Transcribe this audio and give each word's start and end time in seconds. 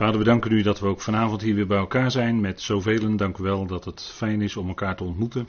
Vader, 0.00 0.18
we 0.18 0.24
danken 0.24 0.52
u 0.52 0.62
dat 0.62 0.80
we 0.80 0.86
ook 0.86 1.00
vanavond 1.00 1.42
hier 1.42 1.54
weer 1.54 1.66
bij 1.66 1.78
elkaar 1.78 2.10
zijn 2.10 2.40
met 2.40 2.60
zoveel. 2.60 3.16
Dank 3.16 3.38
u 3.38 3.42
wel 3.42 3.66
dat 3.66 3.84
het 3.84 4.02
fijn 4.02 4.42
is 4.42 4.56
om 4.56 4.68
elkaar 4.68 4.96
te 4.96 5.04
ontmoeten. 5.04 5.48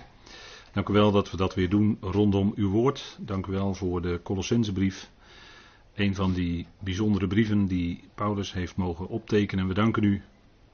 Dank 0.73 0.89
u 0.89 0.93
wel 0.93 1.11
dat 1.11 1.31
we 1.31 1.37
dat 1.37 1.55
weer 1.55 1.69
doen 1.69 1.97
rondom 2.01 2.53
uw 2.55 2.69
woord. 2.69 3.17
Dank 3.19 3.45
u 3.47 3.51
wel 3.51 3.73
voor 3.73 4.01
de 4.01 4.19
Colossensebrief. 4.23 5.09
Een 5.93 6.15
van 6.15 6.33
die 6.33 6.67
bijzondere 6.79 7.27
brieven 7.27 7.65
die 7.65 8.03
Paulus 8.15 8.53
heeft 8.53 8.75
mogen 8.75 9.07
optekenen. 9.07 9.67
We 9.67 9.73
danken 9.73 10.03
u 10.03 10.21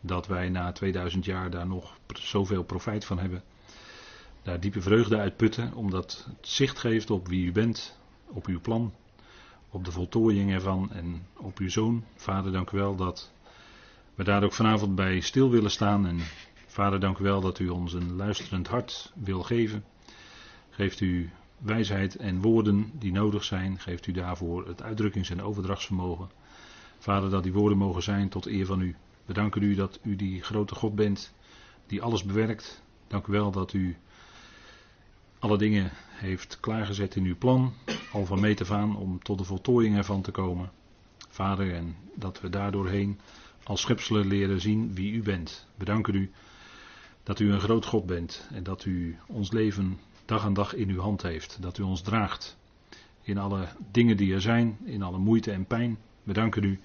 dat 0.01 0.27
wij 0.27 0.49
na 0.49 0.71
2000 0.71 1.25
jaar 1.25 1.49
daar 1.49 1.67
nog 1.67 1.97
zoveel 2.13 2.63
profijt 2.63 3.05
van 3.05 3.19
hebben. 3.19 3.43
Daar 4.41 4.59
diepe 4.59 4.81
vreugde 4.81 5.17
uit 5.17 5.37
putten, 5.37 5.73
omdat 5.73 6.23
het 6.25 6.47
zicht 6.47 6.79
geeft 6.79 7.09
op 7.09 7.27
wie 7.27 7.45
u 7.45 7.51
bent, 7.51 7.99
op 8.27 8.45
uw 8.45 8.61
plan, 8.61 8.93
op 9.69 9.85
de 9.85 9.91
voltooiing 9.91 10.51
ervan 10.51 10.91
en 10.91 11.27
op 11.35 11.57
uw 11.57 11.69
zoon. 11.69 12.03
Vader, 12.15 12.51
dank 12.51 12.71
u 12.71 12.77
wel 12.77 12.95
dat 12.95 13.35
we 14.17 14.23
daar 14.23 14.43
ook 14.43 14.53
vanavond 14.53 14.95
bij 14.95 15.19
stil 15.19 15.49
willen 15.49 15.71
staan. 15.71 16.07
En 16.07 16.19
vader, 16.65 16.99
dank 16.99 17.17
u 17.17 17.23
wel 17.23 17.41
dat 17.41 17.59
u 17.59 17.69
ons 17.69 17.93
een 17.93 18.15
luisterend 18.15 18.67
hart 18.67 19.11
wil 19.15 19.43
geven. 19.43 19.83
Geeft 20.69 20.99
u 20.99 21.29
wijsheid 21.57 22.15
en 22.15 22.41
woorden 22.41 22.91
die 22.93 23.11
nodig 23.11 23.43
zijn. 23.43 23.79
Geeft 23.79 24.07
u 24.07 24.11
daarvoor 24.11 24.67
het 24.67 24.81
uitdrukkings- 24.81 25.29
en 25.29 25.41
overdrachtsvermogen. 25.41 26.29
Vader, 26.99 27.29
dat 27.29 27.43
die 27.43 27.53
woorden 27.53 27.77
mogen 27.77 28.03
zijn 28.03 28.29
tot 28.29 28.45
eer 28.45 28.65
van 28.65 28.81
u. 28.81 28.95
We 29.25 29.33
danken 29.33 29.61
u 29.63 29.75
dat 29.75 29.99
u 30.03 30.15
die 30.15 30.43
grote 30.43 30.75
God 30.75 30.95
bent, 30.95 31.33
die 31.87 32.01
alles 32.01 32.23
bewerkt. 32.23 32.83
Dank 33.07 33.27
u 33.27 33.31
wel 33.31 33.51
dat 33.51 33.73
u 33.73 33.97
alle 35.39 35.57
dingen 35.57 35.91
heeft 36.07 36.59
klaargezet 36.59 37.15
in 37.15 37.23
uw 37.23 37.37
plan, 37.37 37.73
al 38.11 38.25
van 38.25 38.39
meet 38.39 38.61
af 38.61 38.71
aan, 38.71 38.95
om 38.95 39.23
tot 39.23 39.37
de 39.37 39.43
voltooiing 39.43 39.97
ervan 39.97 40.21
te 40.21 40.31
komen. 40.31 40.71
Vader, 41.29 41.73
en 41.73 41.95
dat 42.15 42.41
we 42.41 42.49
daardoorheen 42.49 43.19
als 43.67 43.81
schepselen 43.81 44.27
leren 44.27 44.61
zien 44.61 44.93
wie 44.93 45.11
u 45.11 45.21
bent. 45.21 45.67
We 45.75 45.85
danken 45.85 46.15
u 46.15 46.31
dat 47.23 47.39
u 47.39 47.51
een 47.51 47.59
groot 47.59 47.85
God 47.85 48.05
bent 48.05 48.47
en 48.53 48.63
dat 48.63 48.85
u 48.85 49.17
ons 49.27 49.51
leven 49.51 49.99
dag 50.25 50.43
aan 50.43 50.53
dag 50.53 50.73
in 50.73 50.89
uw 50.89 50.99
hand 50.99 51.21
heeft. 51.21 51.57
Dat 51.61 51.77
u 51.77 51.83
ons 51.83 52.01
draagt 52.01 52.57
in 53.21 53.37
alle 53.37 53.67
dingen 53.91 54.17
die 54.17 54.33
er 54.33 54.41
zijn, 54.41 54.77
in 54.83 55.01
alle 55.03 55.17
moeite 55.17 55.51
en 55.51 55.65
pijn. 55.65 55.97
We 56.23 56.33
danken 56.33 56.63
u 56.63 56.79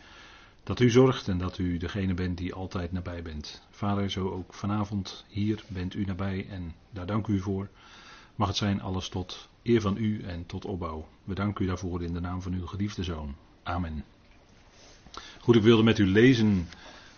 dat 0.63 0.81
u 0.81 0.91
zorgt 0.91 1.29
en 1.29 1.39
dat 1.39 1.59
u 1.59 1.77
degene 1.77 2.15
bent 2.15 2.39
die 2.39 2.55
altijd 2.55 2.93
nabij 2.93 3.23
bent. 3.23 3.63
Vader, 3.71 4.11
zo 4.11 4.29
ook 4.31 4.55
vanavond 4.55 5.25
hier 5.29 5.65
bent 5.69 5.95
u 5.95 6.05
nabij 6.05 6.47
en 6.49 6.75
daar 6.91 7.07
dank 7.07 7.27
u 7.27 7.41
voor. 7.41 7.69
Mag 8.35 8.49
het 8.49 8.57
zijn 8.57 8.81
alles 8.81 9.09
tot 9.09 9.49
eer 9.63 9.81
van 9.81 9.97
u 9.97 10.23
en 10.23 10.47
tot 10.47 10.65
opbouw. 10.65 11.09
We 11.25 11.35
danken 11.35 11.65
u 11.65 11.69
daarvoor 11.69 12.03
in 12.03 12.13
de 12.13 12.21
naam 12.21 12.43
van 12.43 12.53
uw 12.53 12.67
geliefde 12.67 13.03
zoon. 13.03 13.35
Amen. 13.63 14.05
Goed, 15.41 15.57
ik 15.57 15.63
wilde 15.63 15.83
met 15.83 15.99
u 15.99 16.07
lezen 16.07 16.69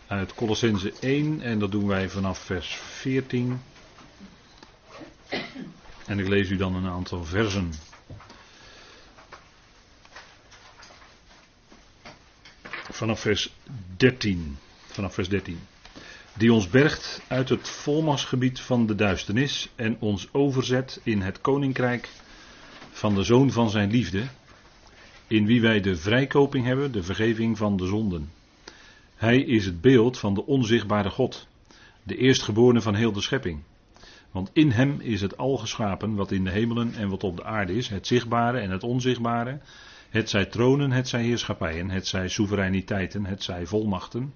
uit 0.06 0.34
Colossense 0.34 0.92
1 1.00 1.40
en 1.40 1.58
dat 1.58 1.72
doen 1.72 1.86
wij 1.86 2.08
vanaf 2.08 2.38
vers 2.38 2.74
14. 2.74 3.60
En 6.06 6.18
ik 6.18 6.28
lees 6.28 6.50
u 6.50 6.56
dan 6.56 6.74
een 6.74 6.86
aantal 6.86 7.24
versen. 7.24 7.72
Vanaf 12.90 13.20
vers 13.20 13.52
13. 13.96 14.58
Vanaf 14.86 15.14
vers 15.14 15.28
13. 15.28 15.60
Die 16.34 16.52
ons 16.52 16.68
bergt 16.68 17.20
uit 17.28 17.48
het 17.48 17.68
volmasgebied 17.68 18.60
van 18.60 18.86
de 18.86 18.94
duisternis 18.94 19.68
en 19.74 19.96
ons 20.00 20.28
overzet 20.32 21.00
in 21.02 21.20
het 21.20 21.40
koninkrijk 21.40 22.08
van 22.90 23.14
de 23.14 23.22
zoon 23.22 23.50
van 23.52 23.70
zijn 23.70 23.90
liefde 23.90 24.26
in 25.26 25.46
wie 25.46 25.60
wij 25.60 25.80
de 25.80 25.96
vrijkoping 25.96 26.64
hebben, 26.64 26.92
de 26.92 27.02
vergeving 27.02 27.58
van 27.58 27.76
de 27.76 27.86
zonden. 27.86 28.30
Hij 29.14 29.38
is 29.38 29.66
het 29.66 29.80
beeld 29.80 30.18
van 30.18 30.34
de 30.34 30.46
onzichtbare 30.46 31.10
God, 31.10 31.48
de 32.02 32.16
eerstgeborene 32.16 32.80
van 32.80 32.94
heel 32.94 33.12
de 33.12 33.20
schepping. 33.20 33.62
Want 34.30 34.50
in 34.52 34.70
hem 34.70 35.00
is 35.00 35.20
het 35.20 35.36
al 35.36 35.56
geschapen 35.56 36.14
wat 36.14 36.30
in 36.30 36.44
de 36.44 36.50
hemelen 36.50 36.94
en 36.94 37.08
wat 37.08 37.24
op 37.24 37.36
de 37.36 37.44
aarde 37.44 37.74
is, 37.74 37.88
het 37.88 38.06
zichtbare 38.06 38.58
en 38.58 38.70
het 38.70 38.82
onzichtbare, 38.82 39.60
het 40.10 40.30
zij 40.30 40.44
tronen, 40.46 40.90
het 40.90 41.08
zij 41.08 41.22
heerschappijen, 41.22 41.90
het 41.90 42.06
zij 42.06 42.28
soevereiniteiten, 42.28 43.24
het 43.24 43.42
zij 43.42 43.66
volmachten. 43.66 44.34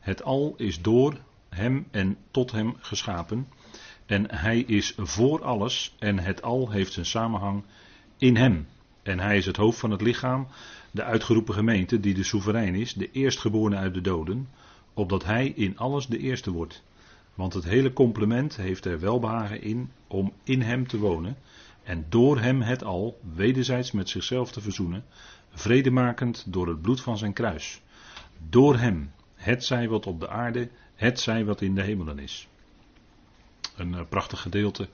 Het 0.00 0.22
al 0.22 0.54
is 0.56 0.82
door 0.82 1.16
hem 1.48 1.86
en 1.90 2.16
tot 2.30 2.52
hem 2.52 2.74
geschapen. 2.78 3.48
En 4.06 4.34
hij 4.34 4.58
is 4.58 4.94
voor 4.96 5.44
alles 5.44 5.94
en 5.98 6.18
het 6.18 6.42
al 6.42 6.70
heeft 6.70 6.92
zijn 6.92 7.06
samenhang 7.06 7.64
in 8.18 8.36
hem. 8.36 8.66
En 9.06 9.18
hij 9.18 9.36
is 9.36 9.46
het 9.46 9.56
hoofd 9.56 9.78
van 9.78 9.90
het 9.90 10.00
lichaam, 10.00 10.46
de 10.90 11.02
uitgeroepen 11.02 11.54
gemeente, 11.54 12.00
die 12.00 12.14
de 12.14 12.22
soeverein 12.22 12.74
is, 12.74 12.94
de 12.94 13.10
eerstgeborene 13.10 13.76
uit 13.76 13.94
de 13.94 14.00
doden, 14.00 14.48
opdat 14.94 15.24
hij 15.24 15.48
in 15.48 15.78
alles 15.78 16.06
de 16.06 16.18
eerste 16.18 16.50
wordt. 16.50 16.82
Want 17.34 17.52
het 17.54 17.64
hele 17.64 17.92
complement 17.92 18.56
heeft 18.56 18.84
er 18.84 19.00
welbehagen 19.00 19.62
in 19.62 19.90
om 20.06 20.32
in 20.44 20.60
hem 20.60 20.86
te 20.86 20.98
wonen 20.98 21.36
en 21.82 22.06
door 22.08 22.40
hem 22.40 22.62
het 22.62 22.84
al 22.84 23.20
wederzijds 23.34 23.92
met 23.92 24.08
zichzelf 24.08 24.52
te 24.52 24.60
verzoenen, 24.60 25.04
vredemakend 25.50 26.44
door 26.46 26.68
het 26.68 26.82
bloed 26.82 27.00
van 27.00 27.18
zijn 27.18 27.32
kruis. 27.32 27.80
Door 28.48 28.76
hem, 28.76 29.12
het 29.34 29.64
zij 29.64 29.88
wat 29.88 30.06
op 30.06 30.20
de 30.20 30.28
aarde, 30.28 30.68
het 30.94 31.20
zij 31.20 31.44
wat 31.44 31.60
in 31.60 31.74
de 31.74 31.82
hemelen 31.82 32.18
is. 32.18 32.48
Een 33.76 33.94
eh, 33.94 34.00
prachtig 34.08 34.40
gedeelte 34.40 34.88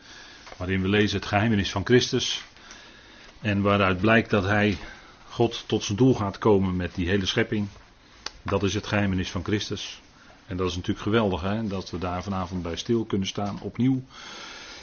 waarin 0.57 0.83
we 0.83 0.89
lezen 0.89 1.19
het 1.19 1.29
geheimenis 1.29 1.71
van 1.71 1.85
Christus, 1.85 2.45
en 3.43 3.63
waaruit 3.63 4.01
blijkt 4.01 4.31
dat 4.31 4.45
hij 4.45 4.79
God 5.29 5.65
tot 5.67 5.85
zijn 5.85 5.99
doel 5.99 6.15
gaat 6.15 6.39
komen 6.39 6.77
met 6.77 6.95
die 6.95 7.09
hele 7.09 7.27
schepping. 7.27 7.69
Dat 8.43 8.63
is 8.63 8.75
het 8.75 8.87
geheimenis 8.87 9.31
van 9.31 9.45
Christus. 9.45 10.01
En 10.47 10.57
dat 10.57 10.69
is 10.69 10.75
natuurlijk 10.77 11.05
geweldig, 11.05 11.41
hè? 11.41 11.67
dat 11.67 11.91
we 11.91 11.99
daar 11.99 12.23
vanavond 12.23 12.63
bij 12.63 12.77
stil 12.77 13.05
kunnen 13.05 13.27
staan, 13.27 13.61
opnieuw. 13.61 14.03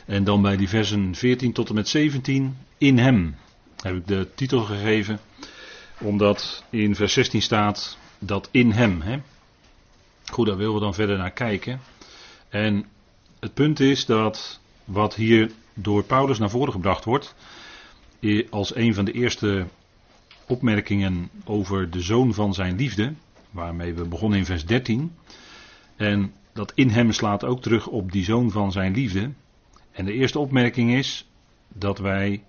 En 0.05 0.23
dan 0.23 0.41
bij 0.41 0.57
die 0.57 0.69
versen 0.69 1.15
14 1.15 1.53
tot 1.53 1.69
en 1.69 1.75
met 1.75 1.87
17, 1.87 2.57
in 2.77 2.97
hem, 2.97 3.35
heb 3.81 3.95
ik 3.95 4.07
de 4.07 4.27
titel 4.35 4.61
gegeven, 4.61 5.19
omdat 5.99 6.63
in 6.69 6.95
vers 6.95 7.13
16 7.13 7.41
staat 7.41 7.97
dat 8.19 8.47
in 8.51 8.71
hem. 8.71 9.01
Hè? 9.01 9.19
Goed, 10.31 10.45
daar 10.47 10.57
willen 10.57 10.73
we 10.73 10.79
dan 10.79 10.93
verder 10.93 11.17
naar 11.17 11.31
kijken. 11.31 11.81
En 12.49 12.85
het 13.39 13.53
punt 13.53 13.79
is 13.79 14.05
dat 14.05 14.59
wat 14.83 15.15
hier 15.15 15.51
door 15.73 16.03
Paulus 16.03 16.37
naar 16.39 16.49
voren 16.49 16.73
gebracht 16.73 17.05
wordt, 17.05 17.35
als 18.49 18.75
een 18.75 18.93
van 18.93 19.05
de 19.05 19.11
eerste 19.11 19.65
opmerkingen 20.47 21.29
over 21.43 21.89
de 21.89 22.01
zoon 22.01 22.33
van 22.33 22.53
zijn 22.53 22.75
liefde, 22.75 23.13
waarmee 23.51 23.93
we 23.93 24.07
begonnen 24.07 24.39
in 24.39 24.45
vers 24.45 24.65
13. 24.65 25.11
En 25.95 26.33
dat 26.53 26.71
in 26.75 26.89
hem 26.89 27.11
slaat 27.11 27.43
ook 27.43 27.61
terug 27.61 27.87
op 27.87 28.11
die 28.11 28.23
zoon 28.23 28.51
van 28.51 28.71
zijn 28.71 28.93
liefde. 28.93 29.31
En 29.91 30.05
de 30.05 30.13
eerste 30.13 30.39
opmerking 30.39 30.93
is 30.93 31.27
dat 31.67 31.99
wij 31.99 32.43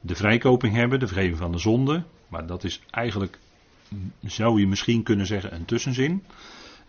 de 0.00 0.14
vrijkoping 0.14 0.74
hebben, 0.74 1.00
de 1.00 1.06
vergeving 1.06 1.38
van 1.38 1.52
de 1.52 1.58
zonde. 1.58 2.04
Maar 2.28 2.46
dat 2.46 2.64
is 2.64 2.80
eigenlijk, 2.90 3.38
zou 4.22 4.60
je 4.60 4.66
misschien 4.66 5.02
kunnen 5.02 5.26
zeggen, 5.26 5.54
een 5.54 5.64
tussenzin. 5.64 6.24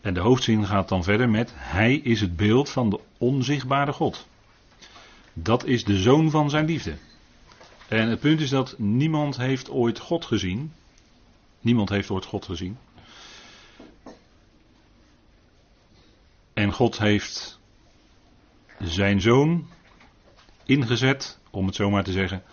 En 0.01 0.13
de 0.13 0.19
hoofdzin 0.19 0.65
gaat 0.65 0.89
dan 0.89 1.03
verder 1.03 1.29
met: 1.29 1.53
Hij 1.55 1.95
is 1.95 2.21
het 2.21 2.35
beeld 2.35 2.69
van 2.69 2.89
de 2.89 2.99
onzichtbare 3.17 3.91
God. 3.91 4.27
Dat 5.33 5.65
is 5.65 5.83
de 5.83 5.97
zoon 5.97 6.29
van 6.29 6.49
zijn 6.49 6.65
liefde. 6.65 6.93
En 7.87 8.07
het 8.07 8.19
punt 8.19 8.39
is 8.39 8.49
dat 8.49 8.75
niemand 8.77 9.37
heeft 9.37 9.69
ooit 9.69 9.99
God 9.99 10.25
gezien. 10.25 10.73
Niemand 11.59 11.89
heeft 11.89 12.09
ooit 12.09 12.25
God 12.25 12.45
gezien. 12.45 12.77
En 16.53 16.71
God 16.71 16.97
heeft 16.97 17.59
zijn 18.79 19.21
zoon 19.21 19.67
ingezet, 20.65 21.39
om 21.49 21.65
het 21.65 21.75
zo 21.75 21.89
maar 21.89 22.03
te 22.03 22.11
zeggen, 22.11 22.43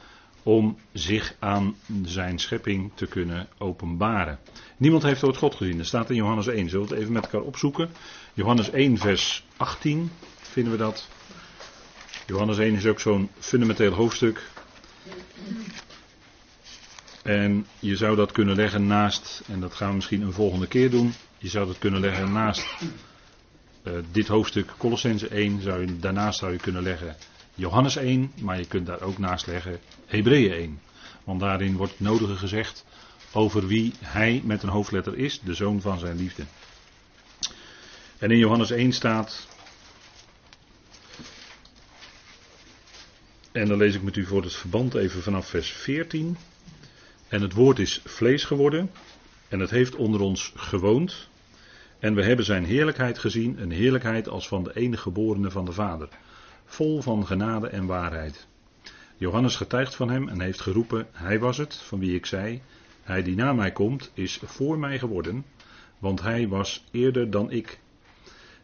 om 0.43 0.79
zich 0.93 1.35
aan 1.39 1.77
zijn 2.05 2.39
schepping 2.39 2.91
te 2.95 3.07
kunnen 3.07 3.49
openbaren. 3.59 4.39
Niemand 4.77 5.03
heeft 5.03 5.25
ooit 5.25 5.37
God 5.37 5.55
gezien. 5.55 5.77
Dat 5.77 5.87
staat 5.87 6.11
in 6.11 6.17
Johannes 6.17 6.47
1. 6.47 6.69
Zullen 6.69 6.87
we 6.87 6.93
het 6.93 7.01
even 7.03 7.13
met 7.13 7.25
elkaar 7.25 7.41
opzoeken? 7.41 7.91
Johannes 8.35 8.71
1, 8.71 8.99
vers 8.99 9.45
18 9.57 10.11
vinden 10.41 10.73
we 10.73 10.79
dat. 10.79 11.09
Johannes 12.27 12.59
1 12.59 12.75
is 12.75 12.87
ook 12.87 13.01
zo'n 13.01 13.31
fundamenteel 13.39 13.93
hoofdstuk. 13.93 14.51
En 17.23 17.67
je 17.79 17.97
zou 17.97 18.17
dat 18.17 18.33
kunnen 18.33 18.57
leggen 18.57 18.87
naast, 18.87 19.43
en 19.47 19.61
dat 19.61 19.75
gaan 19.75 19.89
we 19.89 19.95
misschien 19.95 20.23
een 20.23 20.33
volgende 20.33 20.67
keer 20.67 20.91
doen. 20.91 21.15
Je 21.39 21.49
zou 21.49 21.67
dat 21.67 21.79
kunnen 21.79 22.01
leggen 22.01 22.33
naast 22.33 22.67
uh, 23.85 23.93
dit 24.13 24.29
hoofdstuk 24.29 24.73
Colossense 24.77 25.29
1. 25.29 25.63
Zou 25.63 25.81
je, 25.81 25.99
daarnaast 25.99 26.39
zou 26.39 26.53
je 26.53 26.59
kunnen 26.59 26.83
leggen 26.83 27.17
Johannes 27.55 27.97
1, 27.97 28.33
maar 28.41 28.59
je 28.59 28.67
kunt 28.67 28.87
daar 28.87 29.01
ook 29.01 29.19
naast 29.19 29.47
leggen 29.47 29.81
Hebreeën 30.07 30.53
1. 30.53 30.81
Want 31.25 31.41
daarin 31.41 31.77
wordt 31.77 31.93
het 31.93 32.01
nodige 32.01 32.37
gezegd 32.37 32.85
over 33.33 33.67
wie 33.67 33.93
hij 34.01 34.43
met 34.45 34.63
een 34.63 34.69
hoofdletter 34.69 35.19
is, 35.19 35.41
de 35.45 35.55
zoon 35.55 35.81
van 35.81 35.99
zijn 35.99 36.17
liefde. 36.17 36.45
En 38.19 38.31
in 38.31 38.39
Johannes 38.39 38.71
1 38.71 38.93
staat 38.93 39.49
En 43.53 43.69
dan 43.69 43.79
lees 43.79 43.95
ik 43.95 44.03
met 44.03 44.17
u 44.17 44.25
voor 44.25 44.43
het 44.43 44.55
verband 44.55 44.95
even 44.95 45.23
vanaf 45.23 45.49
vers 45.49 45.73
14. 45.73 46.37
En 47.29 47.43
het 47.43 47.53
woord 47.53 47.79
is 47.79 48.01
vlees 48.05 48.45
geworden. 48.45 48.91
En 49.49 49.61
het 49.61 49.71
heeft 49.71 49.97
onder 49.97 50.21
ons 50.21 50.53
gewoond. 50.57 51.29
En 51.99 52.15
we 52.15 52.25
hebben 52.25 52.45
zijn 52.45 52.65
heerlijkheid 52.65 53.19
gezien, 53.19 53.63
een 53.63 53.71
heerlijkheid 53.71 54.29
als 54.29 54.49
van 54.49 54.65
de 54.65 54.77
enige 54.77 55.03
geborene 55.03 55.51
van 55.51 55.65
de 55.65 55.73
Vader, 55.73 56.09
vol 56.65 57.03
van 57.03 57.27
genade 57.27 57.69
en 57.69 57.87
waarheid. 57.87 58.47
Johannes 59.17 59.57
getuigt 59.57 59.95
van 59.95 60.11
hem 60.11 60.29
en 60.29 60.41
heeft 60.41 60.61
geroepen, 60.61 61.07
hij 61.13 61.39
was 61.39 61.57
het, 61.57 61.75
van 61.75 61.99
wie 61.99 62.15
ik 62.15 62.27
zei, 62.27 62.63
hij 63.03 63.23
die 63.23 63.37
na 63.37 63.53
mij 63.53 63.73
komt, 63.73 64.11
is 64.15 64.41
voor 64.45 64.79
mij 64.79 64.99
geworden, 64.99 65.45
want 65.99 66.21
hij 66.23 66.49
was 66.49 66.85
eerder 66.91 67.31
dan 67.31 67.51
ik. 67.51 67.81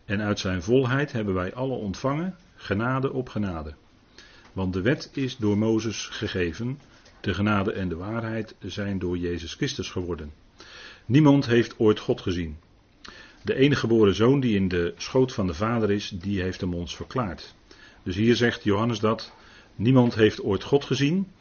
En 0.05 0.21
uit 0.21 0.38
zijn 0.38 0.62
volheid 0.62 1.12
hebben 1.12 1.35
wij 1.35 1.55
alle 1.55 1.75
ontvangen, 1.75 2.37
genade 2.55 3.12
op 3.12 3.29
genade. 3.29 3.75
Want 4.56 4.73
de 4.73 4.81
wet 4.81 5.11
is 5.12 5.37
door 5.37 5.58
Mozes 5.58 6.06
gegeven, 6.06 6.81
de 7.20 7.35
genade 7.35 7.73
en 7.73 7.88
de 7.88 7.97
waarheid 7.97 8.55
zijn 8.58 8.99
door 8.99 9.19
Jezus 9.19 9.55
Christus 9.55 9.91
geworden. 9.91 10.32
Niemand 11.06 11.47
heeft 11.47 11.79
ooit 11.79 11.99
God 11.99 12.20
gezien. 12.20 12.56
De 13.43 13.55
enige 13.55 13.81
geboren 13.81 14.14
zoon 14.14 14.41
die 14.41 14.55
in 14.55 14.69
de 14.69 14.94
schoot 14.97 15.32
van 15.32 15.47
de 15.47 15.55
Vader 15.55 15.91
is, 15.91 16.08
die 16.08 16.43
heeft 16.43 16.61
hem 16.61 16.75
ons 16.75 16.97
verklaard. 16.97 17.55
Dus 18.03 18.17
hier 18.17 18.37
zegt 18.37 18.64
Johannes 18.64 19.00
dat 19.00 19.32
niemand 19.75 20.14
heeft 20.14 20.43
ooit 20.43 20.62
God 20.62 20.85
gezien. 20.85 21.32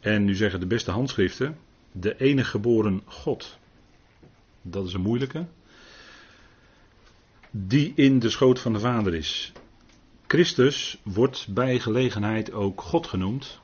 En 0.00 0.24
nu 0.24 0.34
zeggen 0.34 0.60
de 0.60 0.66
beste 0.66 0.90
handschriften, 0.90 1.58
de 1.92 2.16
enige 2.20 2.50
geboren 2.50 3.02
God. 3.04 3.58
Dat 4.62 4.86
is 4.86 4.92
een 4.92 5.00
moeilijke. 5.00 5.46
Die 7.50 7.92
in 7.94 8.18
de 8.18 8.30
schoot 8.30 8.60
van 8.60 8.72
de 8.72 8.80
Vader 8.80 9.14
is. 9.14 9.52
Christus 10.28 10.98
wordt 11.02 11.46
bij 11.50 11.78
gelegenheid 11.78 12.52
ook 12.52 12.80
God 12.80 13.06
genoemd. 13.06 13.60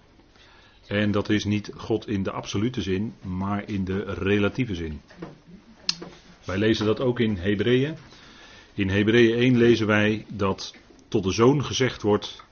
En 0.87 1.11
dat 1.11 1.29
is 1.29 1.45
niet 1.45 1.71
God 1.77 2.09
in 2.09 2.23
de 2.23 2.31
absolute 2.31 2.83
zin, 2.83 3.15
maar 3.23 3.69
in 3.69 3.85
de 3.85 4.03
relatieve 4.03 4.75
zin. 4.75 5.01
Wij 6.45 6.59
lezen 6.59 6.87
dat 6.87 7.01
ook 7.01 7.21
in 7.21 7.37
Hebreeën. 7.37 7.97
In 8.75 8.89
Hebreeën 8.89 9.39
1 9.39 9.57
lezen 9.57 9.87
wij 9.87 10.27
dat 10.29 10.75
tot 11.09 11.25
de 11.25 11.33
zoon 11.33 11.65
gezegd 11.65 12.03
wordt: 12.03 12.45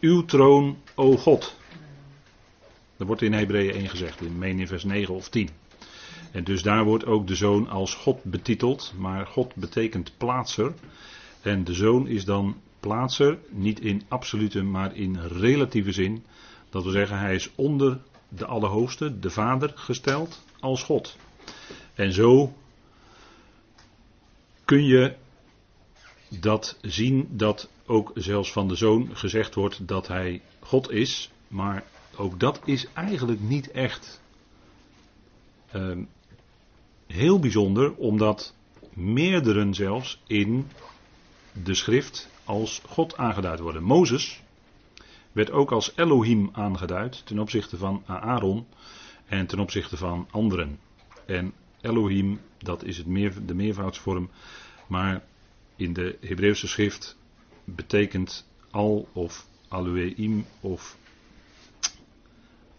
Uw 0.00 0.24
troon, 0.24 0.78
o 0.94 1.16
God. 1.16 1.56
Dat 2.96 3.06
wordt 3.06 3.22
in 3.22 3.32
Hebreeën 3.32 3.74
1 3.74 3.88
gezegd, 3.88 4.20
in 4.20 4.38
meen 4.38 4.58
in 4.58 4.66
vers 4.66 4.84
9 4.84 5.14
of 5.14 5.28
10. 5.28 5.48
En 6.32 6.44
dus 6.44 6.62
daar 6.62 6.84
wordt 6.84 7.06
ook 7.06 7.26
de 7.26 7.34
zoon 7.34 7.68
als 7.68 7.94
God 7.94 8.24
betiteld, 8.24 8.92
maar 8.96 9.26
God 9.26 9.54
betekent 9.54 10.12
plaatser. 10.16 10.74
En 11.42 11.64
de 11.64 11.74
zoon 11.74 12.08
is 12.08 12.24
dan 12.24 12.56
plaatser, 12.80 13.38
niet 13.48 13.80
in 13.80 14.02
absolute, 14.08 14.62
maar 14.62 14.96
in 14.96 15.18
relatieve 15.18 15.92
zin. 15.92 16.24
Dat 16.70 16.82
wil 16.82 16.92
zeggen, 16.92 17.18
hij 17.18 17.34
is 17.34 17.50
onder 17.54 18.00
de 18.28 18.46
Allerhoogste, 18.46 19.18
de 19.18 19.30
Vader, 19.30 19.72
gesteld 19.74 20.44
als 20.60 20.82
God. 20.82 21.16
En 21.94 22.12
zo 22.12 22.52
kun 24.64 24.84
je 24.84 25.14
dat 26.28 26.78
zien 26.82 27.28
dat 27.30 27.70
ook 27.86 28.10
zelfs 28.14 28.52
van 28.52 28.68
de 28.68 28.74
zoon 28.74 29.16
gezegd 29.16 29.54
wordt 29.54 29.88
dat 29.88 30.08
hij 30.08 30.42
God 30.60 30.90
is. 30.90 31.30
Maar 31.48 31.84
ook 32.16 32.40
dat 32.40 32.60
is 32.64 32.86
eigenlijk 32.94 33.40
niet 33.40 33.70
echt 33.70 34.20
uh, 35.74 35.96
heel 37.06 37.38
bijzonder, 37.38 37.94
omdat 37.94 38.54
meerderen 38.92 39.74
zelfs 39.74 40.20
in 40.26 40.66
de 41.62 41.74
schrift 41.74 42.28
als 42.48 42.82
God 42.86 43.16
aangeduid 43.16 43.60
worden. 43.60 43.82
Mozes 43.82 44.42
werd 45.32 45.50
ook 45.50 45.72
als 45.72 45.92
Elohim 45.96 46.48
aangeduid 46.52 47.26
ten 47.26 47.38
opzichte 47.38 47.76
van 47.76 48.02
Aaron 48.06 48.66
en 49.26 49.46
ten 49.46 49.58
opzichte 49.58 49.96
van 49.96 50.28
anderen. 50.30 50.78
En 51.26 51.52
Elohim, 51.80 52.40
dat 52.58 52.84
is 52.84 52.96
het 52.96 53.06
meer, 53.06 53.46
de 53.46 53.54
meervoudsvorm, 53.54 54.30
maar 54.86 55.24
in 55.76 55.92
de 55.92 56.18
Hebreeuwse 56.20 56.68
schrift 56.68 57.16
betekent 57.64 58.48
al 58.70 59.08
of 59.12 59.46
Elohim 59.70 60.46
of 60.60 60.96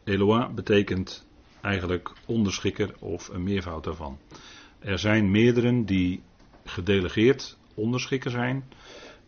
Eloah 0.04 0.54
betekent 0.54 1.27
eigenlijk 1.62 2.13
onderschikker 2.25 2.95
of 3.00 3.27
een 3.27 3.44
meervoud 3.44 3.83
daarvan. 3.83 4.18
Er 4.80 5.00
zijn 5.00 5.31
meerderen 5.31 5.86
die 5.86 6.21
gedelegeerd 6.63 7.57
onderschikker 7.74 8.31
zijn. 8.31 8.63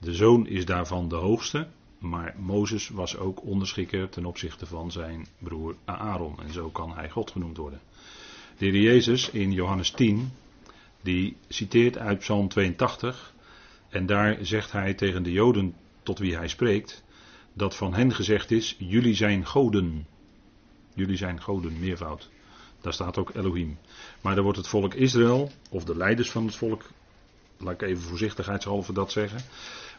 De 0.02 0.14
zoon 0.14 0.48
is 0.48 0.66
daarvan 0.66 1.08
de 1.08 1.16
hoogste, 1.16 1.68
maar 2.00 2.36
Mozes 2.38 2.90
was 2.90 3.18
ook 3.18 3.44
onderschikker 3.44 4.10
ten 4.10 4.26
opzichte 4.26 4.66
van 4.66 4.92
zijn 4.92 5.28
broer 5.38 5.76
Aaron. 5.86 6.40
En 6.44 6.54
zo 6.54 6.70
kan 6.70 6.94
hij 6.96 7.10
God 7.10 7.32
genoemd 7.32 7.58
worden. 7.58 7.82
De 8.58 8.66
heer 8.66 8.82
Jezus 8.82 9.30
in 9.30 9.52
Johannes 9.52 9.92
10, 9.92 10.32
die 11.02 11.38
citeert 11.48 11.98
uit 11.98 12.20
Psalm 12.20 12.48
82. 12.48 13.34
En 13.90 14.06
daar 14.06 14.38
zegt 14.42 14.72
hij 14.72 14.94
tegen 14.94 15.24
de 15.24 15.32
Joden 15.32 15.76
tot 16.04 16.20
wie 16.20 16.36
hij 16.36 16.48
spreekt, 16.48 17.04
dat 17.54 17.76
van 17.76 17.94
hen 17.94 18.14
gezegd 18.14 18.52
is, 18.52 18.76
jullie 18.80 19.16
zijn 19.16 19.46
goden. 19.46 20.08
Jullie 20.94 21.18
zijn 21.18 21.42
goden, 21.42 21.80
meervoud. 21.80 22.30
Daar 22.82 22.94
staat 22.94 23.18
ook 23.18 23.36
Elohim. 23.36 23.78
Maar 24.22 24.36
dan 24.36 24.44
wordt 24.44 24.60
het 24.60 24.68
volk 24.68 24.94
Israël, 24.94 25.52
of 25.70 25.84
de 25.84 25.98
leiders 25.98 26.32
van 26.32 26.46
het 26.46 26.56
volk, 26.56 26.84
laat 27.58 27.74
ik 27.74 27.82
even 27.82 28.04
voorzichtigheidshalve 28.04 28.94
dat 28.94 29.12
zeggen, 29.12 29.40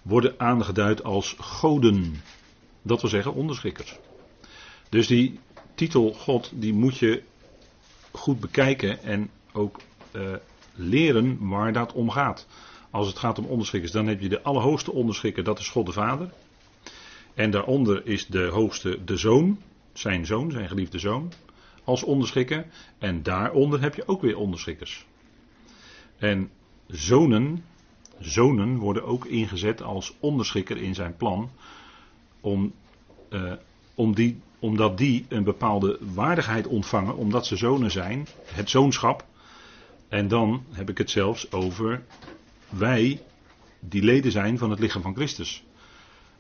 worden 0.03 0.35
aangeduid 0.37 1.05
als 1.05 1.37
goden. 1.39 2.23
Dat 2.83 3.01
wil 3.01 3.11
zeggen 3.11 3.35
onderschikkers. 3.35 3.99
Dus 4.89 5.07
die 5.07 5.41
titel 5.75 6.13
God, 6.13 6.51
die 6.55 6.73
moet 6.73 6.99
je 6.99 7.23
goed 8.13 8.41
bekijken 8.41 9.03
en 9.03 9.31
ook 9.53 9.81
uh, 10.13 10.35
leren 10.75 11.49
waar 11.49 11.73
dat 11.73 11.93
om 11.93 12.11
gaat. 12.11 12.47
Als 12.91 13.07
het 13.07 13.19
gaat 13.19 13.39
om 13.39 13.45
onderschikkers, 13.45 13.93
dan 13.93 14.07
heb 14.07 14.21
je 14.21 14.29
de 14.29 14.43
allerhoogste 14.43 14.93
onderschikker, 14.93 15.45
dat 15.45 15.59
is 15.59 15.69
God 15.69 15.87
de 15.87 15.93
Vader. 15.93 16.33
En 17.35 17.51
daaronder 17.51 18.07
is 18.07 18.27
de 18.27 18.47
hoogste 18.47 19.05
de 19.05 19.17
zoon, 19.17 19.59
zijn 19.93 20.27
zoon, 20.27 20.51
zijn 20.51 20.69
geliefde 20.69 20.99
zoon, 20.99 21.33
als 21.85 22.03
onderschikker. 22.03 22.67
En 22.99 23.23
daaronder 23.23 23.81
heb 23.81 23.95
je 23.95 24.09
ook 24.09 24.21
weer 24.21 24.37
onderschikkers. 24.37 25.07
En 26.19 26.51
zonen, 26.87 27.65
zonen 28.19 28.77
worden 28.77 29.05
ook 29.05 29.25
ingezet 29.27 29.83
als 29.83 30.15
onderschikker 30.21 30.77
in 30.77 30.95
zijn 30.95 31.17
plan, 31.17 31.51
om, 32.41 32.73
uh, 33.31 33.53
om 33.95 34.15
die, 34.15 34.41
omdat 34.59 34.99
die 34.99 35.27
een 35.29 35.45
bepaalde 35.45 35.99
waardigheid 36.15 36.67
ontvangen, 36.67 37.17
omdat 37.17 37.47
ze 37.47 37.57
zonen 37.57 37.91
zijn, 37.91 38.27
het 38.45 38.71
zoonschap. 38.71 39.25
En 40.09 40.29
dan 40.29 40.65
heb 40.71 40.91
ik 40.91 40.99
het 40.99 41.11
zelfs 41.11 41.53
over 41.53 42.03
wij 42.69 43.23
die 43.81 44.03
leden 44.03 44.33
zijn 44.33 44.59
van 44.59 44.71
het 44.71 44.79
lichaam 44.79 45.03
van 45.03 45.15
Christus. 45.15 45.65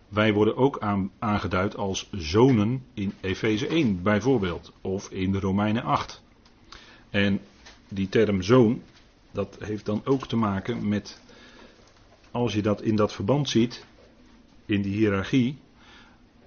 Wij 0.08 0.32
worden 0.32 0.56
ook 0.56 0.78
aan, 0.78 1.11
aangeduid 1.18 1.76
als 1.76 2.08
zonen 2.11 2.85
in 2.94 3.12
Efeze 3.20 3.66
1 3.66 4.02
bijvoorbeeld, 4.02 4.73
of 4.80 5.11
in 5.11 5.32
de 5.32 5.40
Romeinen 5.40 5.82
8. 5.82 6.23
En 7.11 7.40
die 7.88 8.08
term 8.08 8.42
zoon, 8.42 8.82
dat 9.30 9.56
heeft 9.61 9.87
dan 9.87 10.02
ook 10.04 10.26
te 10.26 10.37
maken 10.37 10.88
met, 10.88 11.20
als 12.32 12.52
je 12.52 12.62
dat 12.62 12.82
in 12.82 12.96
dat 12.96 13.12
verband 13.12 13.48
ziet, 13.48 13.84
in 14.66 14.82
die 14.82 14.92
hiërarchie, 14.92 15.58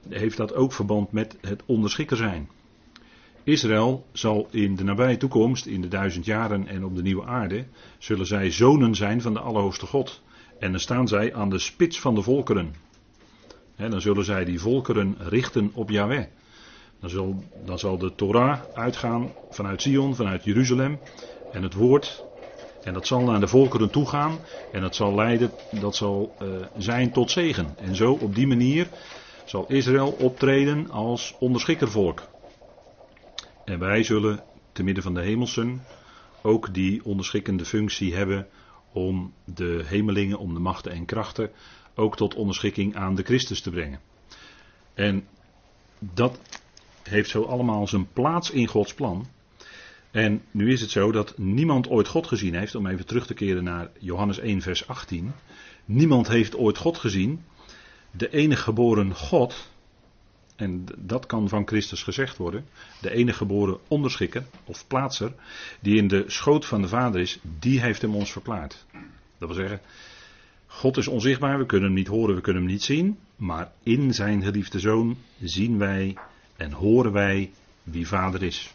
heeft 0.10 0.38
dat 0.38 0.54
ook 0.54 0.74
verband 0.74 1.12
met 1.12 1.38
het 1.42 1.64
onderschikker 1.66 2.18
zijn. 2.18 2.50
Israël 3.44 4.06
zal 4.12 4.48
in 4.52 4.76
de 4.76 4.84
nabije 4.84 5.18
toekomst, 5.18 5.66
in 5.66 5.82
de 5.82 5.88
duizend 5.88 6.26
jaren 6.26 6.68
en 6.68 6.86
op 6.86 6.96
de 6.96 7.02
nieuwe 7.02 7.26
aarde, 7.26 7.66
zullen 7.98 8.26
zij 8.26 8.52
zonen 8.52 8.96
zijn 8.96 9.22
van 9.22 9.34
de 9.34 9.40
Allerhoogste 9.40 9.86
God. 9.86 10.22
En 10.60 10.72
dan 10.72 10.80
staan 10.80 11.08
zij 11.08 11.34
aan 11.34 11.50
de 11.50 11.60
spits 11.60 12.00
van 12.00 12.16
de 12.16 12.22
volkeren. 12.22 12.76
dan 13.76 14.02
zullen 14.02 14.26
zij 14.26 14.46
die 14.46 14.60
volkeren 14.60 15.16
richten 15.20 15.72
op 15.74 15.90
Yahweh. 15.90 16.26
Dan 17.00 17.10
zal, 17.10 17.44
dan 17.66 17.80
zal 17.80 17.98
de 17.98 18.16
Torah 18.16 18.60
uitgaan 18.74 19.32
vanuit 19.50 19.82
Sion, 19.82 20.16
vanuit 20.16 20.44
Jeruzalem. 20.44 21.00
En 21.52 21.64
het 21.64 21.74
woord. 21.74 22.24
En 22.86 22.94
dat 22.94 23.08
zal 23.08 23.22
naar 23.22 23.40
de 23.40 23.48
volkeren 23.48 23.90
toe 23.90 24.08
gaan. 24.08 24.40
En 24.72 24.82
dat 24.82 24.96
zal 24.96 25.16
leiden, 25.16 25.52
dat 25.70 25.96
zal 25.96 26.36
uh, 26.42 26.66
zijn 26.78 27.12
tot 27.12 27.32
zegen. 27.32 27.76
En 27.78 27.96
zo 27.96 28.12
op 28.12 28.36
die 28.36 28.48
manier 28.48 28.88
zal 29.46 29.66
Israël 29.68 30.12
optreden 30.12 30.90
als 30.90 31.36
onderschikkervolk. 31.40 32.28
En 33.64 33.80
wij 33.80 34.04
zullen 34.04 34.44
te 34.72 34.84
midden 34.84 35.04
van 35.04 35.14
de 35.14 35.22
hemelsen 35.22 35.86
ook 36.42 36.74
die 36.74 37.06
onderschikkende 37.06 37.66
functie 37.66 38.16
hebben 38.16 38.48
om 38.92 39.34
de 39.44 39.84
hemelingen, 39.86 40.40
om 40.40 40.54
de 40.54 40.60
machten 40.60 40.92
en 40.92 41.06
krachten 41.06 41.52
ook 41.96 42.16
tot 42.16 42.36
onderschikking 42.36 42.96
aan 42.96 43.16
de 43.16 43.24
Christus 43.24 43.62
te 43.62 43.70
brengen. 43.70 44.00
En 44.94 45.28
dat 46.00 46.40
heeft 47.04 47.30
zo 47.30 47.44
allemaal 47.44 47.88
zijn 47.88 48.08
plaats 48.14 48.50
in 48.50 48.68
Gods 48.68 48.94
plan. 48.94 49.28
En 50.16 50.42
nu 50.52 50.72
is 50.72 50.82
het 50.82 50.90
zo 50.90 51.12
dat 51.12 51.38
niemand 51.38 51.90
ooit 51.90 52.08
God 52.08 52.28
gezien 52.28 52.56
heeft, 52.56 52.76
om 52.76 52.88
even 52.88 53.06
terug 53.06 53.26
te 53.26 53.34
keren 53.34 53.64
naar 53.64 53.90
Johannes 54.00 54.40
1, 54.40 54.62
vers 54.62 54.88
18. 54.88 55.32
Niemand 55.86 56.28
heeft 56.28 56.56
ooit 56.56 56.78
God 56.78 56.98
gezien. 56.98 57.44
De 58.12 58.30
enige 58.30 58.62
geboren 58.62 59.16
God, 59.16 59.70
en 60.56 60.86
dat 60.98 61.26
kan 61.26 61.50
van 61.50 61.68
Christus 61.68 62.04
gezegd 62.04 62.38
worden, 62.38 62.66
de 63.02 63.12
enige 63.12 63.38
geboren 63.38 63.78
onderschikker 63.88 64.44
of 64.66 64.88
plaatser, 64.88 65.34
die 65.80 65.98
in 65.98 66.08
de 66.08 66.24
schoot 66.28 66.66
van 66.66 66.82
de 66.82 66.88
Vader 66.88 67.22
is, 67.22 67.40
die 67.60 67.82
heeft 67.82 68.02
hem 68.02 68.16
ons 68.16 68.32
verklaard. 68.32 68.86
Dat 69.38 69.48
wil 69.48 69.58
zeggen, 69.58 69.82
God 70.66 70.98
is 70.98 71.08
onzichtbaar, 71.08 71.58
we 71.58 71.66
kunnen 71.66 71.88
hem 71.88 71.98
niet 71.98 72.08
horen, 72.08 72.36
we 72.36 72.42
kunnen 72.42 72.62
hem 72.62 72.72
niet 72.72 72.84
zien. 72.84 73.18
Maar 73.36 73.72
in 73.84 74.14
zijn 74.14 74.44
geliefde 74.44 74.80
zoon 74.80 75.18
zien 75.42 75.78
wij 75.78 76.18
en 76.56 76.72
horen 76.72 77.12
wij 77.12 77.52
wie 77.84 78.08
vader 78.08 78.44
is. 78.44 78.74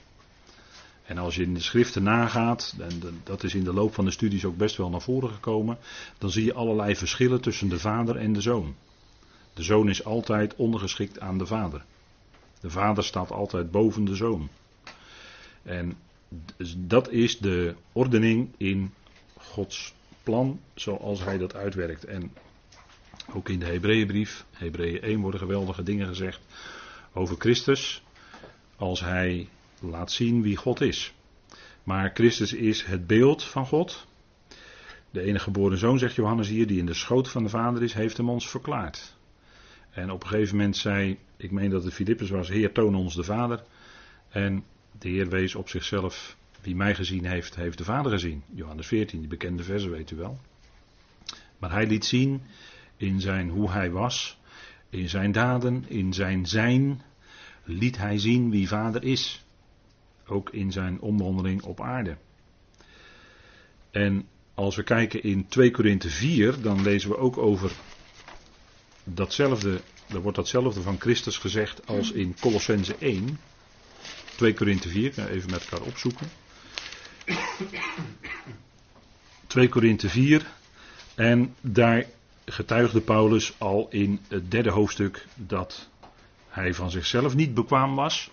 En 1.10 1.18
als 1.18 1.34
je 1.34 1.42
in 1.42 1.54
de 1.54 1.60
schriften 1.60 2.02
nagaat, 2.02 2.74
en 2.78 3.20
dat 3.24 3.42
is 3.42 3.54
in 3.54 3.64
de 3.64 3.72
loop 3.72 3.94
van 3.94 4.04
de 4.04 4.10
studies 4.10 4.44
ook 4.44 4.56
best 4.56 4.76
wel 4.76 4.90
naar 4.90 5.02
voren 5.02 5.30
gekomen, 5.30 5.78
dan 6.18 6.30
zie 6.30 6.44
je 6.44 6.54
allerlei 6.54 6.96
verschillen 6.96 7.40
tussen 7.40 7.68
de 7.68 7.78
vader 7.78 8.16
en 8.16 8.32
de 8.32 8.40
zoon. 8.40 8.74
De 9.54 9.62
zoon 9.62 9.88
is 9.88 10.04
altijd 10.04 10.54
ondergeschikt 10.56 11.20
aan 11.20 11.38
de 11.38 11.46
vader. 11.46 11.84
De 12.60 12.70
vader 12.70 13.04
staat 13.04 13.30
altijd 13.30 13.70
boven 13.70 14.04
de 14.04 14.14
zoon. 14.14 14.48
En 15.62 15.96
dat 16.76 17.10
is 17.10 17.38
de 17.38 17.74
ordening 17.92 18.48
in 18.56 18.94
Gods 19.36 19.94
plan 20.22 20.60
zoals 20.74 21.24
hij 21.24 21.38
dat 21.38 21.54
uitwerkt. 21.54 22.04
En 22.04 22.32
ook 23.32 23.48
in 23.48 23.58
de 23.58 23.66
Hebreeënbrief, 23.66 24.44
Hebreeën 24.50 25.02
1 25.02 25.20
worden 25.20 25.40
geweldige 25.40 25.82
dingen 25.82 26.06
gezegd 26.06 26.40
over 27.12 27.36
Christus 27.38 28.02
als 28.76 29.00
hij 29.00 29.48
laat 29.80 30.12
zien 30.12 30.42
wie 30.42 30.56
God 30.56 30.80
is. 30.80 31.14
Maar 31.82 32.10
Christus 32.14 32.52
is 32.52 32.82
het 32.82 33.06
beeld 33.06 33.44
van 33.44 33.66
God. 33.66 34.06
De 35.10 35.20
enige 35.20 35.44
geboren 35.44 35.78
zoon, 35.78 35.98
zegt 35.98 36.14
Johannes 36.14 36.48
hier, 36.48 36.66
die 36.66 36.78
in 36.78 36.86
de 36.86 36.94
schoot 36.94 37.28
van 37.28 37.42
de 37.42 37.48
Vader 37.48 37.82
is, 37.82 37.94
heeft 37.94 38.16
hem 38.16 38.28
ons 38.28 38.48
verklaard. 38.48 39.16
En 39.90 40.10
op 40.10 40.22
een 40.22 40.28
gegeven 40.28 40.56
moment 40.56 40.76
zei, 40.76 41.18
ik 41.36 41.50
meen 41.50 41.70
dat 41.70 41.84
het 41.84 41.94
Filippus 41.94 42.30
was, 42.30 42.48
Heer, 42.48 42.72
toon 42.72 42.94
ons 42.94 43.14
de 43.14 43.24
Vader. 43.24 43.62
En 44.28 44.64
de 44.98 45.08
Heer 45.08 45.28
wees 45.28 45.54
op 45.54 45.68
zichzelf, 45.68 46.36
wie 46.60 46.76
mij 46.76 46.94
gezien 46.94 47.24
heeft, 47.24 47.54
heeft 47.54 47.78
de 47.78 47.84
Vader 47.84 48.12
gezien. 48.12 48.42
Johannes 48.54 48.86
14, 48.86 49.18
die 49.18 49.28
bekende 49.28 49.62
verse 49.62 49.88
weet 49.88 50.10
u 50.10 50.16
wel. 50.16 50.38
Maar 51.58 51.70
hij 51.70 51.86
liet 51.86 52.04
zien 52.04 52.42
in 52.96 53.20
zijn 53.20 53.48
hoe 53.48 53.70
hij 53.70 53.90
was, 53.90 54.38
in 54.90 55.08
zijn 55.08 55.32
daden, 55.32 55.84
in 55.88 56.12
zijn 56.12 56.46
zijn, 56.46 57.02
liet 57.64 57.96
hij 57.98 58.18
zien 58.18 58.50
wie 58.50 58.68
Vader 58.68 59.04
is. 59.04 59.44
Ook 60.30 60.50
in 60.50 60.72
zijn 60.72 61.00
omwandeling 61.00 61.62
op 61.62 61.80
aarde. 61.80 62.16
En 63.90 64.28
als 64.54 64.76
we 64.76 64.82
kijken 64.82 65.22
in 65.22 65.48
2 65.48 65.70
Korinthe 65.70 66.10
4, 66.10 66.60
dan 66.60 66.82
lezen 66.82 67.10
we 67.10 67.16
ook 67.16 67.38
over 67.38 67.72
datzelfde, 69.04 69.80
er 70.08 70.20
wordt 70.20 70.36
datzelfde 70.36 70.82
van 70.82 71.00
Christus 71.00 71.38
gezegd 71.38 71.86
als 71.86 72.12
in 72.12 72.36
Colossense 72.40 72.96
1. 72.98 73.38
2 74.36 74.54
Korinthe 74.54 74.88
4, 74.88 75.28
even 75.28 75.50
met 75.50 75.68
elkaar 75.68 75.86
opzoeken. 75.86 76.26
2 79.46 79.68
Korinthe 79.68 80.08
4. 80.08 80.46
En 81.14 81.54
daar 81.60 82.06
getuigde 82.44 83.00
Paulus 83.00 83.54
al 83.58 83.86
in 83.90 84.20
het 84.28 84.50
derde 84.50 84.70
hoofdstuk 84.70 85.26
dat 85.34 85.88
hij 86.48 86.74
van 86.74 86.90
zichzelf 86.90 87.34
niet 87.34 87.54
bekwaam 87.54 87.94
was, 87.94 88.30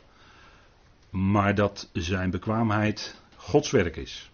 maar 1.18 1.56
dat 1.56 1.90
zijn 1.94 2.30
bekwaamheid 2.30 3.22
Gods 3.36 3.72
werk 3.72 3.96
is. 3.96 4.32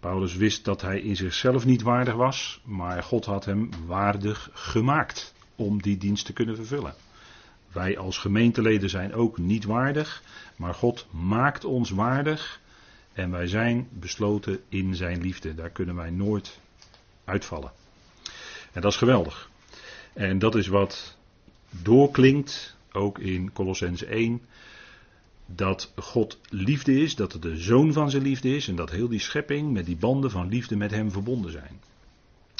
Paulus 0.00 0.34
wist 0.36 0.64
dat 0.64 0.80
hij 0.80 1.00
in 1.00 1.16
zichzelf 1.16 1.64
niet 1.64 1.82
waardig 1.82 2.14
was, 2.14 2.60
maar 2.64 3.02
God 3.02 3.24
had 3.24 3.44
hem 3.44 3.68
waardig 3.86 4.50
gemaakt 4.52 5.34
om 5.56 5.82
die 5.82 5.96
dienst 5.96 6.26
te 6.26 6.32
kunnen 6.32 6.56
vervullen. 6.56 6.94
Wij 7.72 7.98
als 7.98 8.18
gemeenteleden 8.18 8.90
zijn 8.90 9.14
ook 9.14 9.38
niet 9.38 9.64
waardig, 9.64 10.22
maar 10.56 10.74
God 10.74 11.06
maakt 11.10 11.64
ons 11.64 11.90
waardig 11.90 12.60
en 13.12 13.30
wij 13.30 13.46
zijn 13.46 13.88
besloten 13.90 14.60
in 14.68 14.94
zijn 14.94 15.20
liefde. 15.20 15.54
Daar 15.54 15.70
kunnen 15.70 15.94
wij 15.94 16.10
nooit 16.10 16.58
uitvallen. 17.24 17.72
En 18.72 18.80
dat 18.80 18.92
is 18.92 18.98
geweldig. 18.98 19.50
En 20.12 20.38
dat 20.38 20.54
is 20.54 20.66
wat 20.66 21.16
doorklinkt, 21.70 22.76
ook 22.92 23.18
in 23.18 23.52
Colossens 23.52 24.04
1, 24.04 24.42
dat 25.46 25.92
God 25.96 26.38
liefde 26.48 27.00
is, 27.00 27.14
dat 27.16 27.32
het 27.32 27.42
de 27.42 27.56
zoon 27.56 27.92
van 27.92 28.10
zijn 28.10 28.22
liefde 28.22 28.56
is 28.56 28.68
en 28.68 28.76
dat 28.76 28.90
heel 28.90 29.08
die 29.08 29.20
schepping 29.20 29.72
met 29.72 29.86
die 29.86 29.96
banden 29.96 30.30
van 30.30 30.48
liefde 30.48 30.76
met 30.76 30.90
hem 30.90 31.10
verbonden 31.10 31.52
zijn. 31.52 31.80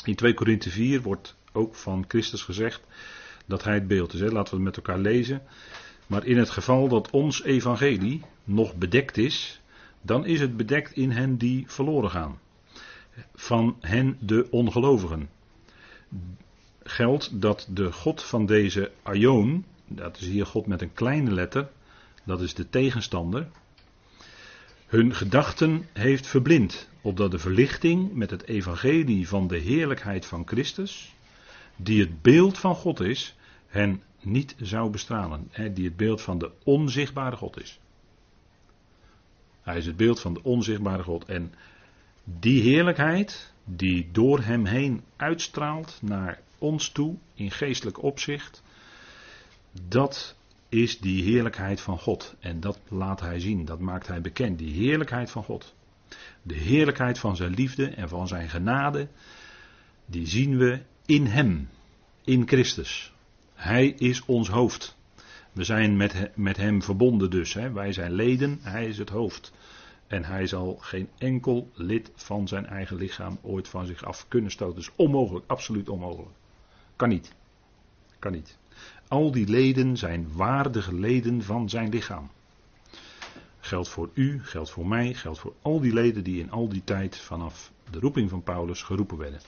In 0.05 0.15
2 0.15 0.35
Korinthe 0.35 0.71
4 0.71 1.03
wordt 1.03 1.37
ook 1.53 1.75
van 1.75 2.05
Christus 2.09 2.43
gezegd 2.43 2.81
dat 3.47 3.65
hij 3.65 3.75
het 3.75 3.87
beeld 3.87 4.13
is. 4.13 4.21
Hè? 4.21 4.27
Laten 4.27 4.51
we 4.51 4.65
het 4.65 4.65
met 4.65 4.77
elkaar 4.77 4.99
lezen. 4.99 5.43
Maar 6.07 6.27
in 6.27 6.39
het 6.39 6.51
geval 6.51 6.89
dat 6.89 7.11
ons 7.11 7.43
evangelie 7.43 8.23
nog 8.45 8.75
bedekt 8.75 9.17
is, 9.17 9.61
dan 10.01 10.27
is 10.27 10.41
het 10.41 10.57
bedekt 10.57 10.93
in 10.93 11.11
hen 11.11 11.37
die 11.37 11.65
verloren 11.67 12.11
gaan. 12.11 12.39
Van 13.35 13.77
hen 13.81 14.17
de 14.21 14.47
ongelovigen. 14.51 15.29
Geldt 16.83 17.41
dat 17.41 17.69
de 17.71 17.93
God 17.93 18.23
van 18.23 18.47
deze 18.47 18.91
Aion, 19.03 19.65
dat 19.87 20.21
is 20.21 20.27
hier 20.27 20.47
God 20.47 20.67
met 20.67 20.83
een 20.83 20.93
kleine 20.93 21.31
letter, 21.31 21.69
dat 22.25 22.41
is 22.41 22.55
de 22.55 22.69
tegenstander, 22.69 23.49
hun 24.87 25.15
gedachten 25.15 25.87
heeft 25.93 26.27
verblind, 26.27 26.89
opdat 27.01 27.31
de 27.31 27.39
verlichting 27.39 28.13
met 28.13 28.31
het 28.31 28.47
evangelie 28.47 29.29
van 29.29 29.47
de 29.47 29.59
heerlijkheid 29.59 30.27
van 30.27 30.47
Christus, 30.47 31.15
die 31.77 32.01
het 32.01 32.23
beeld 32.23 32.59
van 32.59 32.75
God 32.75 33.01
is, 33.01 33.37
hen 33.67 34.03
niet 34.21 34.55
zou 34.61 34.91
bestralen. 34.91 35.49
Hè, 35.51 35.73
die 35.73 35.85
het 35.85 35.97
beeld 35.97 36.23
van 36.23 36.39
de 36.39 36.51
onzichtbare 36.65 37.37
God 37.37 37.61
is. 37.61 37.79
Hij 39.63 39.77
is 39.77 39.87
het 39.87 39.97
beeld 39.97 40.21
van 40.21 40.35
de 40.35 40.43
onzichtbare 40.43 41.03
God. 41.03 41.25
En 41.25 41.55
die 42.25 42.63
heerlijkheid 42.63 43.53
die 43.65 44.09
door 44.13 44.41
hem 44.41 44.65
heen 44.65 45.03
uitstraalt 45.17 45.99
naar 46.03 46.41
ons 46.59 46.89
toe 46.89 47.17
in 47.35 47.51
geestelijk 47.51 48.03
opzicht, 48.03 48.63
dat 49.89 50.37
is 50.75 50.99
die 50.99 51.23
heerlijkheid 51.23 51.81
van 51.81 51.99
God. 51.99 52.35
En 52.41 52.61
dat 52.61 52.81
laat 52.89 53.21
hij 53.21 53.41
zien, 53.41 53.65
dat 53.65 53.81
maakt 53.81 54.07
hij 54.07 54.21
bekend, 54.21 54.59
die 54.59 54.73
heerlijkheid 54.73 55.31
van 55.31 55.45
God. 55.45 55.75
De 56.43 56.55
heerlijkheid 56.55 57.19
van 57.19 57.37
zijn 57.37 57.55
liefde 57.55 57.89
en 57.89 58.09
van 58.09 58.29
zijn 58.29 58.49
genade, 58.49 59.09
die 60.07 60.27
zien 60.27 60.57
we 60.59 60.83
in 61.07 61.27
hem, 61.27 61.69
in 62.25 62.47
Christus. 62.47 63.13
Hij 63.55 63.89
is 63.89 64.25
ons 64.25 64.49
hoofd. 64.49 64.97
We 65.53 65.65
zijn 65.65 65.97
met, 65.97 66.31
met 66.37 66.57
hem 66.57 66.83
verbonden 66.83 67.31
dus. 67.31 67.55
Hè. 67.55 67.73
Wij 67.73 67.93
zijn 67.93 68.13
leden, 68.13 68.59
hij 68.63 68.87
is 68.87 68.99
het 68.99 69.09
hoofd. 69.09 69.53
En 70.07 70.25
hij 70.25 70.47
zal 70.47 70.77
geen 70.81 71.09
enkel 71.19 71.71
lid 71.75 72.11
van 72.15 72.49
zijn 72.49 72.67
eigen 72.67 72.97
lichaam 72.97 73.39
ooit 73.43 73.69
van 73.69 73.87
zich 73.87 74.05
af 74.05 74.29
kunnen 74.29 74.51
stoten. 74.51 74.77
Dus 74.77 74.91
onmogelijk, 74.97 75.45
absoluut 75.47 75.89
onmogelijk. 75.89 76.37
Kan 76.97 77.09
niet. 77.09 77.33
Kan 78.19 78.33
niet. 78.33 78.59
Al 79.15 79.31
die 79.31 79.49
leden 79.49 79.97
zijn 79.97 80.33
waardige 80.33 80.95
leden 80.95 81.43
van 81.43 81.69
zijn 81.69 81.89
lichaam. 81.89 82.31
Geldt 83.61 83.89
voor 83.89 84.11
u, 84.15 84.41
geldt 84.45 84.71
voor 84.71 84.87
mij, 84.87 85.15
geldt 85.15 85.39
voor 85.39 85.55
al 85.63 85.81
die 85.81 85.93
leden 85.93 86.25
die 86.25 86.41
in 86.41 86.51
al 86.51 86.69
die 86.69 86.85
tijd 86.85 87.17
vanaf 87.17 87.73
de 87.91 87.99
roeping 87.99 88.31
van 88.31 88.43
Paulus 88.43 88.83
geroepen 88.83 89.19
werden. 89.19 89.41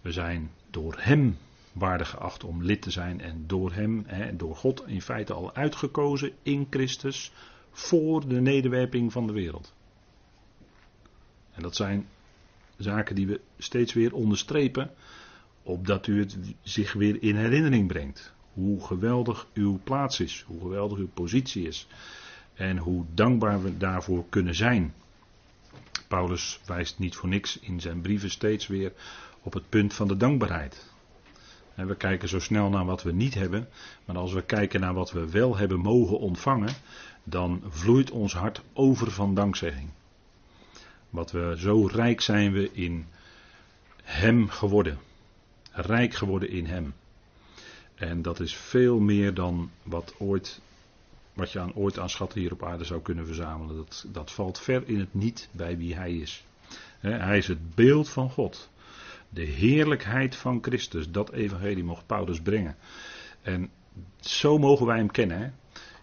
We 0.00 0.12
zijn 0.12 0.50
door 0.70 0.94
hem 0.98 1.38
waardig 1.72 2.10
geacht 2.10 2.44
om 2.44 2.62
lid 2.62 2.82
te 2.82 2.90
zijn 2.90 3.20
en 3.20 3.44
door 3.46 3.72
hem, 3.72 4.04
hè, 4.06 4.36
door 4.36 4.56
God 4.56 4.82
in 4.86 5.02
feite 5.02 5.32
al 5.32 5.54
uitgekozen 5.54 6.32
in 6.42 6.66
Christus 6.70 7.32
voor 7.70 8.28
de 8.28 8.40
nederwerping 8.40 9.12
van 9.12 9.26
de 9.26 9.32
wereld. 9.32 9.72
En 11.52 11.62
dat 11.62 11.76
zijn 11.76 12.06
zaken 12.76 13.14
die 13.14 13.26
we 13.26 13.40
steeds 13.58 13.92
weer 13.92 14.14
onderstrepen, 14.14 14.90
opdat 15.62 16.06
u 16.06 16.18
het 16.18 16.38
zich 16.62 16.92
weer 16.92 17.22
in 17.22 17.36
herinnering 17.36 17.88
brengt. 17.88 18.34
Hoe 18.54 18.84
geweldig 18.84 19.46
uw 19.54 19.80
plaats 19.84 20.20
is, 20.20 20.44
hoe 20.46 20.60
geweldig 20.60 20.98
uw 20.98 21.08
positie 21.14 21.66
is 21.66 21.86
en 22.54 22.78
hoe 22.78 23.04
dankbaar 23.14 23.62
we 23.62 23.76
daarvoor 23.76 24.24
kunnen 24.28 24.54
zijn. 24.54 24.94
Paulus 26.08 26.60
wijst 26.66 26.98
niet 26.98 27.16
voor 27.16 27.28
niks 27.28 27.58
in 27.58 27.80
zijn 27.80 28.00
brieven 28.00 28.30
steeds 28.30 28.66
weer 28.66 28.92
op 29.42 29.52
het 29.52 29.68
punt 29.68 29.94
van 29.94 30.08
de 30.08 30.16
dankbaarheid. 30.16 30.92
En 31.74 31.86
we 31.86 31.96
kijken 31.96 32.28
zo 32.28 32.40
snel 32.40 32.68
naar 32.68 32.84
wat 32.84 33.02
we 33.02 33.12
niet 33.12 33.34
hebben, 33.34 33.68
maar 34.04 34.16
als 34.16 34.32
we 34.32 34.42
kijken 34.42 34.80
naar 34.80 34.94
wat 34.94 35.12
we 35.12 35.30
wel 35.30 35.56
hebben 35.56 35.80
mogen 35.80 36.18
ontvangen, 36.18 36.74
dan 37.24 37.62
vloeit 37.68 38.10
ons 38.10 38.34
hart 38.34 38.62
over 38.72 39.10
van 39.10 39.34
dankzegging. 39.34 39.88
Wat 41.10 41.30
we 41.30 41.54
zo 41.58 41.86
rijk 41.86 42.20
zijn 42.20 42.52
we 42.52 42.72
in 42.72 43.06
Hem 44.02 44.48
geworden. 44.48 44.98
Rijk 45.72 46.14
geworden 46.14 46.48
in 46.48 46.66
Hem. 46.66 46.94
En 48.08 48.22
dat 48.22 48.40
is 48.40 48.56
veel 48.56 48.98
meer 48.98 49.34
dan 49.34 49.70
wat, 49.82 50.14
ooit, 50.18 50.60
wat 51.32 51.52
je 51.52 51.60
aan, 51.60 51.74
ooit 51.74 51.98
aan 51.98 52.10
schatten 52.10 52.40
hier 52.40 52.52
op 52.52 52.64
aarde 52.64 52.84
zou 52.84 53.02
kunnen 53.02 53.26
verzamelen. 53.26 53.76
Dat, 53.76 54.06
dat 54.12 54.32
valt 54.32 54.60
ver 54.60 54.88
in 54.88 54.98
het 54.98 55.14
niet 55.14 55.48
bij 55.52 55.78
wie 55.78 55.94
Hij 55.94 56.16
is. 56.16 56.44
hij 57.00 57.38
is 57.38 57.48
het 57.48 57.74
beeld 57.74 58.08
van 58.08 58.30
God. 58.30 58.70
De 59.28 59.42
heerlijkheid 59.42 60.36
van 60.36 60.58
Christus. 60.62 61.10
Dat 61.10 61.32
evangelie 61.32 61.84
mocht 61.84 62.06
Paulus 62.06 62.40
brengen. 62.40 62.76
En 63.42 63.70
zo 64.20 64.58
mogen 64.58 64.86
wij 64.86 64.96
hem 64.96 65.10
kennen. 65.10 65.54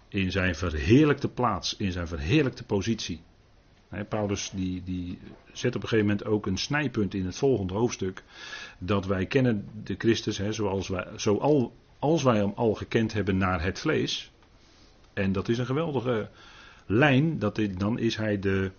In 0.08 0.32
zijn 0.32 0.56
verheerlijkte 0.56 1.30
plaats, 1.30 1.76
in 1.78 1.92
zijn 1.92 2.08
verheerlijkte 2.08 2.64
positie. 2.64 3.22
Paulus 4.10 4.52
die, 4.56 4.84
die 4.84 5.20
zet 5.54 5.76
op 5.76 5.82
een 5.82 5.88
gegeven 5.88 6.10
moment 6.10 6.26
ook 6.26 6.46
een 6.46 6.58
snijpunt 6.58 7.14
in 7.14 7.26
het 7.26 7.38
volgende 7.38 7.74
hoofdstuk. 7.74 8.24
Dat 8.78 9.06
wij 9.06 9.26
kennen 9.26 9.68
de 9.84 9.96
Christus 9.98 10.38
hè, 10.38 10.52
zoals 10.54 10.88
wij, 10.88 11.08
zoal, 11.16 11.74
als 12.02 12.24
wij 12.24 12.38
hem 12.38 12.54
al 12.56 12.74
gekend 12.74 13.14
hebben 13.14 13.38
naar 13.38 13.64
het 13.64 13.80
vlees. 13.80 14.32
En 15.14 15.32
dat 15.32 15.50
is 15.50 15.58
een 15.58 15.66
geweldige 15.66 16.30
lijn. 16.86 17.40
Dat 17.40 17.60
dan 17.78 18.00
is 18.00 18.16
hij 18.16 18.40
de 18.40 18.72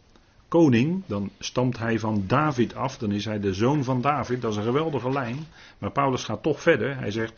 koning. 0.48 1.02
Dan 1.06 1.30
stamt 1.38 1.78
hij 1.78 1.98
van 1.98 2.24
David 2.26 2.74
af. 2.74 2.98
Dan 2.98 3.12
is 3.12 3.24
hij 3.24 3.40
de 3.40 3.54
zoon 3.54 3.84
van 3.84 4.00
David. 4.00 4.42
Dat 4.42 4.50
is 4.50 4.56
een 4.56 4.62
geweldige 4.62 5.12
lijn. 5.12 5.46
Maar 5.78 5.90
Paulus 5.90 6.24
gaat 6.24 6.42
toch 6.42 6.62
verder. 6.62 6.96
Hij 6.96 7.10
zegt. 7.10 7.32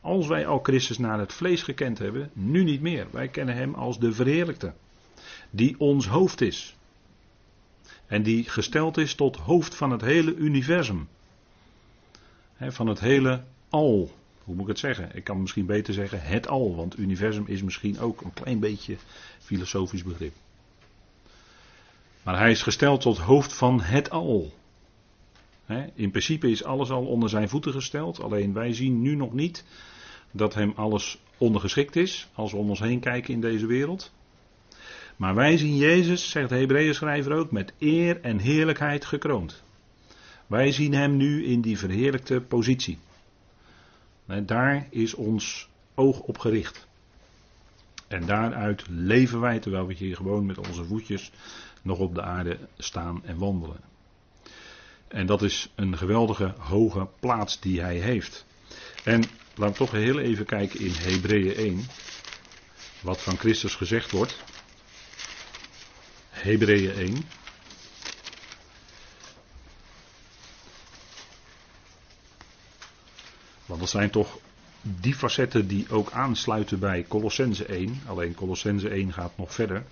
Als 0.00 0.26
wij 0.26 0.46
al 0.46 0.58
Christus 0.62 0.98
naar 0.98 1.18
het 1.18 1.32
vlees 1.32 1.62
gekend 1.62 1.98
hebben, 1.98 2.30
nu 2.32 2.64
niet 2.64 2.80
meer. 2.80 3.06
Wij 3.10 3.28
kennen 3.28 3.54
hem 3.54 3.74
als 3.74 3.98
de 3.98 4.12
verheerlijkte. 4.12 4.72
Die 5.50 5.74
ons 5.78 6.06
hoofd 6.06 6.40
is. 6.40 6.76
En 8.06 8.22
die 8.22 8.44
gesteld 8.44 8.96
is 8.96 9.14
tot 9.14 9.36
hoofd 9.36 9.74
van 9.74 9.90
het 9.90 10.00
hele 10.00 10.34
universum. 10.34 11.08
van 12.58 12.86
het 12.86 13.00
hele 13.00 13.42
al. 13.68 14.10
Hoe 14.50 14.58
moet 14.58 14.68
ik 14.68 14.74
het 14.74 14.84
zeggen? 14.96 15.16
Ik 15.16 15.24
kan 15.24 15.40
misschien 15.40 15.66
beter 15.66 15.94
zeggen 15.94 16.22
het 16.22 16.48
al. 16.48 16.76
Want 16.76 16.98
universum 16.98 17.44
is 17.46 17.62
misschien 17.62 18.00
ook 18.00 18.20
een 18.20 18.32
klein 18.32 18.58
beetje 18.58 18.96
filosofisch 19.38 20.02
begrip. 20.02 20.32
Maar 22.22 22.38
hij 22.38 22.50
is 22.50 22.62
gesteld 22.62 23.00
tot 23.00 23.18
hoofd 23.18 23.52
van 23.52 23.80
het 23.80 24.10
al. 24.10 24.52
in 25.94 26.10
principe 26.10 26.50
is 26.50 26.64
alles 26.64 26.90
al 26.90 27.06
onder 27.06 27.28
zijn 27.28 27.48
voeten 27.48 27.72
gesteld. 27.72 28.20
Alleen 28.20 28.52
wij 28.52 28.72
zien 28.72 29.02
nu 29.02 29.14
nog 29.14 29.32
niet 29.32 29.64
dat 30.30 30.54
hem 30.54 30.72
alles 30.76 31.18
ondergeschikt 31.38 31.96
is. 31.96 32.28
Als 32.34 32.52
we 32.52 32.58
om 32.58 32.68
ons 32.68 32.80
heen 32.80 33.00
kijken 33.00 33.34
in 33.34 33.40
deze 33.40 33.66
wereld. 33.66 34.12
Maar 35.16 35.34
wij 35.34 35.56
zien 35.56 35.76
Jezus, 35.76 36.30
zegt 36.30 36.48
de 36.48 36.56
Hebreeën 36.56 36.94
schrijver 36.94 37.32
ook, 37.32 37.50
met 37.50 37.72
eer 37.78 38.20
en 38.20 38.38
heerlijkheid 38.38 39.04
gekroond. 39.04 39.62
Wij 40.46 40.72
zien 40.72 40.94
hem 40.94 41.16
nu 41.16 41.44
in 41.44 41.60
die 41.60 41.78
verheerlijkte 41.78 42.40
positie. 42.40 42.98
Daar 44.38 44.86
is 44.90 45.14
ons 45.14 45.68
oog 45.94 46.20
op 46.20 46.38
gericht. 46.38 46.86
En 48.08 48.26
daaruit 48.26 48.84
leven 48.88 49.40
wij 49.40 49.58
terwijl 49.58 49.86
we 49.86 49.94
hier 49.94 50.16
gewoon 50.16 50.46
met 50.46 50.58
onze 50.68 50.84
voetjes 50.84 51.30
nog 51.82 51.98
op 51.98 52.14
de 52.14 52.22
aarde 52.22 52.58
staan 52.78 53.24
en 53.24 53.38
wandelen. 53.38 53.80
En 55.08 55.26
dat 55.26 55.42
is 55.42 55.70
een 55.74 55.98
geweldige 55.98 56.54
hoge 56.58 57.08
plaats 57.20 57.60
die 57.60 57.80
hij 57.80 57.96
heeft. 57.96 58.46
En 59.04 59.24
laten 59.54 59.72
we 59.72 59.78
toch 59.78 59.90
heel 59.90 60.18
even 60.18 60.46
kijken 60.46 60.80
in 60.80 60.92
Hebreeën 60.92 61.54
1. 61.54 61.84
Wat 63.00 63.22
van 63.22 63.36
Christus 63.36 63.74
gezegd 63.74 64.10
wordt. 64.10 64.42
Hebreeën 66.28 66.92
1. 66.92 67.24
Dat 73.80 73.88
zijn 73.88 74.10
toch 74.10 74.38
die 74.82 75.14
facetten 75.14 75.66
die 75.66 75.86
ook 75.90 76.10
aansluiten 76.10 76.78
bij 76.78 77.04
Colossense 77.08 77.64
1. 77.64 78.00
Alleen 78.06 78.34
Colossense 78.34 78.88
1 78.88 79.12
gaat 79.12 79.36
nog 79.36 79.54
verder. 79.54 79.84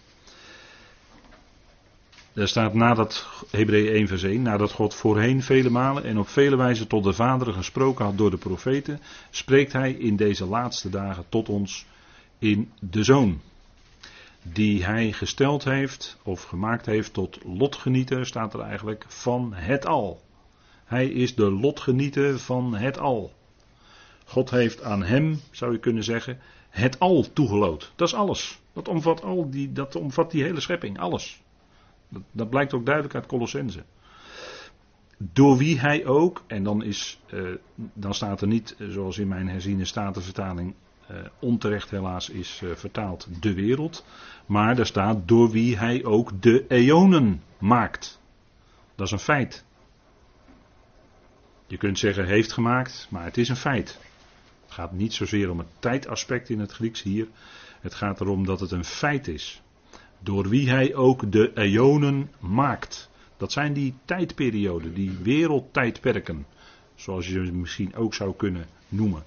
Er 2.33 2.49
staat 2.49 2.75
nadat, 2.75 3.27
Hebreeën 3.51 3.93
1 3.93 4.09
vers 4.09 4.23
1, 4.23 4.43
nadat 4.43 4.73
God 4.73 4.95
voorheen 4.95 5.43
vele 5.43 5.71
malen 5.71 6.05
en 6.05 6.19
op 6.19 6.29
vele 6.29 6.57
wijze 6.57 6.87
tot 6.87 7.05
de 7.05 7.13
vaderen 7.13 7.55
gesproken 7.55 8.05
had 8.05 8.19
door 8.19 8.31
de 8.31 8.37
profeten, 8.37 9.01
spreekt 9.31 9.73
hij 9.73 9.93
in 9.93 10.17
deze 10.17 10.47
laatste 10.47 10.91
dagen 10.91 11.25
tot 11.29 11.49
ons 11.49 11.87
in 12.39 12.73
de 12.81 13.05
Zoon 13.05 13.41
die 14.43 14.85
hij 14.85 15.13
gesteld 15.13 15.65
heeft 15.65 16.19
of 16.23 16.43
gemaakt 16.43 16.87
heeft 16.87 17.13
tot 17.13 17.39
lotgenieter, 17.45 18.27
staat 18.27 18.55
er 18.55 18.61
eigenlijk, 18.61 19.05
van 19.09 19.53
het 19.55 19.87
al. 19.87 20.21
Hij 20.85 21.09
is 21.09 21.35
de 21.35 21.51
lotgenieter 21.51 22.39
van 22.39 22.75
het 22.75 22.99
al. 22.99 23.33
God 24.29 24.51
heeft 24.51 24.83
aan 24.83 25.03
hem, 25.03 25.41
zou 25.51 25.73
je 25.73 25.79
kunnen 25.79 26.05
zeggen, 26.05 26.39
het 26.69 26.99
al 26.99 27.33
toegeloot. 27.33 27.93
Dat 27.97 28.09
is 28.09 28.15
alles. 28.15 28.61
Dat 28.73 28.89
omvat, 28.89 29.23
al 29.23 29.51
die, 29.51 29.73
dat 29.73 29.97
omvat 29.97 30.31
die 30.31 30.43
hele 30.43 30.61
schepping, 30.61 30.99
alles. 30.99 31.43
Dat, 32.09 32.23
dat 32.33 32.51
blijkt 32.51 32.75
ook 32.75 32.85
duidelijk 32.85 33.15
uit 33.15 33.27
Colossense. 33.27 33.85
Door 35.19 35.57
wie 35.57 35.81
hij 35.81 36.07
ook, 36.07 36.43
en 36.47 36.63
dan, 36.63 36.83
is, 36.83 37.21
uh, 37.33 37.55
dan 37.75 38.15
staat 38.15 38.41
er 38.41 38.47
niet, 38.47 38.77
zoals 38.89 39.19
in 39.19 39.29
mijn 39.29 39.49
herziene 39.49 39.85
statenvertaling, 39.85 40.75
uh, 41.11 41.17
onterecht 41.39 41.91
helaas 41.91 42.29
is 42.29 42.63
vertaald, 42.75 43.29
de 43.43 43.55
wereld. 43.55 44.05
Maar 44.47 44.77
daar 44.77 44.87
staat 44.87 45.29
door 45.29 45.51
wie 45.51 45.79
hij 45.79 46.05
ook 46.05 46.43
de 46.43 46.65
eonen 46.69 47.43
maakt. 47.59 48.21
Dat 48.95 49.07
is 49.07 49.13
een 49.13 49.19
feit. 49.19 49.65
Je 51.67 51.77
kunt 51.77 51.99
zeggen 51.99 52.27
heeft 52.27 52.53
gemaakt, 52.53 53.07
maar 53.11 53.25
het 53.25 53.37
is 53.37 53.49
een 53.49 53.57
feit. 53.57 53.99
Het 54.69 54.77
gaat 54.77 54.93
niet 54.93 55.15
zozeer 55.15 55.51
om 55.51 55.59
het 55.59 55.69
tijdaspect 55.79 56.49
in 56.49 56.61
het 56.61 56.73
Grieks 56.73 57.03
hier. 57.03 57.27
Het 57.81 57.95
gaat 57.95 58.21
erom 58.21 58.47
dat 58.47 58.61
het 58.61 58.71
een 58.71 58.85
feit 58.85 59.29
is. 59.29 59.63
Door 60.21 60.49
wie 60.49 60.71
hij 60.71 60.95
ook 60.95 61.33
de 61.33 61.53
eonen 61.55 62.31
maakt. 62.39 63.11
Dat 63.37 63.53
zijn 63.53 63.73
die 63.73 63.95
tijdperioden, 64.05 64.95
die 64.95 65.19
wereldtijdperken. 65.23 66.47
Zoals 66.95 67.27
je 67.27 67.47
ze 67.47 67.53
misschien 67.53 67.95
ook 67.95 68.15
zou 68.15 68.35
kunnen 68.37 68.67
noemen. 68.89 69.23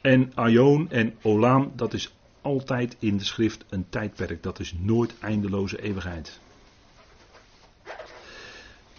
En 0.00 0.32
Aion 0.34 0.90
en 0.90 1.14
Olam, 1.22 1.72
dat 1.76 1.94
is 1.94 2.14
altijd 2.40 2.96
in 2.98 3.16
de 3.16 3.24
schrift 3.24 3.64
een 3.68 3.86
tijdperk. 3.88 4.42
Dat 4.42 4.58
is 4.58 4.74
nooit 4.78 5.14
eindeloze 5.20 5.82
eeuwigheid. 5.82 6.40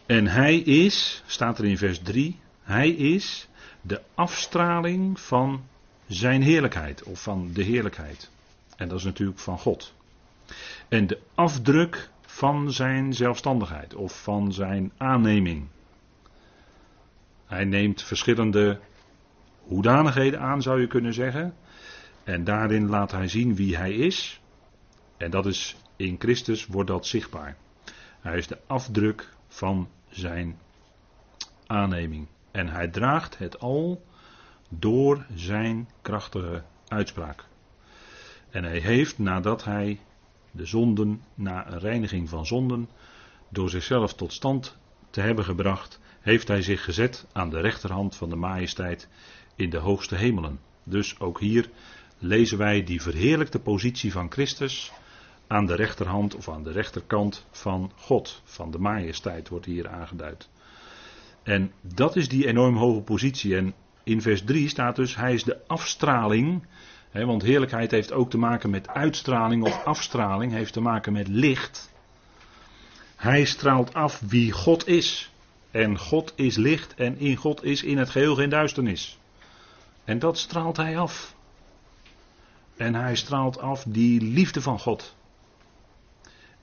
En 0.05 0.27
hij 0.27 0.57
is, 0.57 1.23
staat 1.25 1.57
er 1.57 1.65
in 1.65 1.77
vers 1.77 1.99
3, 1.99 2.39
hij 2.61 2.89
is 2.89 3.47
de 3.81 4.01
afstraling 4.15 5.19
van 5.19 5.63
zijn 6.07 6.41
heerlijkheid 6.41 7.03
of 7.03 7.21
van 7.21 7.49
de 7.53 7.63
heerlijkheid. 7.63 8.29
En 8.75 8.87
dat 8.87 8.97
is 8.97 9.03
natuurlijk 9.03 9.39
van 9.39 9.59
God. 9.59 9.93
En 10.87 11.07
de 11.07 11.19
afdruk 11.35 12.09
van 12.21 12.71
zijn 12.71 13.13
zelfstandigheid 13.13 13.95
of 13.95 14.23
van 14.23 14.53
zijn 14.53 14.91
aanneming. 14.97 15.67
Hij 17.45 17.65
neemt 17.65 18.03
verschillende 18.03 18.79
hoedanigheden 19.63 20.39
aan, 20.39 20.61
zou 20.61 20.81
je 20.81 20.87
kunnen 20.87 21.13
zeggen. 21.13 21.53
En 22.23 22.43
daarin 22.43 22.89
laat 22.89 23.11
hij 23.11 23.27
zien 23.27 23.55
wie 23.55 23.77
hij 23.77 23.93
is. 23.93 24.41
En 25.17 25.31
dat 25.31 25.45
is 25.45 25.75
in 25.95 26.15
Christus 26.19 26.65
wordt 26.65 26.89
dat 26.89 27.05
zichtbaar. 27.05 27.57
Hij 28.19 28.37
is 28.37 28.47
de 28.47 28.57
afdruk 28.67 29.33
van 29.47 29.89
zijn 30.09 30.57
aanneming. 31.67 32.27
En 32.51 32.67
hij 32.67 32.87
draagt 32.87 33.37
het 33.37 33.59
al 33.59 34.01
door 34.69 35.25
zijn 35.35 35.89
krachtige 36.01 36.63
uitspraak. 36.87 37.45
En 38.49 38.63
hij 38.63 38.79
heeft, 38.79 39.19
nadat 39.19 39.63
hij 39.63 39.99
de 40.51 40.65
zonden, 40.65 41.23
na 41.35 41.71
een 41.71 41.79
reiniging 41.79 42.29
van 42.29 42.45
zonden, 42.45 42.89
door 43.49 43.69
zichzelf 43.69 44.13
tot 44.13 44.33
stand 44.33 44.77
te 45.09 45.21
hebben 45.21 45.45
gebracht, 45.45 45.99
heeft 46.19 46.47
hij 46.47 46.61
zich 46.61 46.83
gezet 46.83 47.27
aan 47.31 47.49
de 47.49 47.59
rechterhand 47.59 48.15
van 48.15 48.29
de 48.29 48.35
majesteit 48.35 49.07
in 49.55 49.69
de 49.69 49.77
hoogste 49.77 50.15
hemelen. 50.15 50.59
Dus 50.83 51.19
ook 51.19 51.39
hier 51.39 51.69
lezen 52.17 52.57
wij 52.57 52.83
die 52.83 53.01
verheerlijkte 53.01 53.59
positie 53.59 54.11
van 54.11 54.31
Christus 54.31 54.91
aan 55.47 55.65
de 55.65 55.75
rechterhand 55.75 56.35
of 56.35 56.49
aan 56.49 56.63
de 56.63 56.71
rechterkant 56.71 57.45
van 57.51 57.91
God, 57.95 58.41
van 58.43 58.71
de 58.71 58.79
majesteit 58.79 59.49
wordt 59.49 59.65
hier 59.65 59.89
aangeduid. 59.89 60.49
En 61.43 61.71
dat 61.81 62.15
is 62.15 62.29
die 62.29 62.47
enorm 62.47 62.75
hoge 62.75 63.01
positie. 63.01 63.55
En 63.55 63.73
in 64.03 64.21
vers 64.21 64.43
3 64.43 64.69
staat 64.69 64.95
dus, 64.95 65.15
hij 65.15 65.33
is 65.33 65.43
de 65.43 65.57
afstraling, 65.67 66.65
hè, 67.09 67.25
want 67.25 67.41
heerlijkheid 67.41 67.91
heeft 67.91 68.11
ook 68.11 68.29
te 68.29 68.37
maken 68.37 68.69
met 68.69 68.87
uitstraling 68.87 69.63
of 69.63 69.83
afstraling, 69.83 70.51
heeft 70.51 70.73
te 70.73 70.81
maken 70.81 71.13
met 71.13 71.27
licht. 71.27 71.91
Hij 73.15 73.45
straalt 73.45 73.93
af 73.93 74.19
wie 74.19 74.51
God 74.51 74.87
is. 74.87 75.31
En 75.71 75.97
God 75.97 76.33
is 76.35 76.55
licht 76.55 76.93
en 76.93 77.17
in 77.17 77.35
God 77.35 77.63
is 77.63 77.83
in 77.83 77.97
het 77.97 78.09
geheel 78.09 78.35
geen 78.35 78.49
duisternis. 78.49 79.19
En 80.03 80.19
dat 80.19 80.37
straalt 80.37 80.77
hij 80.77 80.97
af. 80.97 81.35
En 82.77 82.95
hij 82.95 83.15
straalt 83.15 83.59
af 83.59 83.83
die 83.87 84.21
liefde 84.21 84.61
van 84.61 84.79
God. 84.79 85.15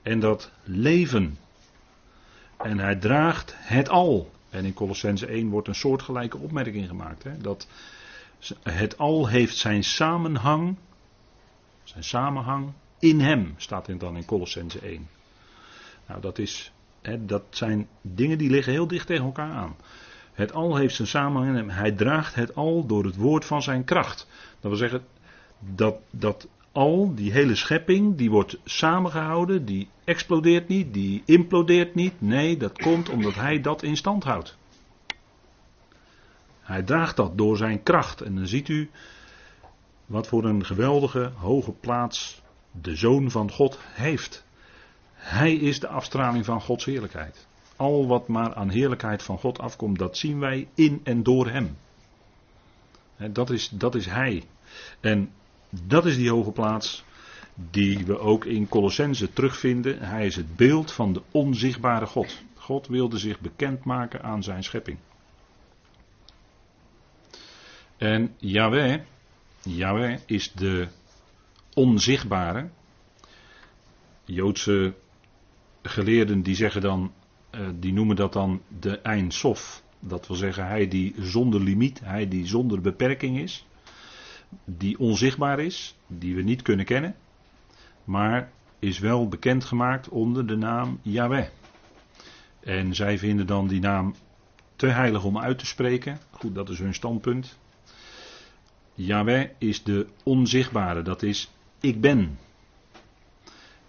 En 0.01 0.19
dat 0.19 0.51
leven. 0.63 1.37
En 2.57 2.79
hij 2.79 2.95
draagt 2.95 3.55
het 3.57 3.89
al. 3.89 4.31
En 4.49 4.65
in 4.65 4.73
Colossense 4.73 5.25
1 5.25 5.49
wordt 5.49 5.67
een 5.67 5.75
soortgelijke 5.75 6.37
opmerking 6.37 6.87
gemaakt. 6.87 7.23
Hè? 7.23 7.37
Dat 7.37 7.67
het 8.63 8.97
al 8.97 9.27
heeft 9.27 9.57
zijn 9.57 9.83
samenhang. 9.83 10.75
Zijn 11.83 12.03
samenhang 12.03 12.71
in 12.99 13.19
hem, 13.19 13.53
staat 13.57 13.87
het 13.87 13.99
dan 13.99 14.15
in 14.15 14.25
Colossense 14.25 14.79
1. 14.79 15.07
Nou, 16.07 16.21
dat, 16.21 16.37
is, 16.37 16.71
hè, 17.01 17.25
dat 17.25 17.43
zijn 17.49 17.87
dingen 18.01 18.37
die 18.37 18.49
liggen 18.49 18.73
heel 18.73 18.87
dicht 18.87 19.07
tegen 19.07 19.25
elkaar 19.25 19.51
aan. 19.51 19.75
Het 20.33 20.53
al 20.53 20.75
heeft 20.75 20.95
zijn 20.95 21.07
samenhang 21.07 21.49
in 21.49 21.55
hem. 21.55 21.69
Hij 21.69 21.91
draagt 21.91 22.35
het 22.35 22.55
al 22.55 22.85
door 22.85 23.05
het 23.05 23.15
woord 23.15 23.45
van 23.45 23.61
zijn 23.61 23.83
kracht. 23.83 24.27
Dat 24.59 24.71
wil 24.71 24.75
zeggen, 24.75 25.05
dat, 25.59 25.95
dat 26.09 26.47
al, 26.71 27.15
die 27.15 27.31
hele 27.31 27.55
schepping, 27.55 28.15
die 28.15 28.29
wordt 28.29 28.57
samengehouden, 28.63 29.65
die 29.65 29.89
explodeert 30.03 30.67
niet, 30.67 30.93
die 30.93 31.23
implodeert 31.25 31.95
niet. 31.95 32.21
Nee, 32.21 32.57
dat 32.57 32.81
komt 32.81 33.09
omdat 33.09 33.35
hij 33.35 33.61
dat 33.61 33.83
in 33.83 33.97
stand 33.97 34.23
houdt. 34.23 34.57
Hij 36.61 36.83
draagt 36.83 37.15
dat 37.15 37.37
door 37.37 37.57
zijn 37.57 37.83
kracht. 37.83 38.21
En 38.21 38.35
dan 38.35 38.47
ziet 38.47 38.67
u 38.67 38.89
wat 40.05 40.27
voor 40.27 40.43
een 40.43 40.65
geweldige 40.65 41.31
hoge 41.35 41.71
plaats 41.71 42.41
de 42.71 42.95
Zoon 42.95 43.31
van 43.31 43.51
God 43.51 43.79
heeft. 43.81 44.45
Hij 45.13 45.53
is 45.53 45.79
de 45.79 45.87
afstraling 45.87 46.45
van 46.45 46.61
Gods 46.61 46.85
heerlijkheid. 46.85 47.47
Al 47.75 48.07
wat 48.07 48.27
maar 48.27 48.53
aan 48.53 48.69
heerlijkheid 48.69 49.23
van 49.23 49.37
God 49.37 49.59
afkomt, 49.59 49.99
dat 49.99 50.17
zien 50.17 50.39
wij 50.39 50.67
in 50.73 51.01
en 51.03 51.23
door 51.23 51.49
Hem. 51.49 51.77
Dat 53.17 53.49
is, 53.49 53.69
dat 53.69 53.95
is 53.95 54.05
Hij. 54.05 54.43
En 54.99 55.31
dat 55.69 56.05
is 56.05 56.15
die 56.15 56.29
hoge 56.29 56.51
plaats 56.51 57.03
die 57.71 58.05
we 58.05 58.19
ook 58.19 58.45
in 58.45 58.67
Colossense 58.67 59.33
terugvinden. 59.33 59.99
Hij 59.99 60.25
is 60.25 60.35
het 60.35 60.55
beeld 60.55 60.91
van 60.91 61.13
de 61.13 61.21
onzichtbare 61.31 62.05
God. 62.05 62.43
God 62.55 62.87
wilde 62.87 63.17
zich 63.17 63.39
bekendmaken 63.39 64.23
aan 64.23 64.43
zijn 64.43 64.63
schepping. 64.63 64.97
En 67.97 68.35
Yahweh, 68.37 69.01
Yahweh 69.63 70.19
is 70.25 70.51
de 70.51 70.87
onzichtbare. 71.73 72.69
Joodse 74.25 74.93
geleerden 75.81 76.41
die 76.41 76.55
zeggen 76.55 76.81
dan, 76.81 77.13
eh, 77.49 77.67
die 77.75 77.93
noemen 77.93 78.15
dat 78.15 78.33
dan 78.33 78.61
de 78.79 79.01
Ein 79.01 79.31
Sof. 79.31 79.83
Dat 79.99 80.27
wil 80.27 80.35
zeggen, 80.35 80.67
hij 80.67 80.87
die 80.87 81.15
zonder 81.19 81.61
limiet, 81.61 81.99
hij 82.03 82.27
die 82.27 82.47
zonder 82.47 82.81
beperking 82.81 83.39
is. 83.39 83.65
Die 84.65 84.99
onzichtbaar 84.99 85.59
is, 85.59 85.95
die 86.07 86.35
we 86.35 86.41
niet 86.41 86.61
kunnen 86.61 86.85
kennen. 86.85 87.15
Maar 88.03 88.51
is 88.79 88.99
wel 88.99 89.27
bekendgemaakt 89.27 90.09
onder 90.09 90.47
de 90.47 90.55
naam 90.55 90.99
Yahweh. 91.01 91.47
En 92.59 92.95
zij 92.95 93.17
vinden 93.17 93.47
dan 93.47 93.67
die 93.67 93.79
naam 93.79 94.15
te 94.75 94.87
heilig 94.87 95.23
om 95.23 95.37
uit 95.37 95.59
te 95.59 95.65
spreken. 95.65 96.19
Goed, 96.31 96.55
dat 96.55 96.69
is 96.69 96.79
hun 96.79 96.93
standpunt. 96.93 97.57
Yahweh 98.93 99.49
is 99.57 99.83
de 99.83 100.07
onzichtbare, 100.23 101.01
dat 101.01 101.23
is 101.23 101.51
ik 101.79 102.01
ben. 102.01 102.37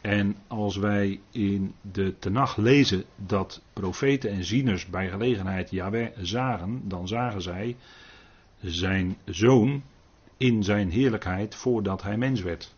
En 0.00 0.36
als 0.46 0.76
wij 0.76 1.20
in 1.30 1.74
de 1.92 2.18
Tenach 2.18 2.56
lezen 2.56 3.04
dat 3.16 3.62
profeten 3.72 4.30
en 4.30 4.44
zieners 4.44 4.86
bij 4.86 5.08
gelegenheid 5.08 5.70
Yahweh 5.70 6.10
zagen, 6.20 6.88
dan 6.88 7.08
zagen 7.08 7.42
zij 7.42 7.76
zijn 8.60 9.16
zoon 9.24 9.82
in 10.40 10.62
zijn 10.64 10.90
heerlijkheid 10.90 11.54
voordat 11.54 12.02
hij 12.02 12.16
mens 12.16 12.40
werd. 12.42 12.74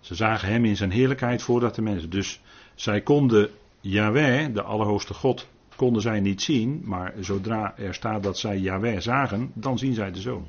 Ze 0.00 0.14
zagen 0.14 0.48
hem 0.48 0.64
in 0.64 0.76
zijn 0.76 0.90
heerlijkheid 0.90 1.42
voordat 1.42 1.76
hij 1.76 1.84
mens. 1.84 2.08
Dus 2.08 2.40
zij 2.74 3.00
konden 3.00 3.50
Yahweh, 3.80 4.54
de 4.54 4.62
Allerhoogste 4.62 5.14
God, 5.14 5.48
konden 5.76 6.02
zij 6.02 6.20
niet 6.20 6.42
zien, 6.42 6.80
maar 6.84 7.14
zodra 7.20 7.78
er 7.78 7.94
staat 7.94 8.22
dat 8.22 8.38
zij 8.38 8.58
Yahweh 8.58 9.00
zagen, 9.00 9.50
dan 9.54 9.78
zien 9.78 9.94
zij 9.94 10.10
de 10.12 10.20
zoon. 10.20 10.48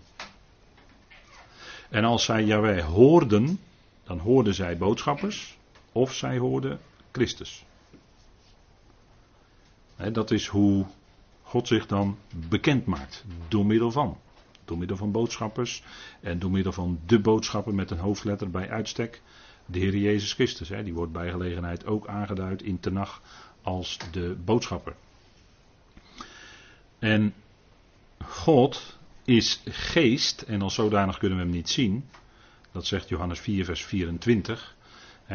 En 1.90 2.04
als 2.04 2.24
zij 2.24 2.44
Yahweh 2.44 2.86
hoorden, 2.86 3.60
dan 4.04 4.20
hoorden 4.20 4.54
zij 4.54 4.78
boodschappers 4.78 5.58
of 5.92 6.14
zij 6.14 6.38
hoorden 6.38 6.80
Christus. 7.12 7.66
dat 10.12 10.32
is 10.32 10.48
hoe 10.48 10.86
God 11.44 11.68
zich 11.68 11.86
dan 11.86 12.18
bekend 12.50 12.86
maakt. 12.86 13.26
Door 13.48 13.66
middel 13.66 13.92
van. 13.92 14.18
Door 14.66 14.78
middel 14.78 14.98
van 14.98 15.12
boodschappers. 15.12 15.84
En 16.22 16.40
door 16.40 16.52
middel 16.52 16.72
van 16.72 17.00
de 17.06 17.20
boodschapper 17.20 17.74
met 17.74 17.92
een 17.92 17.98
hoofdletter 17.98 18.50
bij 18.50 18.70
uitstek. 18.70 19.22
De 19.66 19.80
Heer 19.80 19.96
Jezus 19.96 20.34
Christus. 20.34 20.68
die 20.68 20.94
wordt 20.94 21.12
bij 21.12 21.30
gelegenheid 21.30 21.86
ook 21.86 22.08
aangeduid 22.08 22.62
in 22.62 22.80
Tenach 22.80 23.22
als 23.62 23.98
de 24.12 24.36
boodschapper. 24.46 24.96
En 27.00 27.34
God 28.26 28.98
is 29.26 29.62
geest. 29.66 30.42
En 30.42 30.62
als 30.62 30.74
zodanig 30.74 31.18
kunnen 31.18 31.38
we 31.38 31.44
hem 31.44 31.54
niet 31.54 31.70
zien. 31.70 32.06
Dat 32.72 32.86
zegt 32.86 33.10
Johannes 33.10 33.40
4, 33.40 33.66
vers 33.66 33.86
24. 33.86 34.76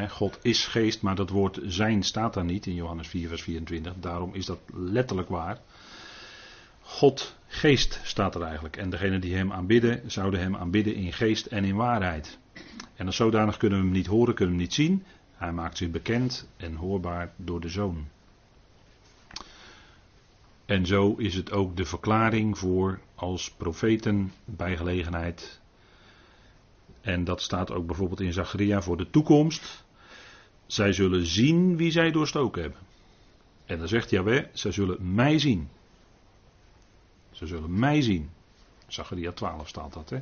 God 0.09 0.39
is 0.43 0.67
geest, 0.67 1.03
maar 1.03 1.15
dat 1.15 1.31
woord 1.31 1.61
zijn 1.67 2.03
staat 2.03 2.35
daar 2.35 2.45
niet 2.45 2.67
in 2.67 2.75
Johannes 2.75 3.09
4, 3.09 3.29
vers 3.29 3.43
24. 3.43 3.95
Daarom 4.01 4.35
is 4.35 4.47
dat 4.47 4.59
letterlijk 4.75 5.29
waar. 5.29 5.61
God 6.89 7.37
geest 7.47 8.01
staat 8.03 8.35
er 8.35 8.43
eigenlijk. 8.43 8.77
En 8.77 8.91
degenen 8.91 9.21
die 9.21 9.37
hem 9.37 9.53
aanbidden, 9.53 10.11
zouden 10.11 10.41
hem 10.41 10.57
aanbidden 10.57 10.95
in 10.95 11.13
geest 11.13 11.47
en 11.47 11.65
in 11.65 11.77
waarheid. 11.77 12.39
En 12.97 13.07
als 13.07 13.17
zodanig 13.17 13.57
kunnen 13.57 13.79
we 13.79 13.85
hem 13.85 13.95
niet 13.95 14.07
horen, 14.07 14.35
kunnen 14.35 14.55
we 14.55 14.61
hem 14.61 14.69
niet 14.69 14.75
zien. 14.75 15.05
Hij 15.37 15.53
maakt 15.53 15.77
zich 15.77 15.91
bekend 15.91 16.49
en 16.57 16.75
hoorbaar 16.75 17.33
door 17.37 17.61
de 17.61 17.69
zoon. 17.69 18.09
En 20.65 20.87
zo 20.87 21.15
is 21.15 21.35
het 21.35 21.53
ook 21.53 21.77
de 21.77 21.85
verklaring 21.85 22.59
voor 22.59 23.01
als 23.15 23.51
profeten 23.51 24.33
bij 24.45 24.77
gelegenheid 24.77 25.61
en 27.09 27.25
dat 27.25 27.43
staat 27.43 27.73
ook 27.73 27.87
bijvoorbeeld 27.87 28.21
in 28.21 28.33
Zacharia 28.33 28.83
voor 28.83 28.97
de 28.97 29.11
toekomst. 29.11 29.85
Zij 30.67 30.93
zullen 30.93 31.27
zien 31.27 31.77
wie 31.77 31.91
zij 31.91 32.11
doorstoken 32.11 32.63
hebben. 32.63 32.81
En 33.67 33.79
dan 33.79 33.89
zegt 33.89 34.11
Jaweh, 34.11 34.45
zij 34.53 34.73
zullen 34.73 35.15
mij 35.15 35.39
zien. 35.39 35.69
Ze 37.39 37.47
zullen 37.47 37.79
mij 37.79 38.03
zien. 38.03 38.31
Zacharia 38.87 39.33
12 39.33 39.69
staat 39.69 39.93
dat, 39.93 40.11
hè. 40.11 40.21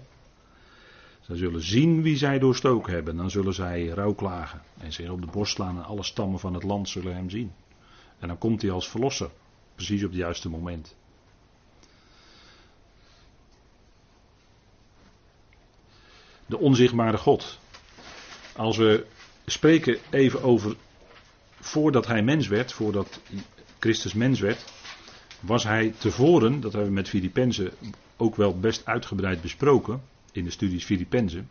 Zij 1.20 1.36
zullen 1.36 1.62
zien 1.62 2.02
wie 2.02 2.16
zij 2.16 2.38
doorstoken 2.38 2.92
hebben. 2.92 3.16
Dan 3.16 3.30
zullen 3.30 3.54
zij 3.54 3.86
rouw 3.86 4.14
klagen. 4.14 4.62
En 4.78 4.92
zich 4.92 5.10
op 5.10 5.20
de 5.20 5.26
borst 5.26 5.54
slaan 5.54 5.76
en 5.76 5.84
alle 5.84 6.02
stammen 6.02 6.38
van 6.40 6.54
het 6.54 6.62
land 6.62 6.88
zullen 6.88 7.14
hem 7.14 7.30
zien. 7.30 7.52
En 8.18 8.28
dan 8.28 8.38
komt 8.38 8.62
hij 8.62 8.70
als 8.70 8.88
verlosser. 8.88 9.30
Precies 9.74 10.04
op 10.04 10.10
het 10.10 10.18
juiste 10.18 10.48
moment. 10.48 10.96
de 16.46 16.58
onzichtbare 16.58 17.16
God. 17.16 17.58
Als 18.56 18.76
we 18.76 19.06
spreken 19.46 19.98
even 20.10 20.42
over 20.42 20.76
voordat 21.60 22.06
hij 22.06 22.22
mens 22.22 22.48
werd, 22.48 22.72
voordat 22.72 23.20
Christus 23.78 24.14
mens 24.14 24.40
werd, 24.40 24.64
was 25.40 25.64
hij 25.64 25.94
tevoren, 25.98 26.60
dat 26.60 26.72
hebben 26.72 26.90
we 26.90 26.96
met 26.96 27.08
Filippenzen 27.08 27.70
ook 28.16 28.36
wel 28.36 28.58
best 28.58 28.86
uitgebreid 28.86 29.40
besproken 29.40 30.02
in 30.32 30.44
de 30.44 30.50
studies 30.50 30.84
Filippenzen, 30.84 31.48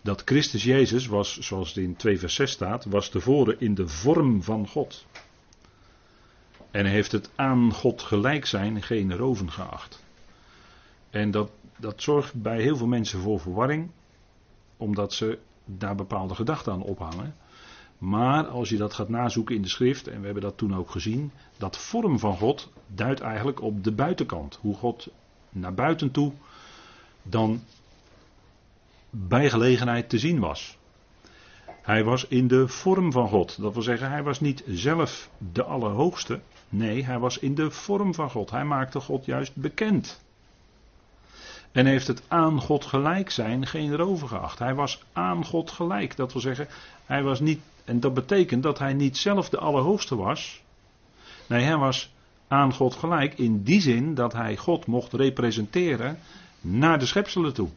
dat 0.00 0.22
Christus 0.24 0.64
Jezus 0.64 1.06
was, 1.06 1.38
zoals 1.38 1.68
het 1.68 1.76
in 1.76 1.96
2 1.96 2.18
vers 2.18 2.34
6 2.34 2.50
staat, 2.50 2.84
was 2.84 3.08
tevoren 3.08 3.60
in 3.60 3.74
de 3.74 3.88
vorm 3.88 4.42
van 4.42 4.68
God. 4.68 5.06
En 6.70 6.86
heeft 6.86 7.12
het 7.12 7.30
aan 7.34 7.72
God 7.72 8.02
gelijk 8.02 8.46
zijn 8.46 8.82
geen 8.82 9.16
roven 9.16 9.50
geacht. 9.50 10.02
En 11.10 11.30
dat, 11.30 11.50
dat 11.76 12.02
zorgt 12.02 12.34
bij 12.34 12.60
heel 12.60 12.76
veel 12.76 12.86
mensen 12.86 13.20
voor 13.20 13.40
verwarring 13.40 13.90
omdat 14.76 15.12
ze 15.12 15.38
daar 15.64 15.94
bepaalde 15.94 16.34
gedachten 16.34 16.72
aan 16.72 16.82
ophangen. 16.82 17.36
Maar 17.98 18.46
als 18.46 18.68
je 18.68 18.76
dat 18.76 18.94
gaat 18.94 19.08
nazoeken 19.08 19.54
in 19.54 19.62
de 19.62 19.68
schrift, 19.68 20.06
en 20.06 20.18
we 20.18 20.24
hebben 20.24 20.42
dat 20.42 20.56
toen 20.56 20.74
ook 20.74 20.90
gezien, 20.90 21.32
dat 21.56 21.78
vorm 21.78 22.18
van 22.18 22.36
God 22.36 22.72
duidt 22.86 23.20
eigenlijk 23.20 23.62
op 23.62 23.84
de 23.84 23.92
buitenkant. 23.92 24.58
Hoe 24.60 24.74
God 24.74 25.08
naar 25.50 25.74
buiten 25.74 26.10
toe 26.10 26.32
dan 27.22 27.62
bij 29.10 29.50
gelegenheid 29.50 30.08
te 30.08 30.18
zien 30.18 30.38
was. 30.38 30.78
Hij 31.82 32.04
was 32.04 32.26
in 32.26 32.48
de 32.48 32.68
vorm 32.68 33.12
van 33.12 33.28
God. 33.28 33.60
Dat 33.60 33.72
wil 33.72 33.82
zeggen, 33.82 34.10
hij 34.10 34.22
was 34.22 34.40
niet 34.40 34.62
zelf 34.66 35.30
de 35.52 35.62
Allerhoogste. 35.62 36.40
Nee, 36.68 37.04
hij 37.04 37.18
was 37.18 37.38
in 37.38 37.54
de 37.54 37.70
vorm 37.70 38.14
van 38.14 38.30
God. 38.30 38.50
Hij 38.50 38.64
maakte 38.64 39.00
God 39.00 39.24
juist 39.24 39.56
bekend. 39.56 40.26
En 41.78 41.86
heeft 41.86 42.06
het 42.06 42.22
aan 42.28 42.60
God 42.60 42.84
gelijk 42.84 43.30
zijn 43.30 43.66
geen 43.66 43.96
rover 43.96 44.28
geacht. 44.28 44.58
Hij 44.58 44.74
was 44.74 45.02
aan 45.12 45.44
God 45.44 45.70
gelijk. 45.70 46.16
Dat 46.16 46.32
wil 46.32 46.42
zeggen, 46.42 46.68
hij 47.04 47.22
was 47.22 47.40
niet. 47.40 47.60
En 47.84 48.00
dat 48.00 48.14
betekent 48.14 48.62
dat 48.62 48.78
hij 48.78 48.92
niet 48.92 49.16
zelf 49.16 49.48
de 49.48 49.58
Allerhoogste 49.58 50.16
was. 50.16 50.62
Nee, 51.46 51.64
hij 51.64 51.76
was 51.76 52.12
aan 52.48 52.72
God 52.72 52.94
gelijk 52.94 53.38
in 53.38 53.62
die 53.62 53.80
zin 53.80 54.14
dat 54.14 54.32
hij 54.32 54.56
God 54.56 54.86
mocht 54.86 55.12
representeren 55.12 56.18
naar 56.60 56.98
de 56.98 57.06
schepselen 57.06 57.54
toe. 57.54 57.68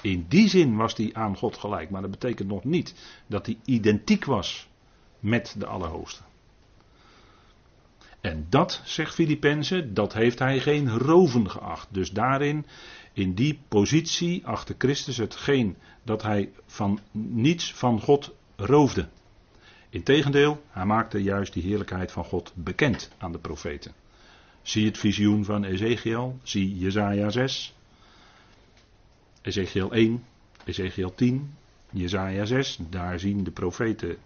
In 0.00 0.26
die 0.28 0.48
zin 0.48 0.76
was 0.76 0.96
hij 0.96 1.10
aan 1.12 1.36
God 1.36 1.56
gelijk, 1.56 1.90
maar 1.90 2.02
dat 2.02 2.10
betekent 2.10 2.48
nog 2.48 2.64
niet 2.64 2.94
dat 3.26 3.46
hij 3.46 3.58
identiek 3.64 4.24
was 4.24 4.68
met 5.20 5.54
de 5.58 5.66
Allerhoogste. 5.66 6.22
En 8.22 8.46
dat, 8.48 8.80
zegt 8.84 9.14
Filippenzen, 9.14 9.94
dat 9.94 10.12
heeft 10.12 10.38
hij 10.38 10.60
geen 10.60 10.88
roven 10.88 11.50
geacht. 11.50 11.88
Dus 11.90 12.10
daarin, 12.10 12.66
in 13.12 13.34
die 13.34 13.60
positie, 13.68 14.46
achter 14.46 14.74
Christus 14.78 15.16
hetgeen 15.16 15.76
dat 16.02 16.22
hij 16.22 16.50
van 16.66 17.00
niets 17.12 17.74
van 17.74 18.00
God 18.00 18.34
roofde. 18.56 19.08
Integendeel, 19.88 20.62
hij 20.70 20.84
maakte 20.84 21.22
juist 21.22 21.52
die 21.52 21.62
heerlijkheid 21.62 22.12
van 22.12 22.24
God 22.24 22.52
bekend 22.54 23.10
aan 23.18 23.32
de 23.32 23.38
profeten. 23.38 23.92
Zie 24.62 24.86
het 24.86 24.98
visioen 24.98 25.44
van 25.44 25.64
Ezekiel, 25.64 26.38
zie 26.42 26.78
Jezaja 26.78 27.30
6. 27.30 27.74
Ezekiel 29.40 29.92
1, 29.92 30.24
Ezekiel 30.64 31.14
10, 31.14 31.54
Jezaja 31.90 32.44
6, 32.44 32.78
daar 32.90 33.18
zien 33.18 33.44
de 33.44 33.50
profeten 33.50 34.16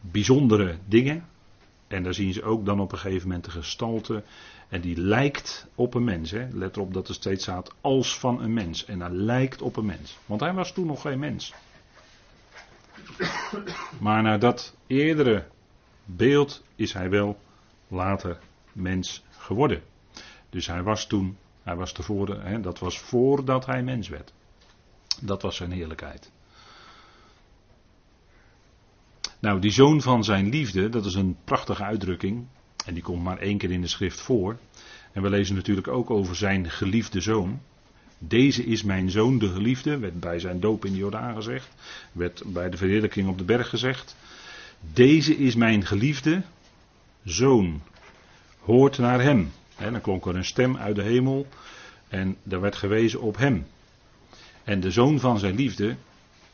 bijzondere 0.00 0.78
dingen. 0.86 1.24
En 1.88 2.02
daar 2.02 2.14
zien 2.14 2.32
ze 2.32 2.42
ook 2.42 2.64
dan 2.64 2.80
op 2.80 2.92
een 2.92 2.98
gegeven 2.98 3.28
moment 3.28 3.44
de 3.44 3.50
gestalte. 3.50 4.22
En 4.68 4.80
die 4.80 5.00
lijkt 5.00 5.66
op 5.74 5.94
een 5.94 6.04
mens. 6.04 6.30
Hè. 6.30 6.48
Let 6.52 6.76
erop 6.76 6.94
dat 6.94 7.08
er 7.08 7.14
steeds 7.14 7.42
staat 7.42 7.74
als 7.80 8.18
van 8.18 8.42
een 8.42 8.52
mens. 8.52 8.84
En 8.84 9.00
hij 9.00 9.10
lijkt 9.10 9.62
op 9.62 9.76
een 9.76 9.86
mens. 9.86 10.18
Want 10.26 10.40
hij 10.40 10.52
was 10.52 10.72
toen 10.72 10.86
nog 10.86 11.00
geen 11.00 11.18
mens. 11.18 11.54
Maar 14.00 14.22
naar 14.22 14.38
dat 14.38 14.76
eerdere 14.86 15.46
beeld 16.04 16.62
is 16.74 16.92
hij 16.92 17.10
wel 17.10 17.38
later 17.88 18.38
mens 18.72 19.24
geworden. 19.30 19.82
Dus 20.50 20.66
hij 20.66 20.82
was 20.82 21.06
toen, 21.06 21.36
hij 21.62 21.76
was 21.76 21.92
tevoren, 21.92 22.42
hè, 22.42 22.60
dat 22.60 22.78
was 22.78 22.98
voordat 22.98 23.66
hij 23.66 23.82
mens 23.82 24.08
werd. 24.08 24.32
Dat 25.20 25.42
was 25.42 25.56
zijn 25.56 25.70
heerlijkheid. 25.70 26.32
Nou, 29.38 29.60
die 29.60 29.70
zoon 29.70 30.02
van 30.02 30.24
zijn 30.24 30.48
liefde, 30.48 30.88
dat 30.88 31.04
is 31.04 31.14
een 31.14 31.36
prachtige 31.44 31.84
uitdrukking. 31.84 32.46
En 32.86 32.94
die 32.94 33.02
komt 33.02 33.22
maar 33.22 33.38
één 33.38 33.58
keer 33.58 33.70
in 33.70 33.80
de 33.80 33.86
schrift 33.86 34.20
voor. 34.20 34.58
En 35.12 35.22
we 35.22 35.30
lezen 35.30 35.54
natuurlijk 35.54 35.88
ook 35.88 36.10
over 36.10 36.36
zijn 36.36 36.70
geliefde 36.70 37.20
zoon. 37.20 37.60
Deze 38.18 38.64
is 38.64 38.82
mijn 38.82 39.10
zoon, 39.10 39.38
de 39.38 39.48
geliefde, 39.48 39.98
werd 39.98 40.20
bij 40.20 40.38
zijn 40.38 40.60
doop 40.60 40.84
in 40.84 40.92
de 40.92 40.98
Jordaan 40.98 41.34
gezegd. 41.34 41.68
Werd 42.12 42.42
bij 42.46 42.70
de 42.70 42.76
verheerlijking 42.76 43.28
op 43.28 43.38
de 43.38 43.44
berg 43.44 43.68
gezegd. 43.68 44.16
Deze 44.92 45.36
is 45.36 45.54
mijn 45.54 45.86
geliefde 45.86 46.42
zoon. 47.24 47.82
Hoort 48.60 48.98
naar 48.98 49.22
hem. 49.22 49.50
En 49.76 49.92
dan 49.92 50.00
klonk 50.00 50.26
er 50.26 50.36
een 50.36 50.44
stem 50.44 50.76
uit 50.76 50.96
de 50.96 51.02
hemel. 51.02 51.46
En 52.08 52.36
er 52.48 52.60
werd 52.60 52.76
gewezen 52.76 53.20
op 53.20 53.36
hem. 53.36 53.66
En 54.64 54.80
de 54.80 54.90
zoon 54.90 55.20
van 55.20 55.38
zijn 55.38 55.54
liefde, 55.54 55.96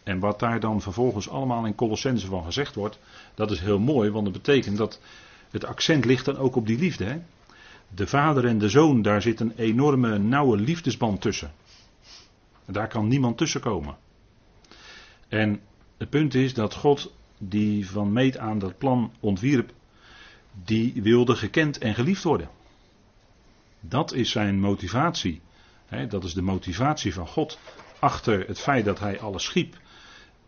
en 0.05 0.19
wat 0.19 0.39
daar 0.39 0.61
dan 0.61 0.83
vervolgens 0.83 1.29
allemaal 1.29 1.67
in 1.67 1.75
Colossense 1.75 2.27
van 2.27 2.45
gezegd 2.45 2.75
wordt, 2.75 2.99
dat 3.35 3.51
is 3.51 3.61
heel 3.61 3.79
mooi, 3.79 4.11
want 4.11 4.25
dat 4.25 4.33
betekent 4.33 4.77
dat 4.77 5.01
het 5.51 5.65
accent 5.65 6.05
ligt 6.05 6.25
dan 6.25 6.37
ook 6.37 6.57
op 6.57 6.67
die 6.67 6.79
liefde. 6.79 7.05
Hè? 7.05 7.21
De 7.89 8.07
vader 8.07 8.47
en 8.47 8.59
de 8.59 8.69
zoon, 8.69 9.03
daar 9.03 9.23
zit 9.23 9.41
een 9.41 9.53
enorme 9.57 10.19
nauwe 10.19 10.57
liefdesband 10.57 11.21
tussen. 11.21 11.53
Daar 12.65 12.89
kan 12.89 13.09
niemand 13.09 13.39
tussen 13.39 13.61
komen. 13.61 13.97
En 15.29 15.61
het 15.97 16.11
punt 16.11 16.35
is 16.35 16.55
dat 16.55 16.75
God, 16.75 17.13
die 17.39 17.91
van 17.91 18.13
meet 18.13 18.39
aan 18.39 18.59
dat 18.59 18.79
plan 18.79 19.13
ontwierp, 19.21 19.73
die 20.65 21.03
wilde 21.03 21.37
gekend 21.37 21.79
en 21.79 21.95
geliefd 21.95 22.23
worden. 22.23 22.49
Dat 23.81 24.13
is 24.13 24.31
zijn 24.31 24.61
motivatie. 24.61 25.41
Dat 26.09 26.25
is 26.25 26.35
de 26.35 26.43
motivatie 26.43 27.15
van 27.15 27.27
God 27.27 27.59
achter 27.99 28.47
het 28.47 28.61
feit 28.61 28.85
dat 28.85 28.99
hij 28.99 29.21
alles 29.21 29.45
schiep. 29.45 29.77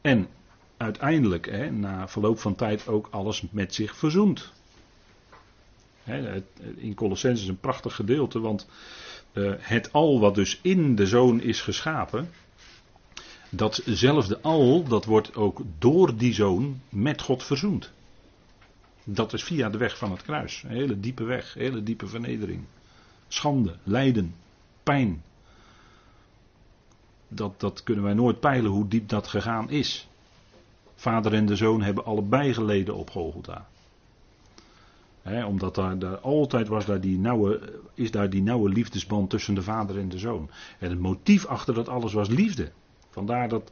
En 0.07 0.29
uiteindelijk, 0.77 1.47
hè, 1.51 1.71
na 1.71 2.09
verloop 2.09 2.39
van 2.39 2.55
tijd, 2.55 2.89
ook 2.89 3.09
alles 3.11 3.43
met 3.51 3.75
zich 3.75 3.97
verzoent. 3.97 4.53
Hè, 6.03 6.43
in 6.77 6.95
Colossense 6.95 7.43
is 7.43 7.49
een 7.49 7.61
prachtig 7.61 7.95
gedeelte, 7.95 8.41
want 8.41 8.69
uh, 9.33 9.53
het 9.59 9.93
al 9.93 10.21
wat 10.21 10.35
dus 10.35 10.59
in 10.63 10.95
de 10.95 11.07
zoon 11.07 11.41
is 11.41 11.61
geschapen, 11.61 12.31
datzelfde 13.51 14.41
al, 14.41 14.85
dat 14.85 15.05
wordt 15.05 15.35
ook 15.35 15.63
door 15.79 16.17
die 16.17 16.35
zoon 16.35 16.81
met 16.89 17.23
God 17.23 17.43
verzoend. 17.43 17.93
Dat 19.05 19.33
is 19.33 19.45
via 19.45 19.71
de 19.71 19.79
weg 19.79 19.99
van 19.99 20.11
het 20.11 20.23
kruis. 20.23 20.63
Een 20.63 20.77
hele 20.77 21.01
diepe 21.01 21.25
weg, 21.25 21.55
een 21.55 21.63
hele 21.63 21.83
diepe 21.83 22.07
vernedering. 22.07 22.65
Schande, 23.29 23.77
lijden, 23.83 24.35
pijn, 24.83 25.23
dat, 27.29 27.61
dat 27.61 27.83
kunnen 27.83 28.05
wij 28.05 28.15
nooit 28.15 28.41
peilen 28.41 28.71
hoe 28.71 28.89
diep 28.89 29.09
dat 29.09 29.27
gegaan 29.27 29.71
is. 29.71 30.09
Vader 30.95 31.35
en 31.35 31.47
de 31.47 31.57
zoon 31.57 31.83
hebben 31.83 32.05
allebei 32.05 32.55
geleden 32.55 32.95
op 32.95 33.11
Golgotha. 33.11 33.67
omdat 35.47 35.75
daar, 35.75 35.99
daar, 35.99 36.19
altijd 36.19 36.69
was 36.69 36.85
daar 36.85 37.01
die 37.01 37.19
nauwe, 37.19 37.81
is 37.95 38.11
daar 38.11 38.31
die 38.31 38.43
nauwe 38.43 38.69
liefdesband 38.69 39.31
tussen 39.31 39.55
de 39.55 39.63
vader 39.63 39.99
en 39.99 40.09
de 40.09 40.19
zoon. 40.19 40.51
En 40.79 40.91
het 40.91 40.99
motief 40.99 41.47
achter 41.47 41.75
dat 41.75 41.89
alles 41.89 42.13
was 42.13 42.29
liefde. 42.29 42.71
Vandaar 43.11 43.49
dat 43.49 43.71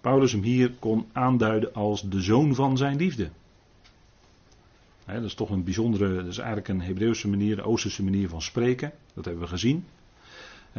Paulus 0.00 0.32
hem 0.32 0.42
hier 0.42 0.72
kon 0.78 1.06
aanduiden 1.12 1.74
als 1.74 2.08
de 2.08 2.20
zoon 2.20 2.54
van 2.54 2.76
zijn 2.76 2.96
liefde. 2.96 3.30
dat 5.06 5.22
is 5.22 5.34
toch 5.34 5.50
een 5.50 5.64
bijzondere, 5.64 6.14
dat 6.14 6.26
is 6.26 6.38
eigenlijk 6.38 6.68
een 6.68 6.82
Hebreeuwse 6.82 7.28
manier, 7.28 7.58
een 7.58 7.64
Oosterse 7.64 8.02
manier 8.02 8.28
van 8.28 8.42
spreken. 8.42 8.92
Dat 9.14 9.24
hebben 9.24 9.42
we 9.42 9.48
gezien. 9.48 9.84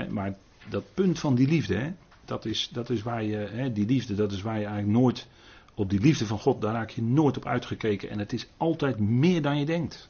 maar 0.10 0.36
dat 0.69 0.84
punt 0.93 1.19
van 1.19 1.36
die 1.36 1.47
liefde, 1.47 1.76
hè, 1.76 1.91
dat, 2.26 2.45
is, 2.45 2.69
dat 2.71 2.89
is 2.89 3.02
waar 3.02 3.24
je, 3.24 3.36
hè, 3.36 3.71
die 3.71 3.86
liefde, 3.86 4.15
dat 4.15 4.32
is 4.32 4.41
waar 4.41 4.60
je 4.60 4.65
eigenlijk 4.65 4.97
nooit, 4.97 5.28
op 5.74 5.89
die 5.89 6.00
liefde 6.00 6.26
van 6.26 6.39
God, 6.39 6.62
daar 6.62 6.74
raak 6.74 6.89
je 6.89 7.02
nooit 7.02 7.38
op 7.38 7.45
uitgekeken. 7.45 8.10
En 8.10 8.19
het 8.19 8.34
is 8.34 8.47
altijd 8.58 9.00
meer 9.00 9.41
dan 9.41 9.60
je 9.60 9.65
denkt. 9.65 10.10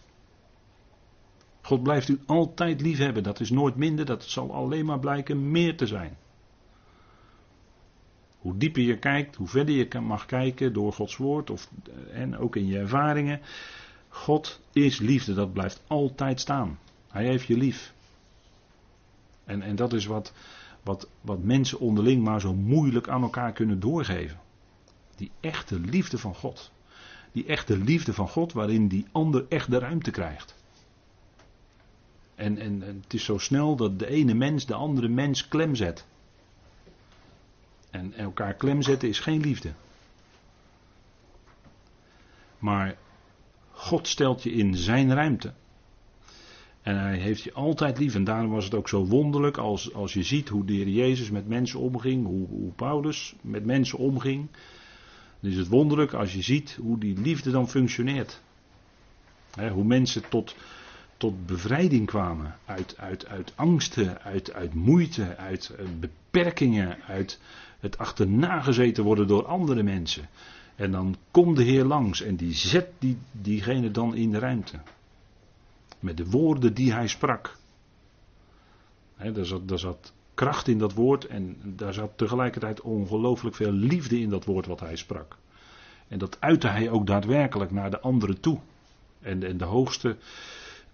God 1.61 1.83
blijft 1.83 2.07
u 2.07 2.19
altijd 2.25 2.81
lief 2.81 2.97
hebben. 2.97 3.23
Dat 3.23 3.39
is 3.39 3.49
nooit 3.49 3.75
minder, 3.75 4.05
dat 4.05 4.23
zal 4.23 4.53
alleen 4.53 4.85
maar 4.85 4.99
blijken 4.99 5.51
meer 5.51 5.77
te 5.77 5.87
zijn. 5.87 6.17
Hoe 8.37 8.57
dieper 8.57 8.81
je 8.81 8.97
kijkt, 8.97 9.35
hoe 9.35 9.47
verder 9.47 9.75
je 9.75 9.99
mag 9.99 10.25
kijken 10.25 10.73
door 10.73 10.93
Gods 10.93 11.17
woord 11.17 11.49
of, 11.49 11.69
en 12.11 12.37
ook 12.37 12.55
in 12.55 12.67
je 12.67 12.77
ervaringen. 12.77 13.41
God 14.07 14.61
is 14.73 14.99
liefde, 14.99 15.33
dat 15.33 15.53
blijft 15.53 15.83
altijd 15.87 16.39
staan. 16.39 16.79
Hij 17.07 17.25
heeft 17.25 17.45
je 17.45 17.57
lief. 17.57 17.93
En, 19.43 19.61
en 19.61 19.75
dat 19.75 19.93
is 19.93 20.05
wat, 20.05 20.33
wat, 20.83 21.07
wat 21.21 21.43
mensen 21.43 21.79
onderling 21.79 22.23
maar 22.23 22.41
zo 22.41 22.53
moeilijk 22.53 23.07
aan 23.07 23.21
elkaar 23.21 23.51
kunnen 23.51 23.79
doorgeven. 23.79 24.39
Die 25.15 25.31
echte 25.39 25.79
liefde 25.79 26.17
van 26.17 26.35
God. 26.35 26.71
Die 27.31 27.45
echte 27.45 27.77
liefde 27.77 28.13
van 28.13 28.29
God 28.29 28.53
waarin 28.53 28.87
die 28.87 29.05
ander 29.11 29.45
echt 29.49 29.71
de 29.71 29.79
ruimte 29.79 30.11
krijgt. 30.11 30.55
En, 32.35 32.57
en, 32.57 32.83
en 32.83 32.99
het 33.01 33.13
is 33.13 33.23
zo 33.23 33.37
snel 33.37 33.75
dat 33.75 33.99
de 33.99 34.07
ene 34.07 34.33
mens 34.33 34.65
de 34.65 34.73
andere 34.73 35.07
mens 35.07 35.47
klem 35.47 35.75
zet. 35.75 36.05
En 37.89 38.13
elkaar 38.13 38.53
klem 38.53 38.81
zetten 38.81 39.09
is 39.09 39.19
geen 39.19 39.41
liefde. 39.41 39.73
Maar 42.59 42.97
God 43.71 44.07
stelt 44.07 44.43
je 44.43 44.51
in 44.51 44.75
zijn 44.75 45.13
ruimte. 45.13 45.53
En 46.81 46.99
hij 46.99 47.17
heeft 47.17 47.41
je 47.41 47.53
altijd 47.53 47.99
lief. 47.99 48.15
En 48.15 48.23
daarom 48.23 48.51
was 48.51 48.63
het 48.63 48.73
ook 48.73 48.89
zo 48.89 49.05
wonderlijk 49.05 49.57
als, 49.57 49.93
als 49.93 50.13
je 50.13 50.23
ziet 50.23 50.49
hoe 50.49 50.65
de 50.65 50.73
Heer 50.73 50.87
Jezus 50.87 51.31
met 51.31 51.47
mensen 51.47 51.79
omging, 51.79 52.25
hoe, 52.25 52.47
hoe 52.47 52.71
Paulus 52.71 53.35
met 53.41 53.65
mensen 53.65 53.97
omging. 53.97 54.47
Dan 55.39 55.51
is 55.51 55.57
het 55.57 55.67
wonderlijk 55.67 56.13
als 56.13 56.33
je 56.33 56.41
ziet 56.41 56.77
hoe 56.81 56.97
die 56.97 57.17
liefde 57.17 57.51
dan 57.51 57.69
functioneert. 57.69 58.41
hoe 59.73 59.83
mensen 59.83 60.29
tot, 60.29 60.55
tot 61.17 61.45
bevrijding 61.45 62.05
kwamen 62.05 62.55
uit, 62.65 62.95
uit, 62.97 63.27
uit 63.27 63.53
angsten, 63.55 64.21
uit, 64.21 64.53
uit 64.53 64.73
moeite, 64.73 65.37
uit 65.37 65.75
beperkingen, 65.99 66.97
uit 67.07 67.39
het 67.79 67.97
achterna 67.97 68.61
gezeten 68.61 69.03
worden 69.03 69.27
door 69.27 69.45
andere 69.45 69.83
mensen. 69.83 70.29
En 70.75 70.91
dan 70.91 71.15
komt 71.31 71.57
de 71.57 71.63
Heer 71.63 71.83
langs 71.83 72.21
en 72.21 72.35
die 72.35 72.53
zet 72.53 72.87
die, 72.99 73.17
diegene 73.31 73.91
dan 73.91 74.15
in 74.15 74.31
de 74.31 74.39
ruimte. 74.39 74.79
Met 76.01 76.17
de 76.17 76.25
woorden 76.25 76.73
die 76.73 76.93
hij 76.93 77.07
sprak. 77.07 77.57
He, 79.15 79.31
daar, 79.31 79.45
zat, 79.45 79.67
daar 79.67 79.79
zat 79.79 80.13
kracht 80.33 80.67
in 80.67 80.77
dat 80.77 80.93
woord 80.93 81.25
en 81.25 81.57
daar 81.75 81.93
zat 81.93 82.17
tegelijkertijd 82.17 82.81
ongelooflijk 82.81 83.55
veel 83.55 83.71
liefde 83.71 84.19
in 84.19 84.29
dat 84.29 84.45
woord 84.45 84.65
wat 84.65 84.79
hij 84.79 84.95
sprak. 84.95 85.37
En 86.07 86.19
dat 86.19 86.37
uitte 86.41 86.67
hij 86.67 86.89
ook 86.89 87.07
daadwerkelijk 87.07 87.71
naar 87.71 87.91
de 87.91 87.99
anderen 87.99 88.39
toe. 88.39 88.59
En, 89.19 89.43
en 89.43 89.57
de 89.57 89.65
hoogste 89.65 90.17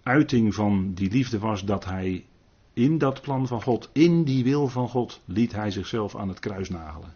uiting 0.02 0.54
van 0.54 0.94
die 0.94 1.10
liefde 1.10 1.38
was 1.38 1.64
dat 1.64 1.84
hij 1.84 2.24
in 2.72 2.98
dat 2.98 3.20
plan 3.20 3.46
van 3.46 3.62
God, 3.62 3.90
in 3.92 4.24
die 4.24 4.44
wil 4.44 4.68
van 4.68 4.88
God, 4.88 5.20
liet 5.24 5.52
hij 5.52 5.70
zichzelf 5.70 6.16
aan 6.16 6.28
het 6.28 6.38
kruis 6.38 6.68
nagelen. 6.68 7.14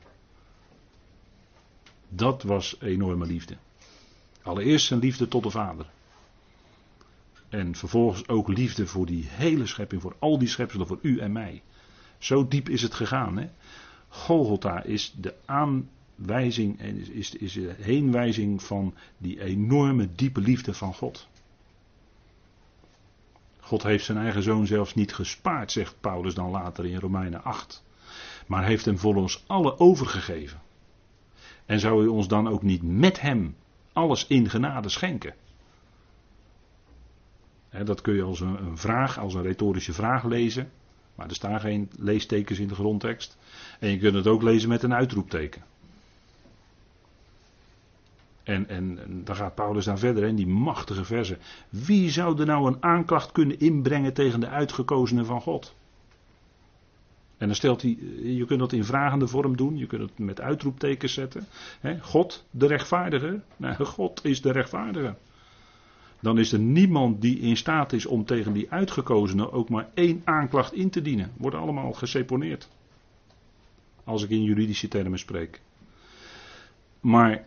Dat 2.08 2.42
was 2.42 2.76
enorme 2.80 3.26
liefde. 3.26 3.56
Allereerst 4.42 4.86
zijn 4.86 5.00
liefde 5.00 5.28
tot 5.28 5.42
de 5.42 5.50
Vader. 5.50 5.86
En 7.52 7.74
vervolgens 7.74 8.28
ook 8.28 8.48
liefde 8.48 8.86
voor 8.86 9.06
die 9.06 9.24
hele 9.28 9.66
schepping, 9.66 10.02
voor 10.02 10.16
al 10.18 10.38
die 10.38 10.48
schepselen, 10.48 10.86
voor 10.86 10.98
u 11.02 11.18
en 11.18 11.32
mij. 11.32 11.62
Zo 12.18 12.48
diep 12.48 12.68
is 12.68 12.82
het 12.82 12.94
gegaan. 12.94 13.36
Hè? 13.36 13.48
Golgotha 14.08 14.82
is 14.82 15.14
de 15.16 15.34
aanwijzing 15.44 16.80
en 16.80 16.96
is, 16.96 17.08
is, 17.08 17.34
is 17.34 17.52
de 17.52 17.74
heenwijzing 17.78 18.62
van 18.62 18.94
die 19.18 19.42
enorme 19.42 20.08
diepe 20.14 20.40
liefde 20.40 20.74
van 20.74 20.94
God. 20.94 21.28
God 23.60 23.82
heeft 23.82 24.04
zijn 24.04 24.18
eigen 24.18 24.42
zoon 24.42 24.66
zelfs 24.66 24.94
niet 24.94 25.14
gespaard, 25.14 25.72
zegt 25.72 26.00
Paulus 26.00 26.34
dan 26.34 26.50
later 26.50 26.86
in 26.86 26.98
Romeinen 26.98 27.44
8. 27.44 27.84
Maar 28.46 28.64
heeft 28.64 28.84
hem 28.84 28.98
voor 28.98 29.14
ons 29.14 29.44
alle 29.46 29.78
overgegeven. 29.78 30.60
En 31.66 31.80
zou 31.80 32.04
u 32.04 32.06
ons 32.06 32.28
dan 32.28 32.48
ook 32.48 32.62
niet 32.62 32.82
met 32.82 33.20
hem 33.20 33.56
alles 33.92 34.26
in 34.26 34.50
genade 34.50 34.88
schenken? 34.88 35.34
Dat 37.84 38.00
kun 38.00 38.14
je 38.14 38.22
als 38.22 38.40
een, 38.40 38.78
vraag, 38.78 39.18
als 39.18 39.34
een 39.34 39.42
retorische 39.42 39.92
vraag 39.92 40.24
lezen. 40.24 40.70
Maar 41.14 41.28
er 41.28 41.34
staan 41.34 41.60
geen 41.60 41.90
leestekens 41.98 42.58
in 42.58 42.68
de 42.68 42.74
grondtekst. 42.74 43.36
En 43.78 43.88
je 43.90 43.98
kunt 43.98 44.14
het 44.14 44.26
ook 44.26 44.42
lezen 44.42 44.68
met 44.68 44.82
een 44.82 44.94
uitroepteken. 44.94 45.62
En, 48.42 48.68
en, 48.68 48.98
dan 49.24 49.36
gaat 49.36 49.54
Paulus 49.54 49.84
dan 49.84 49.98
verder 49.98 50.24
in 50.24 50.36
die 50.36 50.46
machtige 50.46 51.04
versen. 51.04 51.38
Wie 51.68 52.10
zou 52.10 52.40
er 52.40 52.46
nou 52.46 52.66
een 52.66 52.82
aanklacht 52.82 53.32
kunnen 53.32 53.60
inbrengen 53.60 54.12
tegen 54.12 54.40
de 54.40 54.48
uitgekozenen 54.48 55.26
van 55.26 55.40
God? 55.40 55.74
En 57.36 57.46
dan 57.46 57.56
stelt 57.56 57.82
hij, 57.82 57.98
je 58.22 58.44
kunt 58.46 58.60
dat 58.60 58.72
in 58.72 58.84
vragende 58.84 59.26
vorm 59.26 59.56
doen, 59.56 59.76
je 59.76 59.86
kunt 59.86 60.02
het 60.02 60.18
met 60.18 60.40
uitroeptekens 60.40 61.12
zetten. 61.12 61.46
God, 62.00 62.44
de 62.50 62.66
rechtvaardige. 62.66 63.40
Nou, 63.56 63.84
God 63.84 64.24
is 64.24 64.42
de 64.42 64.52
rechtvaardige. 64.52 65.14
Dan 66.22 66.38
is 66.38 66.52
er 66.52 66.58
niemand 66.58 67.20
die 67.20 67.38
in 67.38 67.56
staat 67.56 67.92
is 67.92 68.06
om 68.06 68.24
tegen 68.24 68.52
die 68.52 68.70
uitgekozenen 68.70 69.52
ook 69.52 69.68
maar 69.68 69.88
één 69.94 70.22
aanklacht 70.24 70.72
in 70.72 70.90
te 70.90 71.02
dienen. 71.02 71.32
Worden 71.36 71.60
allemaal 71.60 71.92
geseponeerd. 71.92 72.68
Als 74.04 74.22
ik 74.22 74.30
in 74.30 74.42
juridische 74.42 74.88
termen 74.88 75.18
spreek. 75.18 75.60
Maar 77.00 77.44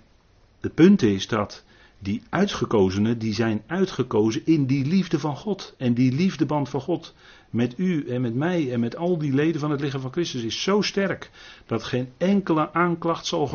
het 0.60 0.74
punt 0.74 1.02
is 1.02 1.28
dat 1.28 1.64
die 2.00 2.22
uitgekozenen, 2.30 3.18
die 3.18 3.34
zijn 3.34 3.64
uitgekozen 3.68 4.46
in 4.46 4.66
die 4.66 4.86
liefde 4.86 5.20
van 5.20 5.36
God. 5.36 5.76
En 5.78 5.94
die 5.94 6.12
liefdeband 6.12 6.70
van 6.70 6.82
God 6.82 7.14
met 7.50 7.74
u 7.78 8.10
en 8.10 8.22
met 8.22 8.36
mij 8.36 8.74
en 8.74 8.80
met 8.80 8.96
al 8.96 9.18
die 9.18 9.34
leden 9.34 9.62
van 9.62 9.72
het 9.72 9.82
lichaam 9.82 10.02
van 10.02 10.12
Christus 10.12 10.44
is 10.44 10.62
zo 10.62 10.82
sterk 10.82 11.32
dat 11.66 11.84
geen 11.84 12.10
enkele 12.18 12.74
aanklacht 12.74 13.26
zal 13.26 13.48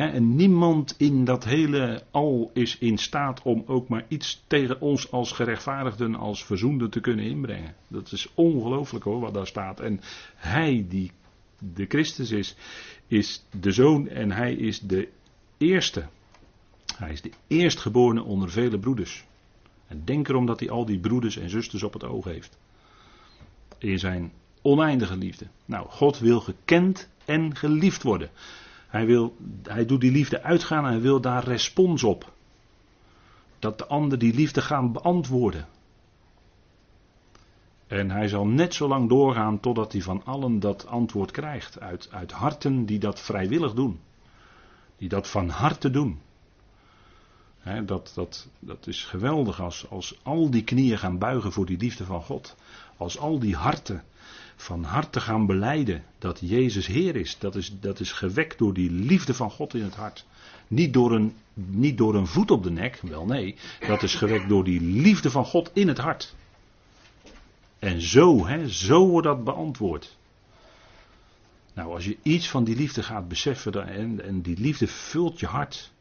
en 0.00 0.34
niemand 0.34 0.94
in 0.98 1.24
dat 1.24 1.44
hele 1.44 2.02
al 2.10 2.50
is 2.54 2.78
in 2.78 2.98
staat 2.98 3.42
om 3.42 3.62
ook 3.66 3.88
maar 3.88 4.04
iets 4.08 4.44
tegen 4.46 4.80
ons 4.80 5.10
als 5.10 5.32
gerechtvaardigden, 5.32 6.14
als 6.14 6.44
verzoenden 6.44 6.90
te 6.90 7.00
kunnen 7.00 7.24
inbrengen. 7.24 7.74
Dat 7.88 8.12
is 8.12 8.28
ongelooflijk 8.34 9.04
hoor, 9.04 9.20
wat 9.20 9.34
daar 9.34 9.46
staat. 9.46 9.80
En 9.80 10.00
hij 10.36 10.86
die 10.88 11.10
de 11.58 11.86
Christus 11.86 12.30
is, 12.30 12.56
is 13.06 13.44
de 13.60 13.72
zoon 13.72 14.08
en 14.08 14.30
hij 14.30 14.54
is 14.54 14.80
de 14.80 15.08
eerste. 15.58 16.06
Hij 16.96 17.12
is 17.12 17.22
de 17.22 17.32
eerstgeborene 17.46 18.22
onder 18.22 18.50
vele 18.50 18.78
broeders. 18.78 19.24
En 19.86 20.02
denk 20.04 20.28
erom 20.28 20.46
dat 20.46 20.60
hij 20.60 20.70
al 20.70 20.84
die 20.84 21.00
broeders 21.00 21.36
en 21.36 21.50
zusters 21.50 21.82
op 21.82 21.92
het 21.92 22.04
oog 22.04 22.24
heeft. 22.24 22.58
In 23.78 23.98
zijn 23.98 24.32
oneindige 24.62 25.16
liefde. 25.16 25.46
Nou, 25.64 25.88
God 25.88 26.18
wil 26.18 26.40
gekend 26.40 27.08
en 27.24 27.56
geliefd 27.56 28.02
worden. 28.02 28.30
Hij, 28.94 29.06
wil, 29.06 29.36
hij 29.62 29.86
doet 29.86 30.00
die 30.00 30.12
liefde 30.12 30.42
uitgaan 30.42 30.84
en 30.84 30.90
hij 30.90 31.00
wil 31.00 31.20
daar 31.20 31.44
respons 31.44 32.02
op. 32.02 32.32
Dat 33.58 33.78
de 33.78 33.86
ander 33.86 34.18
die 34.18 34.34
liefde 34.34 34.60
gaan 34.60 34.92
beantwoorden. 34.92 35.66
En 37.86 38.10
hij 38.10 38.28
zal 38.28 38.46
net 38.46 38.74
zo 38.74 38.88
lang 38.88 39.08
doorgaan 39.08 39.60
totdat 39.60 39.92
hij 39.92 40.00
van 40.00 40.24
allen 40.24 40.60
dat 40.60 40.86
antwoord 40.86 41.30
krijgt. 41.30 41.80
Uit, 41.80 42.08
uit 42.12 42.32
harten 42.32 42.86
die 42.86 42.98
dat 42.98 43.20
vrijwillig 43.20 43.74
doen. 43.74 44.00
Die 44.96 45.08
dat 45.08 45.28
van 45.28 45.48
harte 45.48 45.90
doen. 45.90 46.20
dat, 47.84 48.12
dat, 48.14 48.48
dat 48.58 48.86
is 48.86 49.04
geweldig 49.04 49.60
als, 49.60 49.90
als 49.90 50.18
al 50.22 50.50
die 50.50 50.64
knieën 50.64 50.98
gaan 50.98 51.18
buigen 51.18 51.52
voor 51.52 51.66
die 51.66 51.78
liefde 51.78 52.04
van 52.04 52.22
God. 52.22 52.56
Als 52.96 53.18
al 53.18 53.38
die 53.38 53.56
harten 53.56 54.04
van 54.56 54.82
harte 54.82 55.20
gaan 55.20 55.46
beleiden 55.46 56.04
dat 56.18 56.40
Jezus 56.40 56.86
Heer 56.86 57.16
is. 57.16 57.38
Dat 57.38 57.54
is, 57.54 57.80
dat 57.80 58.00
is 58.00 58.12
gewekt 58.12 58.58
door 58.58 58.74
die 58.74 58.90
liefde 58.90 59.34
van 59.34 59.50
God 59.50 59.74
in 59.74 59.82
het 59.82 59.94
hart. 59.94 60.26
Niet 60.68 60.92
door, 60.92 61.12
een, 61.12 61.34
niet 61.54 61.98
door 61.98 62.14
een 62.14 62.26
voet 62.26 62.50
op 62.50 62.62
de 62.62 62.70
nek, 62.70 63.00
wel 63.02 63.26
nee. 63.26 63.56
Dat 63.86 64.02
is 64.02 64.14
gewekt 64.14 64.48
door 64.48 64.64
die 64.64 64.80
liefde 64.80 65.30
van 65.30 65.44
God 65.44 65.70
in 65.72 65.88
het 65.88 65.98
hart. 65.98 66.34
En 67.78 68.00
zo, 68.00 68.46
hè, 68.46 68.68
zo 68.68 69.08
wordt 69.08 69.26
dat 69.26 69.44
beantwoord. 69.44 70.16
Nou, 71.74 71.92
als 71.92 72.04
je 72.04 72.16
iets 72.22 72.50
van 72.50 72.64
die 72.64 72.76
liefde 72.76 73.02
gaat 73.02 73.28
beseffen 73.28 73.88
en, 73.88 74.24
en 74.24 74.40
die 74.40 74.58
liefde 74.58 74.86
vult 74.86 75.40
je 75.40 75.46
hart, 75.46 75.92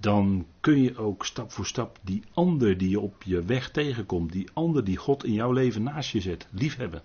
dan 0.00 0.46
kun 0.60 0.82
je 0.82 0.96
ook 0.96 1.26
stap 1.26 1.52
voor 1.52 1.66
stap 1.66 1.98
die 2.02 2.22
ander 2.32 2.78
die 2.78 2.88
je 2.88 3.00
op 3.00 3.22
je 3.22 3.42
weg 3.42 3.70
tegenkomt, 3.70 4.32
die 4.32 4.48
ander 4.52 4.84
die 4.84 4.96
God 4.96 5.24
in 5.24 5.32
jouw 5.32 5.52
leven 5.52 5.82
naast 5.82 6.10
je 6.10 6.20
zet, 6.20 6.46
liefhebben. 6.50 7.02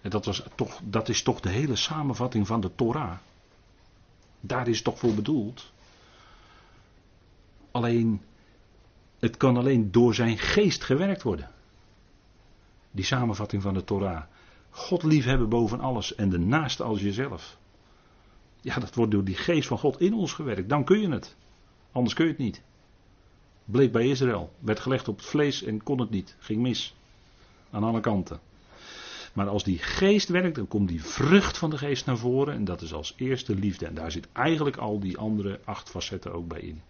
En 0.00 0.10
dat, 0.10 0.24
was 0.24 0.42
toch, 0.54 0.80
dat 0.84 1.08
is 1.08 1.22
toch 1.22 1.40
de 1.40 1.48
hele 1.48 1.76
samenvatting 1.76 2.46
van 2.46 2.60
de 2.60 2.74
Torah. 2.74 3.16
Daar 4.40 4.68
is 4.68 4.74
het 4.74 4.84
toch 4.84 4.98
voor 4.98 5.14
bedoeld. 5.14 5.72
Alleen 7.70 8.22
het 9.18 9.36
kan 9.36 9.56
alleen 9.56 9.90
door 9.90 10.14
zijn 10.14 10.38
geest 10.38 10.84
gewerkt 10.84 11.22
worden. 11.22 11.50
Die 12.90 13.04
samenvatting 13.04 13.62
van 13.62 13.74
de 13.74 13.84
Torah. 13.84 14.22
God 14.70 15.02
liefhebben 15.02 15.48
boven 15.48 15.80
alles 15.80 16.14
en 16.14 16.30
de 16.30 16.38
naaste 16.38 16.82
als 16.82 17.00
jezelf. 17.00 17.58
Ja, 18.60 18.78
dat 18.78 18.94
wordt 18.94 19.12
door 19.12 19.24
die 19.24 19.36
geest 19.36 19.68
van 19.68 19.78
God 19.78 20.00
in 20.00 20.14
ons 20.14 20.32
gewerkt. 20.32 20.68
Dan 20.68 20.84
kun 20.84 21.00
je 21.00 21.08
het. 21.08 21.36
Anders 21.92 22.14
kun 22.14 22.24
je 22.24 22.30
het 22.30 22.40
niet. 22.40 22.62
Bleek 23.64 23.92
bij 23.92 24.08
Israël. 24.08 24.52
Werd 24.58 24.80
gelegd 24.80 25.08
op 25.08 25.16
het 25.16 25.26
vlees 25.26 25.62
en 25.62 25.82
kon 25.82 26.00
het 26.00 26.10
niet. 26.10 26.36
Ging 26.38 26.60
mis. 26.60 26.94
Aan 27.70 27.84
alle 27.84 28.00
kanten. 28.00 28.40
Maar 29.32 29.48
als 29.48 29.64
die 29.64 29.78
geest 29.78 30.28
werkt, 30.28 30.56
dan 30.56 30.68
komt 30.68 30.88
die 30.88 31.04
vrucht 31.04 31.58
van 31.58 31.70
de 31.70 31.78
geest 31.78 32.06
naar 32.06 32.18
voren. 32.18 32.54
En 32.54 32.64
dat 32.64 32.82
is 32.82 32.92
als 32.92 33.14
eerste 33.16 33.54
liefde. 33.54 33.86
En 33.86 33.94
daar 33.94 34.12
zit 34.12 34.28
eigenlijk 34.32 34.76
al 34.76 35.00
die 35.00 35.18
andere 35.18 35.60
acht 35.64 35.90
facetten 35.90 36.32
ook 36.32 36.48
bij 36.48 36.60
in. 36.60 36.82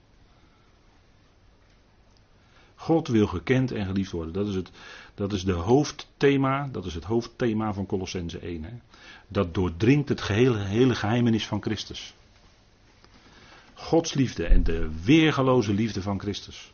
God 2.74 3.08
wil 3.08 3.26
gekend 3.26 3.72
en 3.72 3.86
geliefd 3.86 4.10
worden. 4.10 4.32
Dat 4.32 4.48
is 4.48 4.54
het, 4.54 4.70
dat 5.14 5.32
is 5.32 5.44
de 5.44 5.52
hoofdthema, 5.52 6.68
dat 6.72 6.86
is 6.86 6.94
het 6.94 7.04
hoofdthema 7.04 7.72
van 7.72 7.86
Colossense 7.86 8.38
1. 8.38 8.64
Hè. 8.64 8.72
Dat 9.28 9.54
doordringt 9.54 10.08
het 10.08 10.20
gehele, 10.20 10.58
hele 10.58 10.94
geheimenis 10.94 11.46
van 11.46 11.62
Christus. 11.62 12.14
Gods 13.74 14.14
liefde 14.14 14.46
en 14.46 14.62
de 14.62 15.02
weergaloze 15.04 15.72
liefde 15.72 16.02
van 16.02 16.20
Christus. 16.20 16.72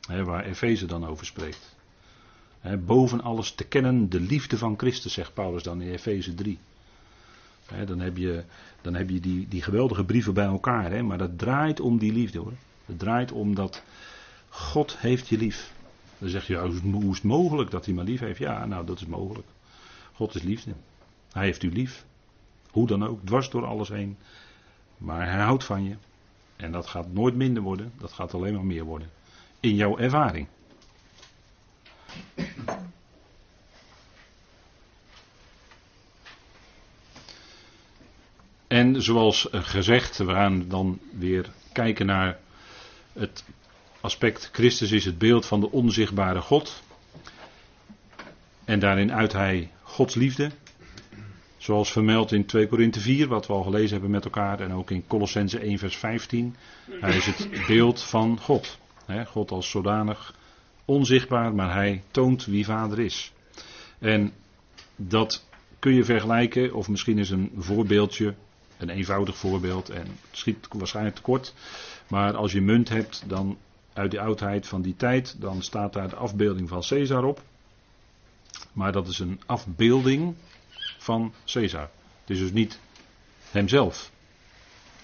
Hè, 0.00 0.24
waar 0.24 0.44
Efeze 0.44 0.86
dan 0.86 1.06
over 1.06 1.26
spreekt. 1.26 1.76
Boven 2.78 3.22
alles 3.22 3.52
te 3.52 3.64
kennen 3.64 4.08
de 4.08 4.20
liefde 4.20 4.58
van 4.58 4.74
Christus, 4.78 5.12
zegt 5.12 5.34
Paulus 5.34 5.62
dan 5.62 5.80
in 5.80 5.92
Efeze 5.92 6.34
3. 6.34 6.58
Hè, 7.66 7.84
dan 7.84 8.00
heb 8.00 8.16
je, 8.16 8.44
dan 8.80 8.94
heb 8.94 9.10
je 9.10 9.20
die, 9.20 9.48
die 9.48 9.62
geweldige 9.62 10.04
brieven 10.04 10.34
bij 10.34 10.44
elkaar, 10.44 10.90
hè, 10.90 11.02
maar 11.02 11.18
dat 11.18 11.38
draait 11.38 11.80
om 11.80 11.98
die 11.98 12.12
liefde 12.12 12.38
hoor. 12.38 12.52
Het 12.86 12.98
draait 12.98 13.32
om 13.32 13.54
dat 13.54 13.82
God 14.48 14.98
heeft 14.98 15.28
je 15.28 15.36
lief. 15.38 15.72
Dan 16.18 16.28
zeg 16.28 16.46
je, 16.46 16.58
hoe 16.80 17.10
is 17.10 17.16
het 17.16 17.22
mogelijk 17.22 17.70
dat 17.70 17.84
hij 17.84 17.94
me 17.94 18.04
lief 18.04 18.20
heeft? 18.20 18.38
Ja, 18.38 18.66
nou 18.66 18.86
dat 18.86 19.00
is 19.00 19.06
mogelijk. 19.06 19.46
God 20.12 20.34
is 20.34 20.42
liefde. 20.42 20.72
Hij 21.32 21.44
heeft 21.44 21.62
u 21.62 21.72
lief. 21.72 22.04
Hoe 22.70 22.86
dan 22.86 23.06
ook, 23.06 23.20
dwars 23.24 23.50
door 23.50 23.66
alles 23.66 23.88
heen. 23.88 24.16
Maar 24.98 25.30
hij 25.30 25.42
houdt 25.42 25.64
van 25.64 25.84
je. 25.84 25.94
En 26.56 26.72
dat 26.72 26.86
gaat 26.86 27.12
nooit 27.12 27.34
minder 27.34 27.62
worden, 27.62 27.92
dat 27.98 28.12
gaat 28.12 28.34
alleen 28.34 28.54
maar 28.54 28.64
meer 28.64 28.84
worden. 28.84 29.10
In 29.60 29.74
jouw 29.74 29.98
ervaring. 29.98 30.46
En 38.80 39.02
zoals 39.02 39.48
gezegd, 39.50 40.18
we 40.18 40.32
gaan 40.32 40.68
dan 40.68 40.98
weer 41.18 41.50
kijken 41.72 42.06
naar 42.06 42.38
het 43.12 43.44
aspect. 44.00 44.48
Christus 44.52 44.90
is 44.90 45.04
het 45.04 45.18
beeld 45.18 45.46
van 45.46 45.60
de 45.60 45.70
onzichtbare 45.70 46.40
God. 46.40 46.82
En 48.64 48.78
daarin 48.78 49.12
uit 49.12 49.32
hij 49.32 49.70
Gods 49.82 50.14
liefde. 50.14 50.50
Zoals 51.56 51.92
vermeld 51.92 52.32
in 52.32 52.46
2 52.46 52.66
Korinthe 52.66 53.00
4, 53.00 53.28
wat 53.28 53.46
we 53.46 53.52
al 53.52 53.62
gelezen 53.62 53.90
hebben 53.90 54.10
met 54.10 54.24
elkaar. 54.24 54.60
En 54.60 54.72
ook 54.72 54.90
in 54.90 55.06
Colossense 55.06 55.58
1 55.58 55.78
vers 55.78 55.96
15. 55.96 56.56
Hij 57.00 57.16
is 57.16 57.26
het 57.26 57.48
beeld 57.66 58.02
van 58.02 58.38
God. 58.40 58.78
God 59.26 59.50
als 59.50 59.70
zodanig 59.70 60.34
onzichtbaar, 60.84 61.54
maar 61.54 61.74
hij 61.74 62.02
toont 62.10 62.44
wie 62.44 62.64
vader 62.64 62.98
is. 62.98 63.32
En 63.98 64.32
dat 64.96 65.46
kun 65.78 65.94
je 65.94 66.04
vergelijken, 66.04 66.74
of 66.74 66.88
misschien 66.88 67.18
is 67.18 67.30
een 67.30 67.52
voorbeeldje, 67.56 68.34
een 68.80 68.88
eenvoudig 68.90 69.36
voorbeeld, 69.36 69.88
en 69.88 70.06
het 70.06 70.08
schiet 70.30 70.68
waarschijnlijk 70.68 71.16
tekort. 71.16 71.54
Maar 72.08 72.36
als 72.36 72.52
je 72.52 72.60
munt 72.60 72.88
hebt, 72.88 73.22
dan 73.26 73.58
uit 73.92 74.10
de 74.10 74.20
oudheid 74.20 74.66
van 74.66 74.82
die 74.82 74.96
tijd, 74.96 75.40
dan 75.40 75.62
staat 75.62 75.92
daar 75.92 76.08
de 76.08 76.16
afbeelding 76.16 76.68
van 76.68 76.82
Caesar 76.88 77.24
op. 77.24 77.42
Maar 78.72 78.92
dat 78.92 79.08
is 79.08 79.18
een 79.18 79.40
afbeelding 79.46 80.34
van 80.98 81.32
Caesar. 81.44 81.90
Het 82.20 82.30
is 82.30 82.38
dus 82.38 82.52
niet 82.52 82.78
hemzelf. 83.50 84.10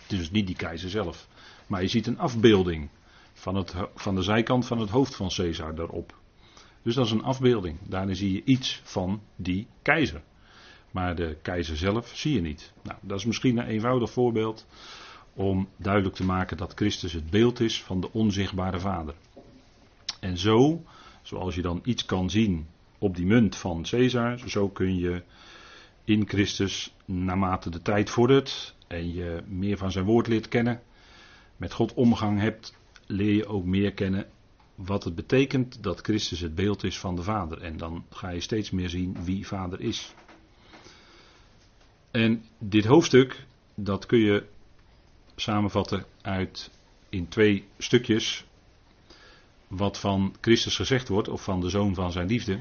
Het 0.02 0.12
is 0.12 0.18
dus 0.18 0.30
niet 0.30 0.46
die 0.46 0.56
keizer 0.56 0.90
zelf. 0.90 1.28
Maar 1.66 1.82
je 1.82 1.88
ziet 1.88 2.06
een 2.06 2.18
afbeelding 2.18 2.88
van, 3.32 3.54
het, 3.54 3.74
van 3.94 4.14
de 4.14 4.22
zijkant 4.22 4.66
van 4.66 4.78
het 4.78 4.90
hoofd 4.90 5.14
van 5.14 5.28
Caesar 5.28 5.74
daarop. 5.74 6.14
Dus 6.82 6.94
dat 6.94 7.06
is 7.06 7.12
een 7.12 7.24
afbeelding. 7.24 7.78
Daarin 7.82 8.16
zie 8.16 8.32
je 8.32 8.42
iets 8.44 8.80
van 8.84 9.22
die 9.36 9.66
keizer. 9.82 10.22
Maar 10.96 11.14
de 11.14 11.36
keizer 11.42 11.76
zelf 11.76 12.10
zie 12.14 12.34
je 12.34 12.40
niet. 12.40 12.72
Nou, 12.82 12.98
dat 13.02 13.18
is 13.18 13.24
misschien 13.24 13.58
een 13.58 13.66
eenvoudig 13.66 14.10
voorbeeld 14.10 14.66
om 15.34 15.68
duidelijk 15.76 16.14
te 16.14 16.24
maken 16.24 16.56
dat 16.56 16.72
Christus 16.74 17.12
het 17.12 17.30
beeld 17.30 17.60
is 17.60 17.82
van 17.82 18.00
de 18.00 18.12
onzichtbare 18.12 18.80
Vader. 18.80 19.14
En 20.20 20.38
zo, 20.38 20.82
zoals 21.22 21.54
je 21.54 21.62
dan 21.62 21.80
iets 21.84 22.04
kan 22.04 22.30
zien 22.30 22.66
op 22.98 23.16
die 23.16 23.26
munt 23.26 23.56
van 23.56 23.82
Caesar, 23.82 24.38
zo 24.46 24.68
kun 24.68 24.98
je 24.98 25.22
in 26.04 26.28
Christus, 26.28 26.94
naarmate 27.04 27.70
de 27.70 27.82
tijd 27.82 28.10
vordert 28.10 28.74
en 28.86 29.12
je 29.12 29.42
meer 29.46 29.76
van 29.76 29.92
zijn 29.92 30.04
woord 30.04 30.26
leert 30.26 30.48
kennen, 30.48 30.82
met 31.56 31.72
God 31.72 31.94
omgang 31.94 32.40
hebt, 32.40 32.74
leer 33.06 33.34
je 33.34 33.46
ook 33.46 33.64
meer 33.64 33.92
kennen 33.92 34.26
wat 34.74 35.04
het 35.04 35.14
betekent 35.14 35.82
dat 35.82 36.00
Christus 36.00 36.40
het 36.40 36.54
beeld 36.54 36.84
is 36.84 36.98
van 36.98 37.16
de 37.16 37.22
Vader. 37.22 37.62
En 37.62 37.76
dan 37.76 38.04
ga 38.10 38.28
je 38.28 38.40
steeds 38.40 38.70
meer 38.70 38.88
zien 38.88 39.16
wie 39.24 39.46
Vader 39.46 39.80
is. 39.80 40.14
En 42.16 42.44
dit 42.58 42.84
hoofdstuk, 42.84 43.44
dat 43.74 44.06
kun 44.06 44.18
je 44.18 44.44
samenvatten 45.34 46.04
uit 46.22 46.70
in 47.08 47.28
twee 47.28 47.64
stukjes. 47.78 48.44
Wat 49.68 49.98
van 49.98 50.34
Christus 50.40 50.76
gezegd 50.76 51.08
wordt, 51.08 51.28
of 51.28 51.42
van 51.42 51.60
de 51.60 51.68
zoon 51.68 51.94
van 51.94 52.12
zijn 52.12 52.26
liefde. 52.26 52.60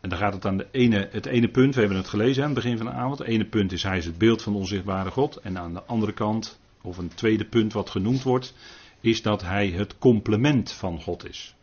En 0.00 0.08
dan 0.08 0.18
gaat 0.18 0.32
het 0.32 0.44
aan 0.46 0.56
de 0.56 0.66
ene, 0.70 1.08
het 1.12 1.26
ene 1.26 1.48
punt, 1.48 1.74
we 1.74 1.80
hebben 1.80 1.98
het 1.98 2.08
gelezen 2.08 2.42
aan 2.42 2.50
het 2.50 2.62
begin 2.62 2.76
van 2.76 2.86
de 2.86 2.92
avond. 2.92 3.18
Het 3.18 3.28
ene 3.28 3.44
punt 3.44 3.72
is 3.72 3.82
hij 3.82 3.98
is 3.98 4.06
het 4.06 4.18
beeld 4.18 4.42
van 4.42 4.52
de 4.52 4.58
onzichtbare 4.58 5.10
God. 5.10 5.36
En 5.36 5.58
aan 5.58 5.74
de 5.74 5.82
andere 5.82 6.12
kant, 6.12 6.60
of 6.82 6.98
een 6.98 7.14
tweede 7.14 7.44
punt 7.44 7.72
wat 7.72 7.90
genoemd 7.90 8.22
wordt, 8.22 8.54
is 9.00 9.22
dat 9.22 9.42
hij 9.42 9.68
het 9.70 9.98
complement 9.98 10.72
van 10.72 11.02
God 11.02 11.28
is. 11.28 11.54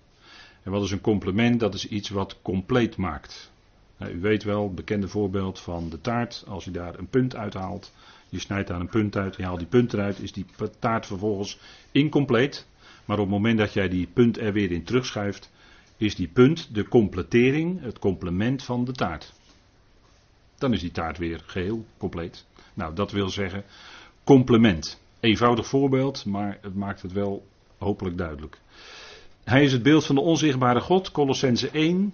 En 0.63 0.71
wat 0.71 0.83
is 0.83 0.91
een 0.91 1.01
complement? 1.01 1.59
Dat 1.59 1.73
is 1.73 1.87
iets 1.87 2.09
wat 2.09 2.37
compleet 2.41 2.97
maakt. 2.97 3.51
U 4.09 4.19
weet 4.19 4.43
wel, 4.43 4.73
bekende 4.73 5.07
voorbeeld 5.07 5.59
van 5.59 5.89
de 5.89 6.01
taart. 6.01 6.43
Als 6.47 6.63
je 6.63 6.71
daar 6.71 6.99
een 6.99 7.07
punt 7.07 7.35
uithaalt, 7.35 7.91
je 8.29 8.39
snijdt 8.39 8.67
daar 8.67 8.79
een 8.79 8.89
punt 8.89 9.15
uit, 9.15 9.35
je 9.35 9.43
haalt 9.43 9.59
die 9.59 9.67
punt 9.67 9.93
eruit, 9.93 10.19
is 10.19 10.31
die 10.31 10.45
taart 10.79 11.05
vervolgens 11.05 11.59
incompleet. 11.91 12.65
Maar 13.05 13.17
op 13.17 13.23
het 13.23 13.33
moment 13.33 13.57
dat 13.57 13.73
jij 13.73 13.89
die 13.89 14.07
punt 14.13 14.37
er 14.37 14.53
weer 14.53 14.71
in 14.71 14.83
terugschuift, 14.83 15.51
is 15.97 16.15
die 16.15 16.27
punt 16.27 16.75
de 16.75 16.87
completering, 16.87 17.81
het 17.81 17.99
complement 17.99 18.63
van 18.63 18.85
de 18.85 18.91
taart. 18.91 19.33
Dan 20.57 20.73
is 20.73 20.79
die 20.79 20.91
taart 20.91 21.17
weer 21.17 21.43
geheel 21.45 21.85
compleet. 21.97 22.45
Nou, 22.73 22.95
dat 22.95 23.11
wil 23.11 23.29
zeggen 23.29 23.63
complement. 24.23 25.01
Eenvoudig 25.19 25.67
voorbeeld, 25.67 26.25
maar 26.25 26.57
het 26.61 26.75
maakt 26.75 27.01
het 27.01 27.11
wel 27.11 27.45
hopelijk 27.77 28.17
duidelijk. 28.17 28.57
Hij 29.43 29.63
is 29.63 29.71
het 29.71 29.83
beeld 29.83 30.05
van 30.05 30.15
de 30.15 30.21
onzichtbare 30.21 30.79
God, 30.79 31.11
Colossense 31.11 31.69
1. 31.69 32.13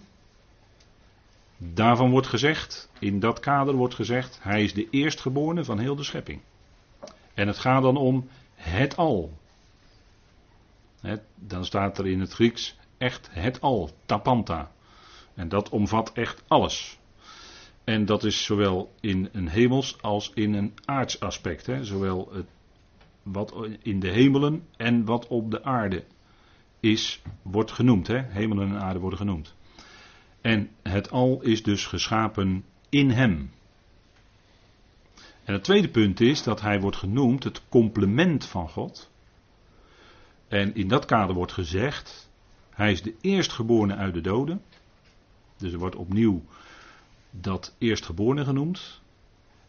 Daarvan 1.61 2.09
wordt 2.09 2.27
gezegd, 2.27 2.89
in 2.99 3.19
dat 3.19 3.39
kader 3.39 3.75
wordt 3.75 3.95
gezegd, 3.95 4.39
hij 4.41 4.63
is 4.63 4.73
de 4.73 4.89
eerstgeborene 4.89 5.63
van 5.63 5.79
heel 5.79 5.95
de 5.95 6.03
schepping. 6.03 6.41
En 7.33 7.47
het 7.47 7.57
gaat 7.57 7.81
dan 7.81 7.97
om 7.97 8.27
het 8.55 8.97
al. 8.97 9.37
dan 11.35 11.65
staat 11.65 11.97
er 11.97 12.07
in 12.07 12.19
het 12.19 12.31
Grieks 12.31 12.77
echt 12.97 13.29
het 13.31 13.61
al, 13.61 13.89
tapanta. 14.05 14.71
En 15.33 15.49
dat 15.49 15.69
omvat 15.69 16.11
echt 16.13 16.43
alles. 16.47 16.99
En 17.83 18.05
dat 18.05 18.23
is 18.23 18.43
zowel 18.43 18.93
in 18.99 19.29
een 19.31 19.47
hemels 19.47 20.01
als 20.01 20.31
in 20.33 20.53
een 20.53 20.73
aards 20.85 21.19
aspect. 21.19 21.69
Zowel 21.81 22.29
het, 22.33 22.47
wat 23.23 23.53
in 23.81 23.99
de 23.99 24.09
hemelen 24.09 24.67
en 24.77 25.05
wat 25.05 25.27
op 25.27 25.51
de 25.51 25.63
aarde 25.63 26.03
is, 26.79 27.21
wordt 27.41 27.71
genoemd. 27.71 28.07
Hemelen 28.07 28.69
en 28.69 28.81
aarde 28.81 28.99
worden 28.99 29.19
genoemd. 29.19 29.55
En 30.49 30.69
het 30.81 31.11
al 31.11 31.41
is 31.41 31.63
dus 31.63 31.85
geschapen 31.85 32.65
in 32.89 33.09
hem. 33.09 33.51
En 35.43 35.53
het 35.53 35.63
tweede 35.63 35.89
punt 35.89 36.19
is 36.19 36.43
dat 36.43 36.61
hij 36.61 36.79
wordt 36.79 36.97
genoemd 36.97 37.43
het 37.43 37.61
complement 37.69 38.45
van 38.45 38.69
God. 38.69 39.11
En 40.47 40.75
in 40.75 40.87
dat 40.87 41.05
kader 41.05 41.35
wordt 41.35 41.51
gezegd, 41.51 42.29
hij 42.69 42.91
is 42.91 43.01
de 43.01 43.15
eerstgeborene 43.21 43.95
uit 43.95 44.13
de 44.13 44.21
doden. 44.21 44.61
Dus 45.57 45.71
er 45.71 45.79
wordt 45.79 45.95
opnieuw 45.95 46.43
dat 47.31 47.75
eerstgeborene 47.77 48.43
genoemd. 48.43 49.01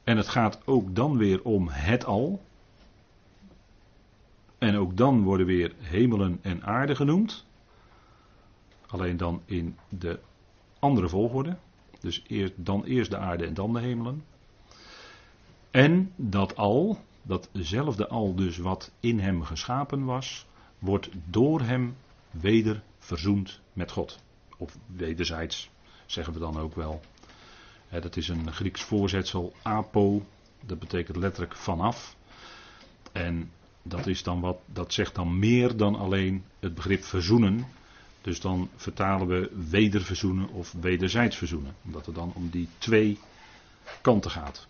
En 0.04 0.16
het 0.16 0.28
gaat 0.28 0.66
ook 0.66 0.94
dan 0.94 1.16
weer 1.16 1.42
om 1.42 1.68
het 1.68 2.04
al. 2.04 2.42
En 4.58 4.76
ook 4.76 4.96
dan 4.96 5.22
worden 5.22 5.46
weer 5.46 5.74
hemelen 5.78 6.38
en 6.42 6.62
aarde 6.62 6.94
genoemd. 6.94 7.46
Alleen 8.86 9.16
dan 9.16 9.42
in 9.44 9.76
de 9.88 10.20
andere 10.80 11.08
volgorde. 11.08 11.56
Dus 12.00 12.24
eerst, 12.26 12.52
dan 12.56 12.84
eerst 12.84 13.10
de 13.10 13.16
aarde 13.16 13.46
en 13.46 13.54
dan 13.54 13.72
de 13.72 13.80
hemelen. 13.80 14.24
En 15.70 16.12
dat 16.16 16.56
al, 16.56 16.98
datzelfde 17.22 18.08
al 18.08 18.34
dus 18.34 18.58
wat 18.58 18.90
in 19.00 19.18
hem 19.18 19.42
geschapen 19.42 20.04
was, 20.04 20.46
wordt 20.78 21.08
door 21.24 21.60
hem 21.60 21.96
weder 22.30 22.82
verzoend 22.98 23.60
met 23.72 23.90
God. 23.90 24.18
Of 24.56 24.78
wederzijds, 24.86 25.70
zeggen 26.06 26.32
we 26.32 26.38
dan 26.38 26.58
ook 26.58 26.74
wel. 26.74 27.00
Dat 27.90 28.16
is 28.16 28.28
een 28.28 28.52
Grieks 28.52 28.82
voorzetsel, 28.82 29.52
apo, 29.62 30.22
dat 30.60 30.78
betekent 30.78 31.16
letterlijk 31.16 31.56
vanaf. 31.56 32.16
En 33.12 33.50
dat, 33.82 34.06
is 34.06 34.22
dan 34.22 34.40
wat, 34.40 34.58
dat 34.66 34.92
zegt 34.92 35.14
dan 35.14 35.38
meer 35.38 35.76
dan 35.76 35.94
alleen 35.94 36.44
het 36.58 36.74
begrip 36.74 37.04
verzoenen. 37.04 37.66
Dus 38.20 38.40
dan 38.40 38.70
vertalen 38.76 39.26
we 39.26 39.50
wederverzoenen 39.70 40.48
of 40.48 40.72
wederzijds 40.80 41.36
verzoenen. 41.36 41.74
Omdat 41.84 42.06
het 42.06 42.14
dan 42.14 42.32
om 42.34 42.48
die 42.50 42.68
twee 42.78 43.18
kanten 44.00 44.30
gaat. 44.30 44.66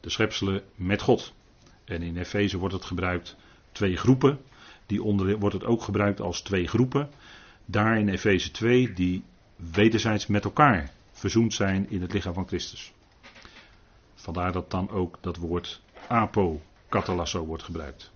De 0.00 0.10
schepselen 0.10 0.62
met 0.74 1.02
God. 1.02 1.32
En 1.84 2.02
in 2.02 2.16
Efeze 2.16 2.58
wordt 2.58 2.74
het 2.74 2.84
gebruikt 2.84 3.36
twee 3.72 3.96
groepen. 3.96 4.40
Die 4.86 5.02
onder, 5.02 5.38
wordt 5.38 5.54
het 5.54 5.64
ook 5.64 5.82
gebruikt 5.82 6.20
als 6.20 6.40
twee 6.40 6.66
groepen. 6.66 7.10
Daar 7.64 7.98
in 7.98 8.08
Efeze 8.08 8.50
2 8.50 8.92
die 8.92 9.22
wederzijds 9.56 10.26
met 10.26 10.44
elkaar 10.44 10.92
verzoend 11.12 11.54
zijn 11.54 11.90
in 11.90 12.00
het 12.00 12.12
lichaam 12.12 12.34
van 12.34 12.46
Christus. 12.46 12.92
Vandaar 14.14 14.52
dat 14.52 14.70
dan 14.70 14.90
ook 14.90 15.18
dat 15.20 15.36
woord 15.36 15.80
apo, 16.08 16.62
katalasso 16.88 17.44
wordt 17.44 17.62
gebruikt. 17.62 18.10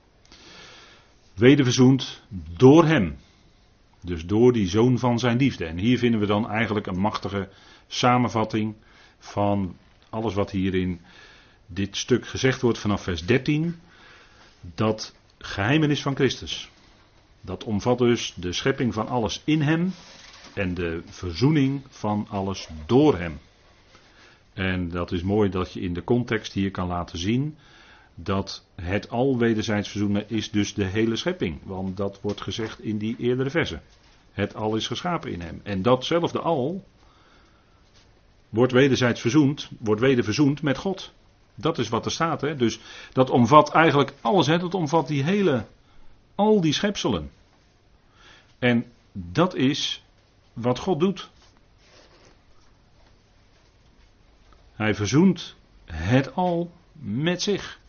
Wederverzoend 1.35 2.23
door 2.57 2.85
hem. 2.85 3.19
Dus 4.01 4.27
door 4.27 4.53
die 4.53 4.69
zoon 4.69 4.99
van 4.99 5.19
zijn 5.19 5.37
liefde. 5.37 5.65
En 5.65 5.79
hier 5.79 5.99
vinden 5.99 6.21
we 6.21 6.27
dan 6.27 6.51
eigenlijk 6.51 6.87
een 6.87 6.99
machtige 6.99 7.49
samenvatting 7.87 8.75
van 9.19 9.77
alles 10.11 10.35
wat 10.35 10.51
hier 10.51 10.75
in 10.75 11.01
dit 11.67 11.97
stuk 11.97 12.27
gezegd 12.27 12.61
wordt 12.61 12.79
vanaf 12.79 13.03
vers 13.03 13.27
13. 13.27 13.77
Dat 14.75 15.15
geheimenis 15.39 16.03
van 16.03 16.15
Christus. 16.15 16.71
Dat 17.41 17.65
omvat 17.65 17.99
dus 17.99 18.35
de 18.37 18.53
schepping 18.53 18.95
van 18.95 19.09
alles 19.09 19.43
in 19.45 19.61
hem 19.61 19.93
en 20.55 20.75
de 20.75 21.03
verzoening 21.07 21.83
van 21.89 22.27
alles 22.31 22.69
door 22.87 23.19
hem. 23.19 23.39
En 24.53 24.89
dat 24.89 25.13
is 25.13 25.23
mooi 25.23 25.51
dat 25.51 25.73
je 25.73 25.81
in 25.81 25.95
de 25.95 26.05
context 26.05 26.53
hier 26.53 26.71
kan 26.71 26.87
laten 26.87 27.19
zien 27.19 27.57
dat 28.23 28.65
het 28.75 29.11
al 29.11 29.39
wederzijds 29.39 29.89
verzoenen 29.89 30.29
is 30.29 30.51
dus 30.51 30.75
de 30.75 30.85
hele 30.85 31.17
schepping. 31.17 31.59
Want 31.63 31.97
dat 31.97 32.19
wordt 32.23 32.41
gezegd 32.41 32.81
in 32.81 32.99
die 32.99 33.17
eerdere 33.19 33.51
versen. 33.51 33.83
Het 34.33 34.55
al 34.55 34.77
is 34.77 34.87
geschapen 34.87 35.33
in 35.33 35.41
hem. 35.41 35.61
En 35.63 35.83
datzelfde 35.83 36.39
al 36.39 36.85
wordt 38.49 38.73
wederzijds 38.73 39.21
verzoend, 39.21 39.69
wordt 39.79 40.01
weder 40.01 40.25
verzoend 40.25 40.63
met 40.63 40.79
God. 40.79 41.13
Dat 41.55 41.79
is 41.79 41.89
wat 41.89 42.05
er 42.05 42.11
staat. 42.11 42.41
Hè? 42.41 42.57
Dus 42.57 42.81
dat 43.13 43.31
omvat 43.31 43.73
eigenlijk 43.73 44.13
alles. 44.21 44.47
Hè? 44.47 44.59
Dat 44.59 44.75
omvat 44.75 45.09
die 45.09 45.23
hele, 45.23 45.65
al 46.35 46.61
die 46.61 46.73
schepselen. 46.73 47.31
En 48.59 48.85
dat 49.13 49.55
is 49.55 50.03
wat 50.53 50.79
God 50.79 51.01
doet. 51.01 51.31
Hij 54.73 54.95
verzoent 54.95 55.55
het 55.85 56.35
al 56.35 56.71
met 56.93 57.43
zich. 57.43 57.80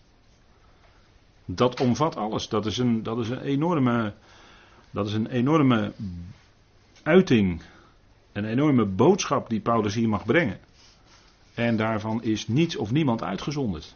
Dat 1.55 1.79
omvat 1.79 2.15
alles. 2.15 2.49
Dat 2.49 2.65
is 2.65 2.77
een, 2.77 3.03
dat 3.03 3.19
is 3.19 3.29
een 3.29 3.41
enorme. 3.41 4.13
Dat 4.91 5.07
is 5.07 5.13
een 5.13 5.27
enorme 5.27 5.91
uiting. 7.03 7.61
Een 8.31 8.45
enorme 8.45 8.85
boodschap 8.85 9.49
die 9.49 9.59
Paulus 9.59 9.93
hier 9.93 10.09
mag 10.09 10.25
brengen. 10.25 10.59
En 11.53 11.77
daarvan 11.77 12.23
is 12.23 12.47
niets 12.47 12.75
of 12.75 12.91
niemand 12.91 13.23
uitgezonderd. 13.23 13.95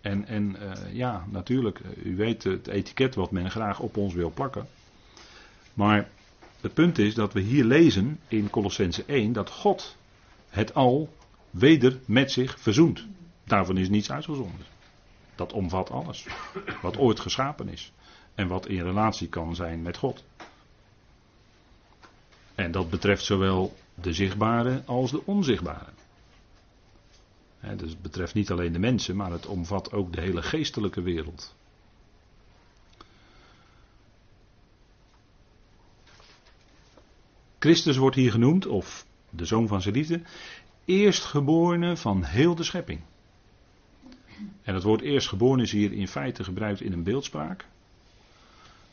En, 0.00 0.26
en 0.26 0.56
uh, 0.62 0.94
ja, 0.94 1.26
natuurlijk, 1.30 1.80
eh, 1.80 2.04
u 2.04 2.16
weet 2.16 2.42
het 2.42 2.66
etiket 2.66 3.14
wat 3.14 3.30
men 3.30 3.50
graag 3.50 3.80
op 3.80 3.96
ons 3.96 4.14
wil 4.14 4.30
plakken. 4.30 4.66
Maar 5.74 6.08
het 6.60 6.74
punt 6.74 6.98
is 6.98 7.14
dat 7.14 7.32
we 7.32 7.40
hier 7.40 7.64
lezen 7.64 8.20
in 8.28 8.50
Colossense 8.50 9.04
1 9.06 9.32
dat 9.32 9.50
God 9.50 9.96
het 10.48 10.74
al 10.74 11.14
weder 11.50 11.98
met 12.04 12.32
zich 12.32 12.60
verzoent. 12.60 13.06
Daarvan 13.44 13.76
is 13.76 13.88
niets 13.88 14.10
uitgezonderd. 14.10 14.66
Dat 15.42 15.52
omvat 15.52 15.90
alles. 15.90 16.26
Wat 16.82 16.98
ooit 16.98 17.20
geschapen 17.20 17.68
is. 17.68 17.92
En 18.34 18.48
wat 18.48 18.66
in 18.66 18.82
relatie 18.82 19.28
kan 19.28 19.54
zijn 19.54 19.82
met 19.82 19.96
God. 19.96 20.24
En 22.54 22.70
dat 22.70 22.90
betreft 22.90 23.24
zowel 23.24 23.76
de 23.94 24.12
zichtbare 24.12 24.82
als 24.86 25.10
de 25.10 25.26
onzichtbare. 25.26 25.90
dus 27.60 27.90
het 27.90 28.02
betreft 28.02 28.34
niet 28.34 28.50
alleen 28.50 28.72
de 28.72 28.78
mensen, 28.78 29.16
maar 29.16 29.30
het 29.30 29.46
omvat 29.46 29.92
ook 29.92 30.12
de 30.12 30.20
hele 30.20 30.42
geestelijke 30.42 31.02
wereld. 31.02 31.54
Christus 37.58 37.96
wordt 37.96 38.16
hier 38.16 38.30
genoemd, 38.30 38.66
of 38.66 39.06
de 39.30 39.44
zoon 39.44 39.68
van 39.68 39.82
zijn 39.82 39.94
liefde, 39.94 40.22
eerstgeborene 40.84 41.96
van 41.96 42.24
heel 42.24 42.54
de 42.54 42.64
schepping. 42.64 43.00
En 44.62 44.74
het 44.74 44.82
woord 44.82 45.00
eerstgeborene 45.00 45.62
is 45.62 45.72
hier 45.72 45.92
in 45.92 46.08
feite 46.08 46.44
gebruikt 46.44 46.80
in 46.80 46.92
een 46.92 47.02
beeldspraak. 47.02 47.66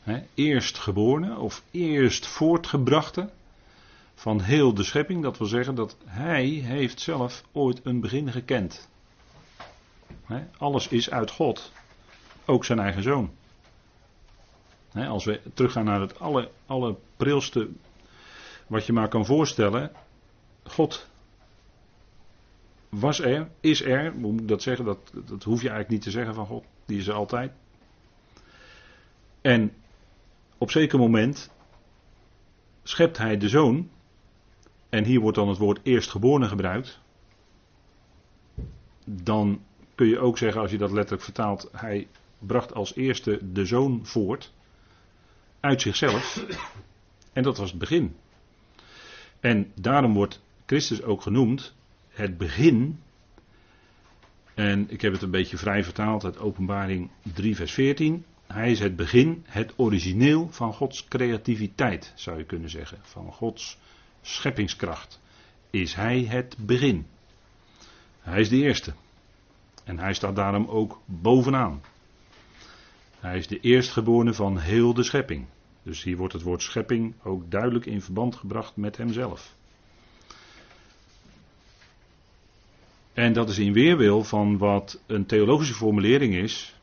He, 0.02 0.22
eerstgeborene 0.34 1.38
of 1.38 1.62
eerst 1.70 2.26
voortgebrachte 2.26 3.30
van 4.14 4.40
heel 4.40 4.74
de 4.74 4.82
schepping. 4.82 5.22
Dat 5.22 5.38
wil 5.38 5.46
zeggen 5.46 5.74
dat 5.74 5.96
hij 6.04 6.46
heeft 6.46 7.00
zelf 7.00 7.44
ooit 7.52 7.80
een 7.82 8.00
begin 8.00 8.32
gekend. 8.32 8.88
He, 10.24 10.46
alles 10.58 10.88
is 10.88 11.10
uit 11.10 11.30
God. 11.30 11.72
Ook 12.44 12.64
zijn 12.64 12.78
eigen 12.78 13.02
zoon. 13.02 13.30
Als 14.94 15.24
we 15.24 15.40
teruggaan 15.54 15.84
naar 15.84 16.00
het 16.00 16.18
alle, 16.18 16.50
allerprilste 16.66 17.68
wat 18.66 18.86
je 18.86 18.92
maar 18.92 19.08
kan 19.08 19.26
voorstellen. 19.26 19.92
God 20.62 21.08
was 22.90 23.20
er, 23.20 23.48
is 23.60 23.82
er, 23.82 24.14
moet 24.14 24.40
ik 24.40 24.48
dat 24.48 24.62
zeggen? 24.62 24.84
Dat, 24.84 25.12
dat 25.12 25.42
hoef 25.42 25.62
je 25.62 25.68
eigenlijk 25.68 25.88
niet 25.88 26.02
te 26.02 26.10
zeggen 26.10 26.34
van 26.34 26.46
God, 26.46 26.64
die 26.86 26.98
is 26.98 27.06
er 27.06 27.14
altijd. 27.14 27.52
En 29.40 29.72
op 30.58 30.70
zeker 30.70 30.98
moment 30.98 31.50
schept 32.82 33.18
hij 33.18 33.36
de 33.36 33.48
zoon, 33.48 33.90
en 34.88 35.04
hier 35.04 35.20
wordt 35.20 35.36
dan 35.36 35.48
het 35.48 35.58
woord 35.58 35.80
eerstgeborene 35.82 36.48
gebruikt. 36.48 37.00
Dan 39.04 39.62
kun 39.94 40.06
je 40.06 40.18
ook 40.18 40.38
zeggen, 40.38 40.60
als 40.60 40.70
je 40.70 40.78
dat 40.78 40.90
letterlijk 40.92 41.22
vertaalt, 41.22 41.68
hij 41.72 42.08
bracht 42.38 42.74
als 42.74 42.94
eerste 42.94 43.52
de 43.52 43.66
zoon 43.66 44.06
voort 44.06 44.52
uit 45.60 45.80
zichzelf. 45.80 46.44
En 47.32 47.42
dat 47.42 47.58
was 47.58 47.70
het 47.70 47.78
begin. 47.78 48.16
En 49.40 49.72
daarom 49.74 50.14
wordt 50.14 50.42
Christus 50.66 51.02
ook 51.02 51.22
genoemd 51.22 51.74
het 52.20 52.38
begin. 52.38 53.00
En 54.54 54.90
ik 54.90 55.00
heb 55.00 55.12
het 55.12 55.22
een 55.22 55.30
beetje 55.30 55.56
vrij 55.56 55.84
vertaald 55.84 56.24
uit 56.24 56.38
Openbaring 56.38 57.10
3, 57.34 57.56
vers 57.56 57.72
14. 57.72 58.24
Hij 58.46 58.70
is 58.70 58.80
het 58.80 58.96
begin, 58.96 59.44
het 59.46 59.72
origineel 59.76 60.48
van 60.50 60.72
Gods 60.72 61.08
creativiteit, 61.08 62.12
zou 62.14 62.38
je 62.38 62.44
kunnen 62.44 62.70
zeggen. 62.70 62.98
Van 63.02 63.32
Gods 63.32 63.78
scheppingskracht. 64.20 65.20
Is 65.70 65.94
hij 65.94 66.24
het 66.24 66.56
begin. 66.58 67.06
Hij 68.20 68.40
is 68.40 68.48
de 68.48 68.56
eerste. 68.56 68.92
En 69.84 69.98
hij 69.98 70.14
staat 70.14 70.36
daarom 70.36 70.66
ook 70.66 71.00
bovenaan. 71.04 71.82
Hij 73.20 73.38
is 73.38 73.46
de 73.46 73.60
eerstgeborene 73.60 74.34
van 74.34 74.58
heel 74.58 74.94
de 74.94 75.02
schepping. 75.02 75.46
Dus 75.82 76.02
hier 76.02 76.16
wordt 76.16 76.32
het 76.32 76.42
woord 76.42 76.62
schepping 76.62 77.14
ook 77.22 77.50
duidelijk 77.50 77.86
in 77.86 78.02
verband 78.02 78.36
gebracht 78.36 78.76
met 78.76 78.96
hemzelf. 78.96 79.56
En 83.12 83.32
dat 83.32 83.48
is 83.48 83.58
in 83.58 83.72
weerwil 83.72 84.24
van 84.24 84.58
wat 84.58 85.00
een 85.06 85.26
theologische 85.26 85.74
formulering 85.74 86.34
is. 86.34 86.74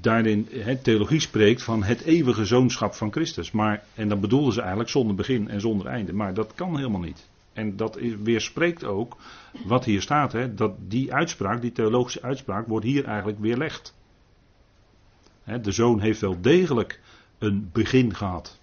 Daarin, 0.00 0.48
he, 0.50 0.76
theologie 0.76 1.20
spreekt 1.20 1.62
van 1.62 1.82
het 1.82 2.00
eeuwige 2.00 2.44
zoonschap 2.44 2.94
van 2.94 3.12
Christus. 3.12 3.50
Maar, 3.50 3.84
en 3.94 4.08
dan 4.08 4.20
bedoelden 4.20 4.52
ze 4.52 4.60
eigenlijk 4.60 4.90
zonder 4.90 5.16
begin 5.16 5.48
en 5.48 5.60
zonder 5.60 5.86
einde. 5.86 6.12
Maar 6.12 6.34
dat 6.34 6.54
kan 6.54 6.76
helemaal 6.76 7.00
niet. 7.00 7.28
En 7.52 7.76
dat 7.76 7.96
is, 7.96 8.12
weerspreekt 8.22 8.84
ook 8.84 9.16
wat 9.64 9.84
hier 9.84 10.02
staat. 10.02 10.36
Dat 10.58 10.72
die 10.88 11.14
uitspraak, 11.14 11.60
die 11.60 11.72
theologische 11.72 12.22
uitspraak, 12.22 12.66
wordt 12.66 12.86
hier 12.86 13.04
eigenlijk 13.04 13.38
weerlegd. 13.38 13.94
De 15.62 15.72
zoon 15.72 16.00
heeft 16.00 16.20
wel 16.20 16.40
degelijk 16.40 17.00
een 17.38 17.70
begin 17.72 18.14
gehad. 18.14 18.58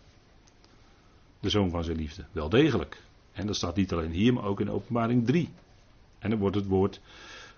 De 1.40 1.50
zoon 1.50 1.70
van 1.70 1.84
zijn 1.84 1.98
liefde. 1.98 2.26
Wel 2.32 2.50
degelijk. 2.50 3.02
En 3.32 3.48
dat 3.48 3.56
staat 3.56 3.76
niet 3.76 3.92
alleen 3.92 4.12
hier, 4.12 4.34
maar 4.34 4.44
ook 4.44 4.60
in 4.60 4.70
openbaring 4.70 5.26
3. 5.26 5.50
En 6.20 6.30
dan 6.30 6.40
wordt 6.40 6.56
het 6.56 6.68
woord 6.68 7.02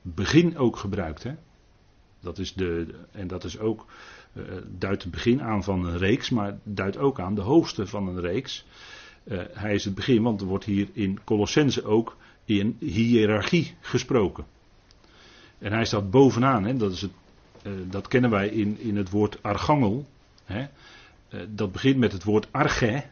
begin 0.01 0.57
ook 0.57 0.77
gebruikt. 0.77 1.23
Hè? 1.23 1.35
Dat 2.19 2.37
is 2.37 2.53
de, 2.53 2.95
en 3.11 3.27
dat 3.27 3.43
is 3.43 3.59
ook, 3.59 3.85
uh, 4.33 4.43
duidt 4.77 5.03
het 5.03 5.11
begin 5.11 5.41
aan 5.41 5.63
van 5.63 5.85
een 5.85 5.97
reeks, 5.97 6.29
maar 6.29 6.57
duidt 6.63 6.97
ook 6.97 7.19
aan 7.19 7.35
de 7.35 7.41
hoogste 7.41 7.87
van 7.87 8.07
een 8.07 8.19
reeks. 8.19 8.65
Uh, 9.23 9.41
hij 9.51 9.73
is 9.73 9.85
het 9.85 9.95
begin, 9.95 10.23
want 10.23 10.41
er 10.41 10.47
wordt 10.47 10.65
hier 10.65 10.87
in 10.93 11.19
Colossense 11.23 11.83
ook 11.83 12.17
in 12.45 12.77
hiërarchie 12.79 13.75
gesproken. 13.79 14.45
En 15.57 15.71
hij 15.71 15.85
staat 15.85 16.11
bovenaan, 16.11 16.63
hè? 16.63 16.77
Dat, 16.77 16.91
is 16.91 17.01
het, 17.01 17.11
uh, 17.63 17.71
dat 17.89 18.07
kennen 18.07 18.29
wij 18.29 18.47
in, 18.47 18.79
in 18.79 18.97
het 18.97 19.09
woord 19.09 19.43
archangel. 19.43 20.05
Hè? 20.43 20.65
dat 21.49 21.71
begint 21.71 21.97
met 21.97 22.11
het 22.11 22.23
woord 22.23 22.47
arche, 22.51 23.03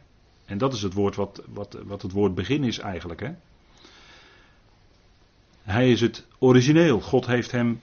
en 0.51 0.57
dat 0.57 0.73
is 0.73 0.81
het 0.81 0.93
woord 0.93 1.15
wat, 1.15 1.41
wat, 1.47 1.77
wat 1.83 2.01
het 2.01 2.11
woord 2.11 2.35
begin 2.35 2.63
is 2.63 2.79
eigenlijk. 2.79 3.19
Hè? 3.19 3.31
Hij 5.63 5.91
is 5.91 6.01
het 6.01 6.27
origineel. 6.39 7.01
God 7.01 7.25
heeft 7.25 7.51
hem 7.51 7.79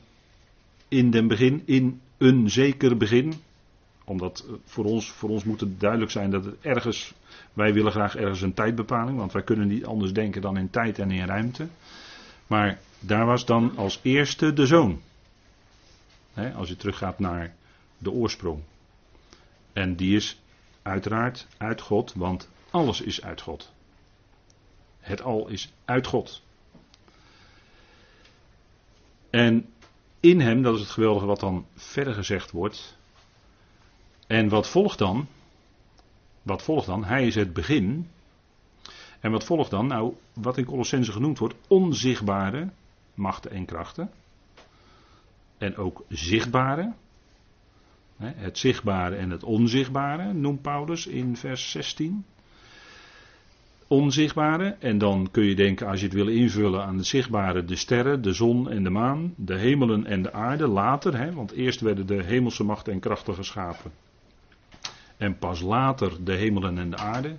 in 0.88 1.10
den 1.10 1.28
begin, 1.28 1.62
in 1.64 2.00
een 2.16 2.50
zeker 2.50 2.96
begin. 2.96 3.34
Omdat 4.04 4.46
voor 4.64 4.84
ons, 4.84 5.10
voor 5.10 5.28
ons 5.28 5.44
moet 5.44 5.60
het 5.60 5.80
duidelijk 5.80 6.10
zijn 6.10 6.30
dat 6.30 6.44
het 6.44 6.54
ergens. 6.60 7.14
Wij 7.52 7.72
willen 7.72 7.92
graag 7.92 8.16
ergens 8.16 8.40
een 8.40 8.54
tijdbepaling, 8.54 9.18
want 9.18 9.32
wij 9.32 9.42
kunnen 9.42 9.68
niet 9.68 9.84
anders 9.84 10.12
denken 10.12 10.40
dan 10.42 10.56
in 10.56 10.70
tijd 10.70 10.98
en 10.98 11.10
in 11.10 11.26
ruimte. 11.26 11.68
Maar 12.46 12.78
daar 13.00 13.26
was 13.26 13.44
dan 13.44 13.76
als 13.76 14.00
eerste 14.02 14.52
de 14.52 14.66
zoon. 14.66 15.00
als 16.54 16.68
je 16.68 16.76
teruggaat 16.76 17.18
naar 17.18 17.54
de 17.98 18.10
oorsprong. 18.10 18.62
En 19.72 19.96
die 19.96 20.16
is 20.16 20.40
uiteraard 20.82 21.46
uit 21.56 21.80
God, 21.80 22.12
want 22.16 22.48
alles 22.70 23.00
is 23.00 23.22
uit 23.22 23.40
God. 23.40 23.72
Het 25.00 25.22
al 25.22 25.48
is 25.48 25.72
uit 25.84 26.06
God. 26.06 26.42
En 29.30 29.72
in 30.20 30.40
hem, 30.40 30.62
dat 30.62 30.74
is 30.74 30.80
het 30.80 30.90
geweldige 30.90 31.26
wat 31.26 31.40
dan 31.40 31.66
verder 31.74 32.14
gezegd 32.14 32.50
wordt. 32.50 32.98
En 34.26 34.48
wat 34.48 34.68
volgt 34.68 34.98
dan? 34.98 35.26
Wat 36.42 36.62
volgt 36.62 36.86
dan? 36.86 37.04
Hij 37.04 37.26
is 37.26 37.34
het 37.34 37.52
begin. 37.52 38.10
En 39.20 39.30
wat 39.30 39.44
volgt 39.44 39.70
dan? 39.70 39.86
Nou, 39.86 40.14
wat 40.32 40.58
in 40.58 40.64
Colossense 40.64 41.12
genoemd 41.12 41.38
wordt, 41.38 41.54
onzichtbare 41.68 42.70
machten 43.14 43.50
en 43.50 43.64
krachten. 43.64 44.10
En 45.58 45.76
ook 45.76 46.04
zichtbare. 46.08 46.92
Het 48.16 48.58
zichtbare 48.58 49.16
en 49.16 49.30
het 49.30 49.42
onzichtbare 49.42 50.32
noemt 50.32 50.62
Paulus 50.62 51.06
in 51.06 51.36
vers 51.36 51.70
16 51.70 52.24
onzichtbare. 53.88 54.76
En 54.78 54.98
dan 54.98 55.28
kun 55.30 55.44
je 55.44 55.54
denken, 55.54 55.86
als 55.86 56.00
je 56.00 56.06
het 56.06 56.14
wil 56.14 56.28
invullen 56.28 56.84
aan 56.84 56.96
het 56.96 57.06
zichtbare, 57.06 57.64
de 57.64 57.76
sterren, 57.76 58.22
de 58.22 58.32
zon 58.32 58.70
en 58.70 58.82
de 58.82 58.90
maan, 58.90 59.34
de 59.36 59.58
hemelen 59.58 60.06
en 60.06 60.22
de 60.22 60.32
aarde, 60.32 60.66
later, 60.66 61.18
hè, 61.18 61.32
want 61.32 61.52
eerst 61.52 61.80
werden 61.80 62.06
de 62.06 62.22
hemelse 62.22 62.64
machten 62.64 62.92
en 62.92 63.00
krachten 63.00 63.34
geschapen. 63.34 63.92
En 65.16 65.38
pas 65.38 65.60
later 65.60 66.24
de 66.24 66.32
hemelen 66.32 66.78
en 66.78 66.90
de 66.90 66.96
aarde, 66.96 67.36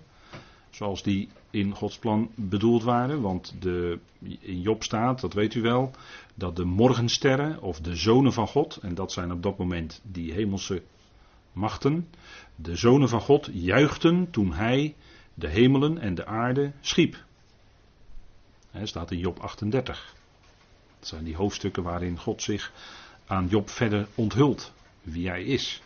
zoals 0.69 1.03
die 1.03 1.29
in 1.49 1.75
Gods 1.75 1.97
plan 1.97 2.29
bedoeld 2.35 2.83
waren. 2.83 3.21
Want 3.21 3.55
de, 3.59 3.99
in 4.39 4.61
Job 4.61 4.83
staat, 4.83 5.21
dat 5.21 5.33
weet 5.33 5.53
u 5.55 5.61
wel, 5.61 5.91
dat 6.35 6.55
de 6.55 6.65
morgensterren 6.65 7.61
of 7.61 7.79
de 7.79 7.95
zonen 7.95 8.33
van 8.33 8.47
God, 8.47 8.79
en 8.81 8.95
dat 8.95 9.11
zijn 9.11 9.31
op 9.31 9.43
dat 9.43 9.57
moment 9.57 10.01
die 10.03 10.33
hemelse 10.33 10.81
machten, 11.53 12.07
de 12.55 12.75
zonen 12.75 13.09
van 13.09 13.21
God 13.21 13.49
juichten 13.53 14.27
toen 14.31 14.53
hij 14.53 14.95
de 15.39 15.47
hemelen 15.47 15.97
en 15.97 16.15
de 16.15 16.25
aarde 16.25 16.71
schiep. 16.81 17.23
Hij 18.71 18.85
staat 18.85 19.11
in 19.11 19.17
Job 19.17 19.39
38. 19.39 20.15
Dat 20.99 21.07
zijn 21.07 21.23
die 21.23 21.35
hoofdstukken 21.35 21.83
waarin 21.83 22.17
God 22.17 22.41
zich 22.41 22.71
aan 23.25 23.47
Job 23.47 23.69
verder 23.69 24.07
onthult. 24.15 24.71
Wie 25.01 25.27
hij 25.27 25.43
is. 25.43 25.81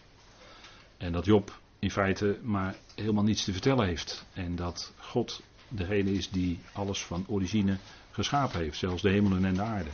En 0.98 1.12
dat 1.12 1.26
Job 1.26 1.60
in 1.80 1.92
feite 1.92 2.40
maar 2.42 2.76
helemaal 2.96 3.24
niets 3.24 3.44
te 3.44 3.52
vertellen 3.52 3.86
heeft. 3.86 4.26
En 4.34 4.56
dat 4.56 4.94
God 4.98 5.42
degene 5.68 6.12
is 6.12 6.30
die 6.30 6.60
alles 6.74 7.04
van 7.04 7.26
origine 7.28 7.78
geschapen 8.12 8.60
heeft. 8.60 8.78
Zelfs 8.78 9.02
de 9.02 9.10
hemelen 9.10 9.46
en 9.46 9.54
de 9.54 9.62
aarde. 9.62 9.90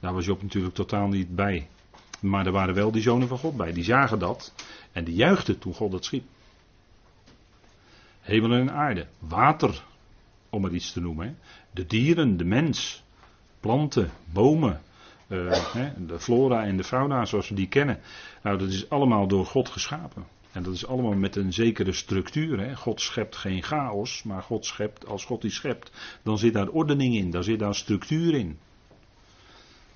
Daar 0.00 0.12
was 0.12 0.24
Job 0.24 0.42
natuurlijk 0.42 0.74
totaal 0.74 1.08
niet 1.08 1.34
bij. 1.34 1.68
Maar 2.20 2.46
er 2.46 2.52
waren 2.52 2.74
wel 2.74 2.90
die 2.90 3.02
zonen 3.02 3.28
van 3.28 3.38
God 3.38 3.56
bij. 3.56 3.72
Die 3.72 3.84
zagen 3.84 4.18
dat. 4.18 4.52
En 4.92 5.04
die 5.04 5.14
juichten 5.14 5.58
toen 5.58 5.74
God 5.74 5.92
het 5.92 6.04
schiep. 6.04 6.24
Hemel 8.26 8.52
en 8.52 8.72
aarde, 8.72 9.06
water, 9.18 9.82
om 10.50 10.64
er 10.64 10.74
iets 10.74 10.92
te 10.92 11.00
noemen. 11.00 11.38
De 11.70 11.86
dieren, 11.86 12.36
de 12.36 12.44
mens, 12.44 13.02
planten, 13.60 14.10
bomen, 14.32 14.80
uh, 15.28 15.52
de 16.06 16.18
flora 16.20 16.64
en 16.64 16.76
de 16.76 16.84
fauna 16.84 17.24
zoals 17.24 17.48
we 17.48 17.54
die 17.54 17.68
kennen. 17.68 18.00
Nou, 18.42 18.58
dat 18.58 18.68
is 18.68 18.90
allemaal 18.90 19.26
door 19.26 19.46
God 19.46 19.68
geschapen. 19.68 20.24
En 20.52 20.62
dat 20.62 20.74
is 20.74 20.86
allemaal 20.86 21.14
met 21.14 21.36
een 21.36 21.52
zekere 21.52 21.92
structuur. 21.92 22.58
Hè. 22.60 22.76
God 22.76 23.00
schept 23.00 23.36
geen 23.36 23.62
chaos, 23.62 24.22
maar 24.22 24.42
God 24.42 24.66
schept, 24.66 25.06
als 25.06 25.24
God 25.24 25.42
die 25.42 25.50
schept, 25.50 25.90
dan 26.22 26.38
zit 26.38 26.52
daar 26.52 26.68
ordening 26.68 27.14
in, 27.14 27.30
daar 27.30 27.44
zit 27.44 27.58
daar 27.58 27.74
structuur 27.74 28.34
in. 28.34 28.58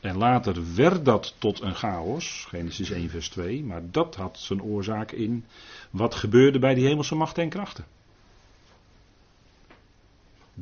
En 0.01 0.17
later 0.17 0.75
werd 0.75 1.05
dat 1.05 1.35
tot 1.39 1.61
een 1.61 1.75
chaos, 1.75 2.47
Genesis 2.49 2.91
1 2.91 3.11
vers 3.11 3.29
2, 3.29 3.65
maar 3.65 3.83
dat 3.91 4.17
had 4.17 4.39
zijn 4.39 4.63
oorzaak 4.63 5.13
in 5.13 5.45
wat 5.91 6.15
gebeurde 6.15 6.59
bij 6.59 6.75
die 6.75 6.87
hemelse 6.87 7.15
machten 7.15 7.43
en 7.43 7.49
krachten. 7.49 7.85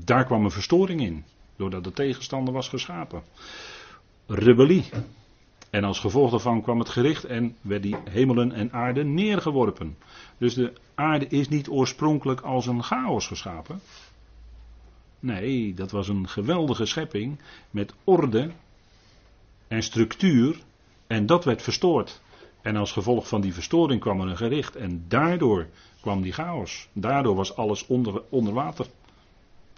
Daar 0.05 0.24
kwam 0.24 0.44
een 0.44 0.51
verstoring 0.51 1.01
in, 1.01 1.24
doordat 1.57 1.84
de 1.84 1.92
tegenstander 1.92 2.55
was 2.55 2.68
geschapen. 2.68 3.22
Rebellie. 4.26 4.84
En 5.70 5.84
als 5.84 5.99
gevolg 5.99 6.30
daarvan 6.30 6.62
kwam 6.62 6.78
het 6.78 6.88
gericht 6.88 7.24
en 7.24 7.57
werd 7.61 7.82
die 7.82 7.96
hemelen 8.11 8.53
en 8.53 8.72
aarde 8.72 9.05
neergeworpen. 9.05 9.96
Dus 10.38 10.55
de 10.55 10.72
aarde 10.94 11.26
is 11.26 11.49
niet 11.49 11.68
oorspronkelijk 11.68 12.40
als 12.40 12.66
een 12.66 12.82
chaos 12.82 13.26
geschapen. 13.26 13.80
Nee, 15.20 15.74
dat 15.74 15.90
was 15.90 16.09
een 16.09 16.28
geweldige 16.28 16.86
schepping 16.86 17.38
met 17.70 17.94
orde 18.05 18.51
en 19.68 19.82
structuur. 19.82 20.59
En 21.07 21.26
dat 21.26 21.44
werd 21.44 21.62
verstoord. 21.62 22.20
En 22.62 22.76
als 22.76 22.92
gevolg 22.92 23.28
van 23.28 23.40
die 23.40 23.55
verstoring 23.55 24.01
kwam 24.01 24.20
er 24.20 24.28
een 24.28 24.36
gericht. 24.36 24.76
En 24.76 25.05
daardoor 25.09 25.66
kwam 26.01 26.22
die 26.22 26.32
chaos. 26.32 26.88
Daardoor 26.92 27.34
was 27.34 27.57
alles 27.57 27.86
onder, 27.86 28.22
onder 28.28 28.53
water. 28.53 28.86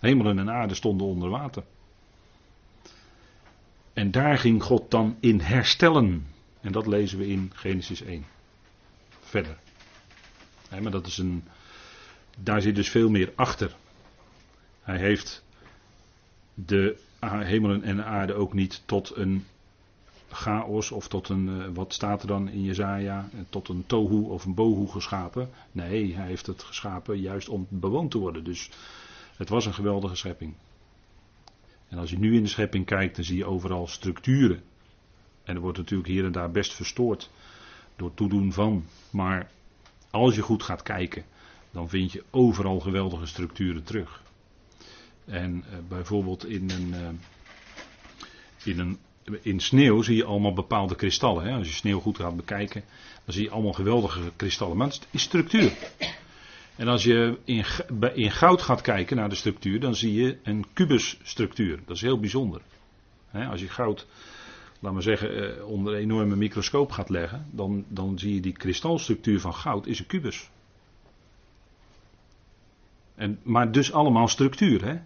Hemelen 0.01 0.39
en 0.39 0.51
aarde 0.51 0.75
stonden 0.75 1.07
onder 1.07 1.29
water. 1.29 1.65
En 3.93 4.11
daar 4.11 4.39
ging 4.39 4.63
God 4.63 4.91
dan 4.91 5.17
in 5.21 5.41
herstellen. 5.41 6.27
En 6.61 6.73
dat 6.73 6.87
lezen 6.87 7.19
we 7.19 7.29
in 7.29 7.51
Genesis 7.55 8.03
1. 8.03 8.25
Verder. 9.21 9.59
maar 10.81 10.91
dat 10.91 11.07
is 11.07 11.19
een. 11.19 11.45
Daar 12.39 12.63
zit 12.63 12.75
dus 12.75 12.91
veel 12.91 13.11
meer 13.11 13.33
achter. 13.35 13.75
Hij 14.83 14.99
heeft 14.99 15.45
de 16.55 16.99
hemelen 17.21 17.83
en 17.83 17.97
de 17.97 18.05
aarde 18.05 18.35
ook 18.35 18.53
niet 18.53 18.83
tot 18.87 19.17
een 19.17 19.47
chaos 20.31 20.91
of 20.91 21.09
tot 21.09 21.29
een, 21.29 21.49
eh, 21.49 21.69
wat 21.75 21.93
staat 21.93 22.23
er 22.23 22.29
dan 22.29 22.49
in 22.49 22.63
Jezaja, 22.63 23.29
tot 23.49 23.69
een 23.69 23.85
tohu 23.87 24.23
of 24.23 24.45
een 24.45 24.55
bohu 24.55 24.87
geschapen. 24.87 25.51
Nee, 25.73 26.15
hij 26.15 26.27
heeft 26.27 26.47
het 26.47 26.63
geschapen 26.63 27.21
juist 27.21 27.49
om 27.49 27.67
bewoond 27.69 28.11
te 28.11 28.19
worden. 28.19 28.45
Dus 28.45 28.71
het 29.41 29.49
was 29.49 29.67
een 29.67 29.75
geweldige 29.75 30.15
schepping. 30.15 30.55
En 31.89 31.99
als 31.99 32.11
je 32.11 32.19
nu 32.19 32.37
in 32.37 32.43
de 32.43 32.49
schepping 32.49 32.87
kijkt, 32.87 33.17
dan 33.17 33.25
zie 33.25 33.37
je 33.37 33.45
overal 33.45 33.87
structuren. 33.87 34.63
En 35.45 35.55
er 35.55 35.61
wordt 35.61 35.79
natuurlijk 35.79 36.09
hier 36.09 36.25
en 36.25 36.33
daar 36.33 36.51
best 36.51 36.73
verstoord 36.75 37.31
door 37.97 38.15
toedoen 38.15 38.53
van. 38.53 38.85
Maar 39.11 39.51
als 40.11 40.35
je 40.35 40.43
goed 40.43 40.63
gaat 40.63 40.83
kijken, 40.83 41.25
dan 41.71 41.89
vind 41.89 42.13
je 42.13 42.25
overal 42.31 42.81
geweldige 42.81 43.27
structuren 43.27 43.85
terug. 43.85 44.23
En 45.25 45.65
uh, 45.71 45.79
bijvoorbeeld 45.89 46.47
in 46.47 46.71
een, 46.71 46.89
uh, 46.89 47.09
in 48.65 48.79
een 48.79 48.99
in 49.43 49.61
sneeuw 49.61 50.03
zie 50.03 50.17
je 50.17 50.25
allemaal 50.25 50.53
bepaalde 50.53 50.95
kristallen. 50.95 51.45
Hè? 51.45 51.55
Als 51.55 51.69
je 51.69 51.75
sneeuw 51.75 52.01
goed 52.01 52.17
gaat 52.17 52.37
bekijken, 52.37 52.85
dan 53.25 53.35
zie 53.35 53.43
je 53.45 53.51
allemaal 53.51 53.73
geweldige 53.73 54.33
kristallen. 54.37 54.77
Maar 54.77 54.89
het 54.89 55.07
is 55.11 55.23
structuur. 55.23 55.73
En 56.81 56.89
als 56.89 57.05
je 57.05 57.39
in, 57.45 57.65
in 58.15 58.31
goud 58.31 58.63
gaat 58.63 58.81
kijken 58.81 59.17
naar 59.17 59.29
de 59.29 59.35
structuur, 59.35 59.81
dan 59.81 59.95
zie 59.95 60.15
je 60.15 60.39
een 60.43 60.67
kubusstructuur. 60.73 61.81
Dat 61.87 61.97
is 61.97 62.03
heel 62.03 62.21
bijzonder. 62.21 62.63
Als 63.33 63.61
je 63.61 63.69
goud, 63.69 64.07
laat 64.79 64.93
maar 64.93 65.03
zeggen, 65.03 65.57
eh, 65.59 65.67
onder 65.67 65.95
een 65.95 66.01
enorme 66.01 66.37
microscoop 66.37 66.91
gaat 66.91 67.09
leggen, 67.09 67.47
dan, 67.51 67.85
dan 67.89 68.19
zie 68.19 68.35
je 68.35 68.41
die 68.41 68.53
kristalstructuur 68.53 69.41
van 69.41 69.55
goud 69.55 69.87
is 69.87 69.99
een 69.99 70.07
kubus. 70.07 70.51
En, 73.15 73.41
maar 73.43 73.73
dus 73.73 73.93
allemaal 73.93 74.29
structuur, 74.29 74.85
hè? 74.85 75.01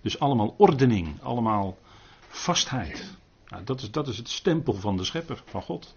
Dus 0.00 0.18
allemaal 0.18 0.54
ordening, 0.58 1.20
allemaal 1.22 1.78
vastheid. 2.28 3.16
Nou, 3.48 3.64
dat, 3.64 3.80
is, 3.80 3.90
dat 3.90 4.08
is 4.08 4.16
het 4.16 4.28
stempel 4.28 4.74
van 4.74 4.96
de 4.96 5.04
schepper, 5.04 5.42
van 5.44 5.62
God. 5.62 5.96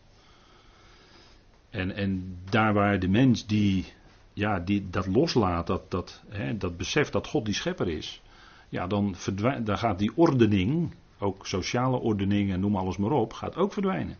En, 1.70 1.95
en 1.95 2.39
daar 2.49 2.74
waar 2.74 2.99
de 2.99 3.07
mens 3.07 3.45
die, 3.45 3.93
ja, 4.34 4.59
die 4.59 4.89
dat 4.89 5.07
loslaat, 5.07 5.67
dat, 5.67 5.91
dat, 5.91 6.21
hè, 6.27 6.57
dat 6.57 6.77
beseft 6.77 7.11
dat 7.11 7.27
God 7.27 7.45
die 7.45 7.53
schepper 7.53 7.88
is, 7.88 8.21
ja, 8.69 8.88
dan, 8.88 9.15
dan 9.63 9.77
gaat 9.77 9.99
die 9.99 10.11
ordening, 10.15 10.93
ook 11.19 11.47
sociale 11.47 11.97
ordening 11.97 12.51
en 12.51 12.59
noem 12.59 12.75
alles 12.75 12.97
maar 12.97 13.11
op, 13.11 13.34
gaat 13.34 13.55
ook 13.55 13.73
verdwijnen. 13.73 14.17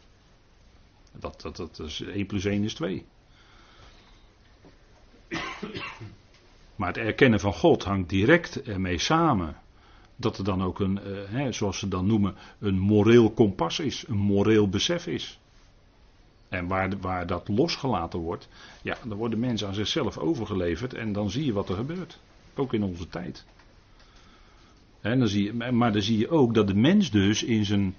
Dat, 1.20 1.42
dat, 1.42 1.56
dat 1.56 1.80
is 1.80 2.02
1 2.02 2.26
plus 2.26 2.46
1 2.46 2.64
is 2.64 2.74
2. 2.74 3.06
Maar 6.76 6.88
het 6.88 6.98
erkennen 6.98 7.40
van 7.40 7.54
God 7.54 7.84
hangt 7.84 8.10
direct 8.10 8.62
ermee 8.62 8.98
samen 8.98 9.56
dat 10.16 10.38
er 10.38 10.44
dan 10.44 10.64
ook 10.64 10.80
een, 10.80 10.96
hè, 11.28 11.52
zoals 11.52 11.80
ze 11.80 11.88
dan 11.88 12.06
noemen, 12.06 12.36
een 12.60 12.80
moreel 12.80 13.32
kompas 13.32 13.80
is, 13.80 14.04
een 14.08 14.18
moreel 14.18 14.70
besef 14.70 15.08
is. 15.08 15.40
En 16.54 16.68
waar, 16.68 16.98
waar 17.00 17.28
dat 17.28 17.48
losgelaten 17.48 18.20
wordt, 18.20 18.48
ja, 18.82 18.98
dan 19.08 19.18
worden 19.18 19.40
mensen 19.40 19.68
aan 19.68 19.74
zichzelf 19.74 20.18
overgeleverd 20.18 20.94
en 20.94 21.14
dan 21.14 21.30
zie 21.30 21.46
je 21.46 21.54
wat 21.54 21.70
er 21.70 21.76
gebeurt. 21.76 22.20
Ook 22.56 22.74
in 22.74 22.84
onze 22.84 23.08
tijd. 23.08 23.46
Dan 25.02 25.28
zie 25.28 25.44
je, 25.44 25.72
maar 25.72 25.92
dan 25.92 26.02
zie 26.02 26.18
je 26.18 26.30
ook 26.30 26.54
dat 26.54 26.68
de 26.68 26.76
mens 26.76 27.12
dus 27.12 27.44
in 27.44 27.66
zijn, 27.66 27.96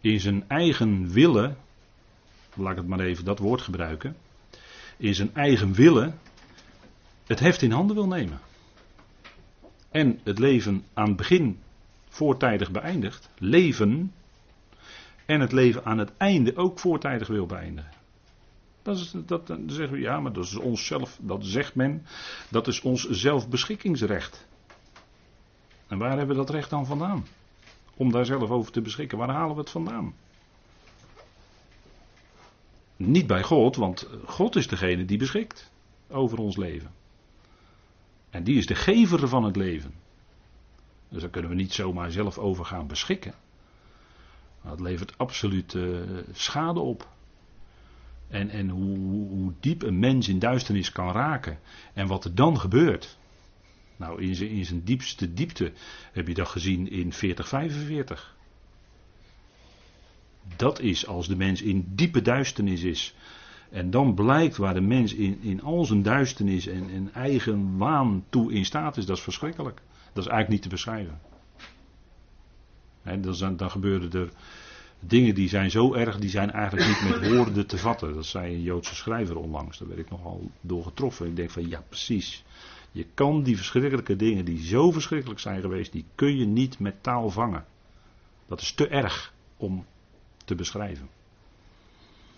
in 0.00 0.20
zijn 0.20 0.48
eigen 0.48 1.12
willen, 1.12 1.56
laat 2.54 2.70
ik 2.70 2.78
het 2.78 2.86
maar 2.86 3.00
even 3.00 3.24
dat 3.24 3.38
woord 3.38 3.62
gebruiken, 3.62 4.16
in 4.96 5.14
zijn 5.14 5.34
eigen 5.34 5.72
willen 5.72 6.18
het 7.26 7.40
heft 7.40 7.62
in 7.62 7.70
handen 7.70 7.96
wil 7.96 8.06
nemen 8.06 8.40
en 9.90 10.20
het 10.22 10.38
leven 10.38 10.84
aan 10.94 11.08
het 11.08 11.16
begin 11.16 11.58
voortijdig 12.08 12.70
beëindigt, 12.70 13.30
leven, 13.38 14.12
en 15.28 15.40
het 15.40 15.52
leven 15.52 15.84
aan 15.84 15.98
het 15.98 16.16
einde 16.16 16.56
ook 16.56 16.78
voortijdig 16.78 17.28
wil 17.28 17.46
beëindigen. 17.46 17.90
Dat 18.82 18.96
is, 18.96 19.14
dat, 19.26 19.46
dan 19.46 19.70
zeggen 19.70 19.94
we, 19.94 20.00
ja, 20.00 20.20
maar 20.20 20.32
dat 20.32 20.44
is 20.44 20.56
ons 20.56 20.86
zelf, 20.86 21.18
dat 21.22 21.44
zegt 21.44 21.74
men, 21.74 22.06
dat 22.50 22.66
is 22.66 22.80
ons 22.80 23.08
zelfbeschikkingsrecht. 23.08 24.46
En 25.86 25.98
waar 25.98 26.16
hebben 26.16 26.28
we 26.28 26.34
dat 26.34 26.50
recht 26.50 26.70
dan 26.70 26.86
vandaan? 26.86 27.26
Om 27.94 28.12
daar 28.12 28.24
zelf 28.26 28.50
over 28.50 28.72
te 28.72 28.80
beschikken, 28.80 29.18
waar 29.18 29.30
halen 29.30 29.54
we 29.54 29.60
het 29.60 29.70
vandaan? 29.70 30.14
Niet 32.96 33.26
bij 33.26 33.42
God, 33.42 33.76
want 33.76 34.08
God 34.26 34.56
is 34.56 34.68
degene 34.68 35.04
die 35.04 35.18
beschikt 35.18 35.70
over 36.08 36.38
ons 36.38 36.56
leven. 36.56 36.90
En 38.30 38.44
die 38.44 38.56
is 38.56 38.66
de 38.66 38.74
gever 38.74 39.28
van 39.28 39.44
het 39.44 39.56
leven. 39.56 39.94
Dus 41.08 41.20
daar 41.20 41.30
kunnen 41.30 41.50
we 41.50 41.56
niet 41.56 41.72
zomaar 41.72 42.10
zelf 42.10 42.38
over 42.38 42.64
gaan 42.64 42.86
beschikken. 42.86 43.34
Dat 44.68 44.80
levert 44.80 45.18
absoluut 45.18 45.74
uh, 45.74 45.98
schade 46.32 46.80
op. 46.80 47.08
En, 48.28 48.50
en 48.50 48.68
hoe, 48.68 48.98
hoe, 49.28 49.52
diep 49.60 49.82
een 49.82 49.98
mens 49.98 50.28
in 50.28 50.38
duisternis 50.38 50.92
kan 50.92 51.12
raken. 51.12 51.58
En 51.94 52.06
wat 52.06 52.24
er 52.24 52.34
dan 52.34 52.60
gebeurt. 52.60 53.18
Nou, 53.96 54.22
in 54.22 54.34
zijn, 54.34 54.50
in 54.50 54.64
zijn 54.64 54.84
diepste 54.84 55.34
diepte 55.34 55.72
heb 56.12 56.28
je 56.28 56.34
dat 56.34 56.48
gezien 56.48 56.90
in 56.90 57.12
4045. 57.12 58.36
Dat 60.56 60.80
is 60.80 61.06
als 61.06 61.28
de 61.28 61.36
mens 61.36 61.62
in 61.62 61.84
diepe 61.94 62.22
duisternis 62.22 62.82
is. 62.82 63.14
En 63.70 63.90
dan 63.90 64.14
blijkt 64.14 64.56
waar 64.56 64.74
de 64.74 64.80
mens 64.80 65.14
in, 65.14 65.40
in 65.42 65.62
al 65.62 65.84
zijn 65.84 66.02
duisternis 66.02 66.66
en, 66.66 66.90
en 66.90 67.14
eigen 67.14 67.76
waan 67.76 68.24
toe 68.28 68.52
in 68.52 68.64
staat 68.64 68.96
is, 68.96 69.06
dat 69.06 69.16
is 69.16 69.22
verschrikkelijk. 69.22 69.80
Dat 70.12 70.24
is 70.24 70.30
eigenlijk 70.30 70.48
niet 70.48 70.62
te 70.62 70.68
beschrijven. 70.68 71.20
He, 73.08 73.20
dan, 73.20 73.56
dan 73.56 73.70
gebeuren 73.70 74.12
er 74.12 74.28
dingen 75.00 75.34
die 75.34 75.48
zijn 75.48 75.70
zo 75.70 75.94
erg, 75.94 76.18
die 76.18 76.30
zijn 76.30 76.50
eigenlijk 76.50 76.88
niet 76.88 77.10
met 77.10 77.28
woorden 77.30 77.66
te 77.66 77.78
vatten. 77.78 78.14
Dat 78.14 78.26
zei 78.26 78.54
een 78.54 78.62
Joodse 78.62 78.94
schrijver 78.94 79.36
onlangs, 79.36 79.78
daar 79.78 79.88
werd 79.88 80.00
ik 80.00 80.10
nogal 80.10 80.50
door 80.60 80.82
getroffen. 80.82 81.26
Ik 81.26 81.36
denk 81.36 81.50
van 81.50 81.68
ja, 81.68 81.84
precies. 81.88 82.44
Je 82.92 83.06
kan 83.14 83.42
die 83.42 83.56
verschrikkelijke 83.56 84.16
dingen 84.16 84.44
die 84.44 84.66
zo 84.66 84.90
verschrikkelijk 84.90 85.40
zijn 85.40 85.60
geweest, 85.60 85.92
die 85.92 86.04
kun 86.14 86.36
je 86.36 86.44
niet 86.44 86.78
met 86.78 87.02
taal 87.02 87.30
vangen. 87.30 87.64
Dat 88.46 88.60
is 88.60 88.72
te 88.72 88.88
erg 88.88 89.32
om 89.56 89.84
te 90.44 90.54
beschrijven. 90.54 91.08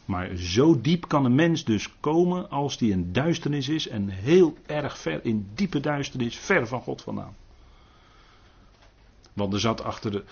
Maar 0.05 0.37
zo 0.37 0.81
diep 0.81 1.09
kan 1.09 1.25
een 1.25 1.35
mens 1.35 1.65
dus 1.65 2.01
komen 2.01 2.51
als 2.51 2.79
die 2.79 2.91
in 2.91 3.13
duisternis 3.13 3.69
is 3.69 3.89
en 3.89 4.09
heel 4.09 4.57
erg 4.67 4.99
ver 4.99 5.25
in 5.25 5.49
diepe 5.55 5.81
duisternis, 5.81 6.37
ver 6.37 6.67
van 6.67 6.81
God 6.81 7.03
vandaan. 7.03 7.35
Want 9.33 9.53
er 9.53 9.61
zat 9.61 9.83
achter, 9.83 10.11
de, 10.11 10.25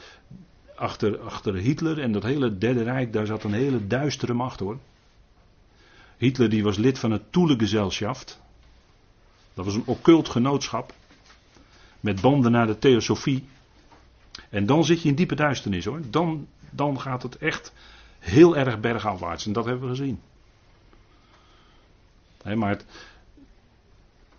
achter, 0.75 1.19
achter 1.19 1.55
Hitler 1.55 2.01
en 2.01 2.13
dat 2.13 2.23
hele 2.23 2.59
Derde 2.59 2.83
Rijk, 2.83 3.13
daar 3.13 3.27
zat 3.27 3.45
een 3.45 3.53
hele 3.53 3.87
duistere 3.87 4.33
macht 4.33 4.61
hoor. 4.61 4.79
Hitler 6.17 6.49
die 6.49 6.63
was 6.63 6.77
lid 6.77 6.99
van 6.99 7.11
het 7.11 7.33
Toele-Gesellschaft. 7.33 8.41
Dat 9.55 9.65
was 9.65 9.75
een 9.75 9.87
occult 9.87 10.29
genootschap. 10.29 10.95
Met 12.01 12.21
banden 12.21 12.53
naar 12.53 12.67
de 12.67 12.79
theosofie. 12.79 13.49
En 14.51 14.67
dan 14.67 14.85
zit 14.85 15.03
je 15.03 15.09
in 15.09 15.15
diepe 15.15 15.35
duisternis 15.35 15.85
hoor. 15.85 16.01
Dan, 16.11 16.49
dan 16.71 17.01
gaat 17.01 17.23
het 17.23 17.37
echt 17.37 17.73
heel 18.19 18.57
erg 18.57 18.81
bergafwaarts. 18.81 19.47
En 19.47 19.53
dat 19.53 19.65
hebben 19.65 19.89
we 19.89 19.97
gezien. 19.97 20.21
maar 22.57 22.71
het, 22.71 22.85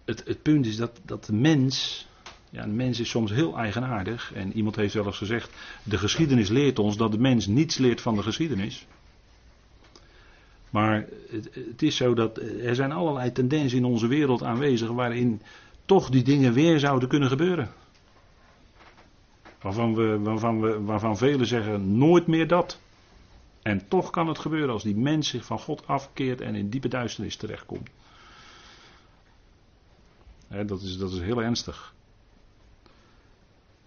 het, 0.06 0.24
het, 0.26 0.42
punt 0.42 0.66
is 0.66 0.76
dat, 0.76 1.00
dat 1.04 1.26
de 1.26 1.34
mens 1.34 2.08
Ja, 2.50 2.64
een 2.64 2.76
mens 2.76 3.00
is 3.00 3.10
soms 3.10 3.32
heel 3.32 3.58
eigenaardig. 3.58 4.34
En 4.34 4.54
iemand 4.54 4.76
heeft 4.76 4.96
eens 4.96 5.18
gezegd: 5.18 5.52
de 5.84 5.98
geschiedenis 5.98 6.50
leert 6.50 6.80
ons 6.80 6.98
dat 6.98 7.12
de 7.12 7.20
mens 7.20 7.48
niets 7.48 7.78
leert 7.78 8.02
van 8.02 8.16
de 8.16 8.24
geschiedenis. 8.24 8.88
Maar 10.70 11.06
het, 11.30 11.50
het, 11.54 11.82
is 11.82 11.96
zo 11.96 12.14
dat 12.14 12.38
er 12.38 12.76
zijn 12.76 12.92
allerlei 12.92 13.32
tendensen 13.32 13.78
in 13.78 13.86
onze 13.86 14.08
wereld 14.08 14.44
aanwezig 14.44 14.90
waarin 14.90 15.42
toch 15.86 16.10
die 16.10 16.24
dingen 16.24 16.54
weer 16.54 16.80
zouden 16.80 17.10
kunnen 17.10 17.30
gebeuren. 17.30 17.70
Waarvan, 19.62 19.96
we, 19.96 20.20
waarvan, 20.20 20.62
we, 20.62 20.82
waarvan 20.82 21.18
velen 21.18 21.48
zeggen 21.48 21.98
nooit 21.98 22.28
meer 22.28 22.48
dat. 22.48 22.80
En 23.62 23.88
toch 23.88 24.10
kan 24.10 24.28
het 24.28 24.40
gebeuren 24.40 24.70
als 24.70 24.84
die 24.84 24.96
mens 24.96 25.30
zich 25.30 25.46
van 25.46 25.60
God 25.60 25.88
afkeert 25.88 26.42
en 26.42 26.56
in 26.56 26.70
diepe 26.70 26.88
duisternis 26.88 27.36
terechtkomt. 27.36 27.90
dat, 30.66 30.82
is, 30.82 30.98
dat 30.98 31.12
is 31.12 31.20
heel 31.20 31.42
ernstig. 31.44 31.94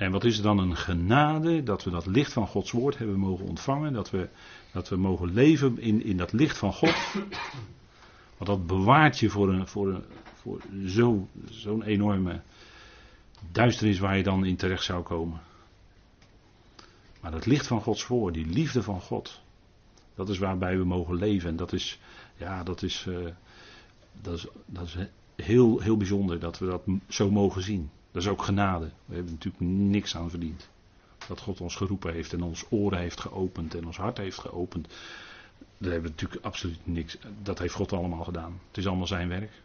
En 0.02 0.10
wat 0.10 0.24
is 0.24 0.36
er 0.36 0.42
dan 0.42 0.58
een 0.58 0.76
genade 0.76 1.62
dat 1.62 1.84
we 1.84 1.90
dat 1.90 2.06
licht 2.06 2.32
van 2.32 2.46
Gods 2.46 2.70
woord 2.70 2.98
hebben 2.98 3.18
mogen 3.18 3.46
ontvangen, 3.46 3.92
dat 3.92 4.10
we, 4.10 4.28
dat 4.72 4.88
we 4.88 4.96
mogen 4.96 5.32
leven 5.32 5.78
in, 5.78 6.04
in 6.04 6.16
dat 6.16 6.32
licht 6.32 6.58
van 6.58 6.72
God. 6.72 6.94
Want 8.36 8.50
dat 8.50 8.66
bewaart 8.66 9.18
je 9.18 9.30
voor, 9.30 9.48
een, 9.48 9.66
voor, 9.66 9.88
een, 9.88 10.04
voor 10.34 10.60
zo, 10.86 11.28
zo'n 11.50 11.82
enorme 11.82 12.40
duisternis 13.52 13.98
waar 13.98 14.16
je 14.16 14.22
dan 14.22 14.44
in 14.44 14.56
terecht 14.56 14.84
zou 14.84 15.02
komen. 15.02 15.40
Maar 17.20 17.30
dat 17.30 17.46
licht 17.46 17.66
van 17.66 17.80
Gods 17.80 18.06
woord, 18.06 18.34
die 18.34 18.46
liefde 18.46 18.82
van 18.82 19.00
God, 19.00 19.40
dat 20.14 20.28
is 20.28 20.38
waarbij 20.38 20.78
we 20.78 20.84
mogen 20.84 21.14
leven. 21.14 21.48
En 21.48 21.56
dat 21.56 21.72
is, 21.72 22.00
ja, 22.36 22.62
dat 22.62 22.82
is, 22.82 23.06
uh, 23.08 23.28
dat 24.22 24.34
is, 24.34 24.46
dat 24.66 24.86
is 24.86 24.96
heel, 25.36 25.80
heel 25.80 25.96
bijzonder 25.96 26.40
dat 26.40 26.58
we 26.58 26.66
dat 26.66 26.82
zo 27.08 27.30
mogen 27.30 27.62
zien. 27.62 27.90
Dat 28.12 28.22
is 28.22 28.28
ook 28.28 28.42
genade. 28.42 28.90
We 29.04 29.14
hebben 29.14 29.32
natuurlijk 29.32 29.64
niks 29.64 30.16
aan 30.16 30.30
verdiend. 30.30 30.68
Dat 31.28 31.40
God 31.40 31.60
ons 31.60 31.76
geroepen 31.76 32.12
heeft 32.12 32.32
en 32.32 32.42
ons 32.42 32.64
oren 32.68 32.98
heeft 32.98 33.20
geopend 33.20 33.74
en 33.74 33.86
ons 33.86 33.96
hart 33.96 34.18
heeft 34.18 34.38
geopend. 34.38 34.86
Daar 35.78 35.92
hebben 35.92 36.10
we 36.10 36.16
natuurlijk 36.16 36.44
absoluut 36.44 36.86
niks. 36.86 37.18
Dat 37.42 37.58
heeft 37.58 37.74
God 37.74 37.92
allemaal 37.92 38.24
gedaan. 38.24 38.60
Het 38.68 38.76
is 38.76 38.86
allemaal 38.86 39.06
zijn 39.06 39.28
werk. 39.28 39.62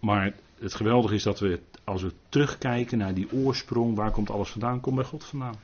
Maar 0.00 0.34
het 0.58 0.74
geweldige 0.74 1.14
is 1.14 1.22
dat 1.22 1.40
we, 1.40 1.60
als 1.84 2.02
we 2.02 2.12
terugkijken 2.28 2.98
naar 2.98 3.14
die 3.14 3.32
oorsprong, 3.32 3.96
waar 3.96 4.10
komt 4.10 4.30
alles 4.30 4.48
vandaan? 4.48 4.80
Komt 4.80 4.96
bij 4.96 5.04
God 5.04 5.24
vandaan. 5.24 5.54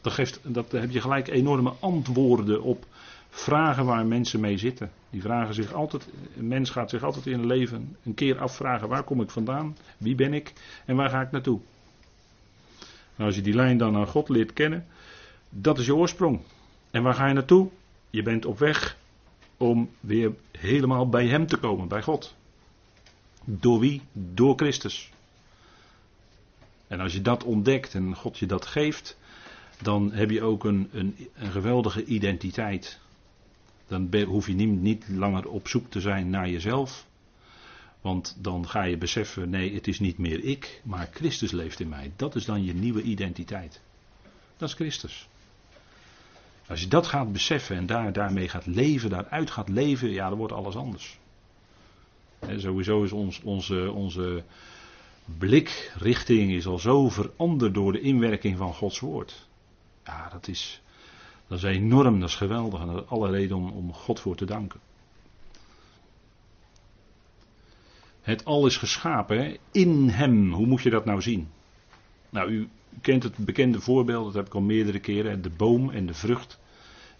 Dat, 0.00 0.12
geeft, 0.12 0.40
dat 0.42 0.72
heb 0.72 0.90
je 0.90 1.00
gelijk 1.00 1.28
enorme 1.28 1.72
antwoorden 1.80 2.62
op 2.62 2.86
vragen 3.30 3.84
waar 3.84 4.06
mensen 4.06 4.40
mee 4.40 4.58
zitten. 4.58 4.90
Die 5.10 5.22
vragen 5.22 5.54
zich 5.54 5.72
altijd, 5.72 6.08
een 6.36 6.48
mens 6.48 6.70
gaat 6.70 6.90
zich 6.90 7.02
altijd 7.02 7.26
in 7.26 7.38
het 7.38 7.44
leven 7.46 7.96
een 8.04 8.14
keer 8.14 8.38
afvragen: 8.38 8.88
waar 8.88 9.02
kom 9.02 9.20
ik 9.20 9.30
vandaan? 9.30 9.76
Wie 9.98 10.14
ben 10.14 10.34
ik? 10.34 10.52
En 10.84 10.96
waar 10.96 11.10
ga 11.10 11.20
ik 11.20 11.30
naartoe? 11.30 11.60
Nou, 13.16 13.32
als 13.32 13.34
je 13.34 13.42
die 13.42 13.54
lijn 13.54 13.78
dan 13.78 13.96
aan 13.96 14.06
God 14.06 14.28
leert 14.28 14.52
kennen, 14.52 14.86
dat 15.48 15.78
is 15.78 15.86
je 15.86 15.94
oorsprong. 15.94 16.40
En 16.90 17.02
waar 17.02 17.14
ga 17.14 17.26
je 17.26 17.34
naartoe? 17.34 17.68
Je 18.10 18.22
bent 18.22 18.46
op 18.46 18.58
weg 18.58 18.96
om 19.56 19.90
weer 20.00 20.32
helemaal 20.58 21.08
bij 21.08 21.26
Hem 21.26 21.46
te 21.46 21.56
komen, 21.56 21.88
bij 21.88 22.02
God. 22.02 22.34
Door 23.44 23.80
wie? 23.80 24.02
Door 24.12 24.56
Christus. 24.56 25.10
En 26.86 27.00
als 27.00 27.12
je 27.12 27.22
dat 27.22 27.44
ontdekt 27.44 27.94
en 27.94 28.16
God 28.16 28.38
je 28.38 28.46
dat 28.46 28.66
geeft, 28.66 29.18
dan 29.82 30.12
heb 30.12 30.30
je 30.30 30.42
ook 30.42 30.64
een, 30.64 30.88
een, 30.92 31.28
een 31.34 31.50
geweldige 31.50 32.04
identiteit. 32.04 32.98
Dan 33.90 34.24
hoef 34.24 34.46
je 34.46 34.52
niet, 34.52 34.80
niet 34.80 35.04
langer 35.08 35.48
op 35.48 35.68
zoek 35.68 35.90
te 35.90 36.00
zijn 36.00 36.30
naar 36.30 36.48
jezelf. 36.48 37.06
Want 38.00 38.36
dan 38.38 38.68
ga 38.68 38.82
je 38.82 38.96
beseffen, 38.96 39.50
nee, 39.50 39.74
het 39.74 39.88
is 39.88 40.00
niet 40.00 40.18
meer 40.18 40.44
ik, 40.44 40.80
maar 40.84 41.08
Christus 41.12 41.50
leeft 41.50 41.80
in 41.80 41.88
mij. 41.88 42.12
Dat 42.16 42.34
is 42.34 42.44
dan 42.44 42.64
je 42.64 42.74
nieuwe 42.74 43.02
identiteit. 43.02 43.80
Dat 44.56 44.68
is 44.68 44.74
Christus. 44.74 45.28
Als 46.66 46.80
je 46.80 46.88
dat 46.88 47.06
gaat 47.06 47.32
beseffen 47.32 47.76
en 47.76 47.86
daar, 47.86 48.12
daarmee 48.12 48.48
gaat 48.48 48.66
leven, 48.66 49.10
daaruit 49.10 49.50
gaat 49.50 49.68
leven, 49.68 50.10
ja, 50.10 50.28
dan 50.28 50.38
wordt 50.38 50.52
alles 50.52 50.76
anders. 50.76 51.18
En 52.38 52.60
sowieso 52.60 53.02
is 53.02 53.12
ons, 53.12 53.40
onze, 53.40 53.90
onze 53.92 54.44
blikrichting 55.38 56.52
is 56.52 56.66
al 56.66 56.78
zo 56.78 57.08
veranderd 57.08 57.74
door 57.74 57.92
de 57.92 58.00
inwerking 58.00 58.56
van 58.56 58.74
Gods 58.74 59.00
woord. 59.00 59.48
Ja, 60.04 60.28
dat 60.28 60.48
is, 60.48 60.82
dat 61.50 61.58
is 61.58 61.64
enorm, 61.64 62.20
dat 62.20 62.28
is 62.28 62.34
geweldig 62.34 62.80
en 62.80 62.86
dat 62.86 63.02
is 63.02 63.08
alle 63.08 63.30
reden 63.30 63.56
om, 63.56 63.70
om 63.70 63.92
God 63.92 64.20
voor 64.20 64.36
te 64.36 64.44
danken. 64.44 64.80
Het 68.20 68.44
al 68.44 68.66
is 68.66 68.76
geschapen 68.76 69.56
in 69.70 70.08
hem. 70.08 70.52
Hoe 70.52 70.66
moet 70.66 70.82
je 70.82 70.90
dat 70.90 71.04
nou 71.04 71.22
zien? 71.22 71.48
Nou, 72.30 72.50
u 72.50 72.68
kent 73.00 73.22
het 73.22 73.36
bekende 73.36 73.80
voorbeeld, 73.80 74.24
dat 74.24 74.34
heb 74.34 74.46
ik 74.46 74.54
al 74.54 74.60
meerdere 74.60 74.98
keren. 75.00 75.42
De 75.42 75.50
boom 75.50 75.90
en 75.90 76.06
de 76.06 76.14
vrucht 76.14 76.60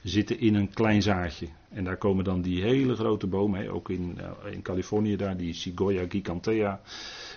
zitten 0.03 0.40
in 0.40 0.55
een 0.55 0.70
klein 0.70 1.03
zaadje. 1.03 1.46
En 1.68 1.84
daar 1.84 1.96
komen 1.96 2.24
dan 2.24 2.42
die 2.42 2.62
hele 2.62 2.94
grote 2.94 3.26
bomen, 3.26 3.70
ook 3.70 3.90
in, 3.90 4.18
eh, 4.18 4.53
in 4.53 4.62
Californië 4.62 5.16
daar, 5.16 5.36
die 5.36 5.53
Sigoya 5.53 6.05
gigantea, 6.09 6.80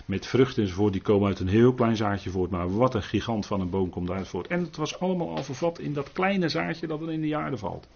met 0.04 0.26
vruchten 0.26 0.62
enzovoort, 0.62 0.92
die 0.92 1.02
komen 1.02 1.28
uit 1.28 1.40
een 1.40 1.48
heel 1.48 1.74
klein 1.74 1.96
zaadje 1.96 2.30
voort. 2.30 2.50
Maar 2.50 2.76
wat 2.76 2.94
een 2.94 3.02
gigant 3.02 3.46
van 3.46 3.60
een 3.60 3.70
boom 3.70 3.90
komt 3.90 4.06
daaruit 4.06 4.28
voort. 4.28 4.46
En 4.46 4.60
het 4.60 4.76
was 4.76 5.00
allemaal 5.00 5.36
al 5.36 5.42
vervat 5.42 5.78
in 5.78 5.92
dat 5.92 6.12
kleine 6.12 6.48
zaadje 6.48 6.86
dat 6.86 7.00
er 7.00 7.12
in 7.12 7.20
de 7.20 7.36
aarde 7.36 7.56
valt. 7.56 7.88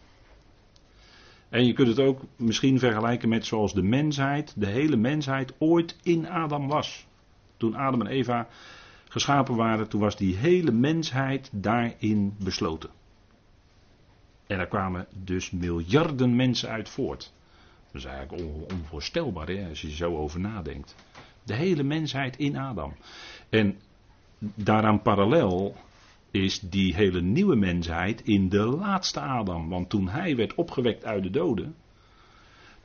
En 1.48 1.66
je 1.66 1.72
kunt 1.72 1.88
het 1.88 2.00
ook 2.00 2.20
misschien 2.36 2.78
vergelijken 2.78 3.28
met 3.28 3.46
zoals 3.46 3.74
de 3.74 3.82
mensheid, 3.82 4.52
de 4.56 4.66
hele 4.66 4.96
mensheid 4.96 5.52
ooit 5.58 5.96
in 6.02 6.28
Adam 6.28 6.68
was. 6.68 7.06
Toen 7.56 7.76
Adam 7.76 8.00
en 8.00 8.06
Eva 8.06 8.48
geschapen 9.08 9.56
waren, 9.56 9.88
toen 9.88 10.00
was 10.00 10.16
die 10.16 10.36
hele 10.36 10.70
mensheid 10.70 11.50
daarin 11.52 12.34
besloten. 12.38 12.90
En 14.48 14.56
daar 14.56 14.66
kwamen 14.66 15.06
dus 15.24 15.50
miljarden 15.50 16.36
mensen 16.36 16.68
uit 16.68 16.88
voort. 16.88 17.32
Dat 17.92 17.94
is 17.94 18.04
eigenlijk 18.04 18.72
onvoorstelbaar 18.72 19.48
hè, 19.48 19.68
als 19.68 19.80
je 19.80 19.90
zo 19.90 20.16
over 20.16 20.40
nadenkt. 20.40 20.94
De 21.42 21.54
hele 21.54 21.82
mensheid 21.82 22.36
in 22.36 22.56
Adam. 22.56 22.94
En 23.48 23.78
daaraan 24.38 25.02
parallel 25.02 25.76
is 26.30 26.60
die 26.60 26.94
hele 26.94 27.20
nieuwe 27.20 27.56
mensheid 27.56 28.20
in 28.20 28.48
de 28.48 28.64
laatste 28.64 29.20
Adam. 29.20 29.68
Want 29.68 29.88
toen 29.88 30.08
hij 30.08 30.36
werd 30.36 30.54
opgewekt 30.54 31.04
uit 31.04 31.22
de 31.22 31.30
doden, 31.30 31.74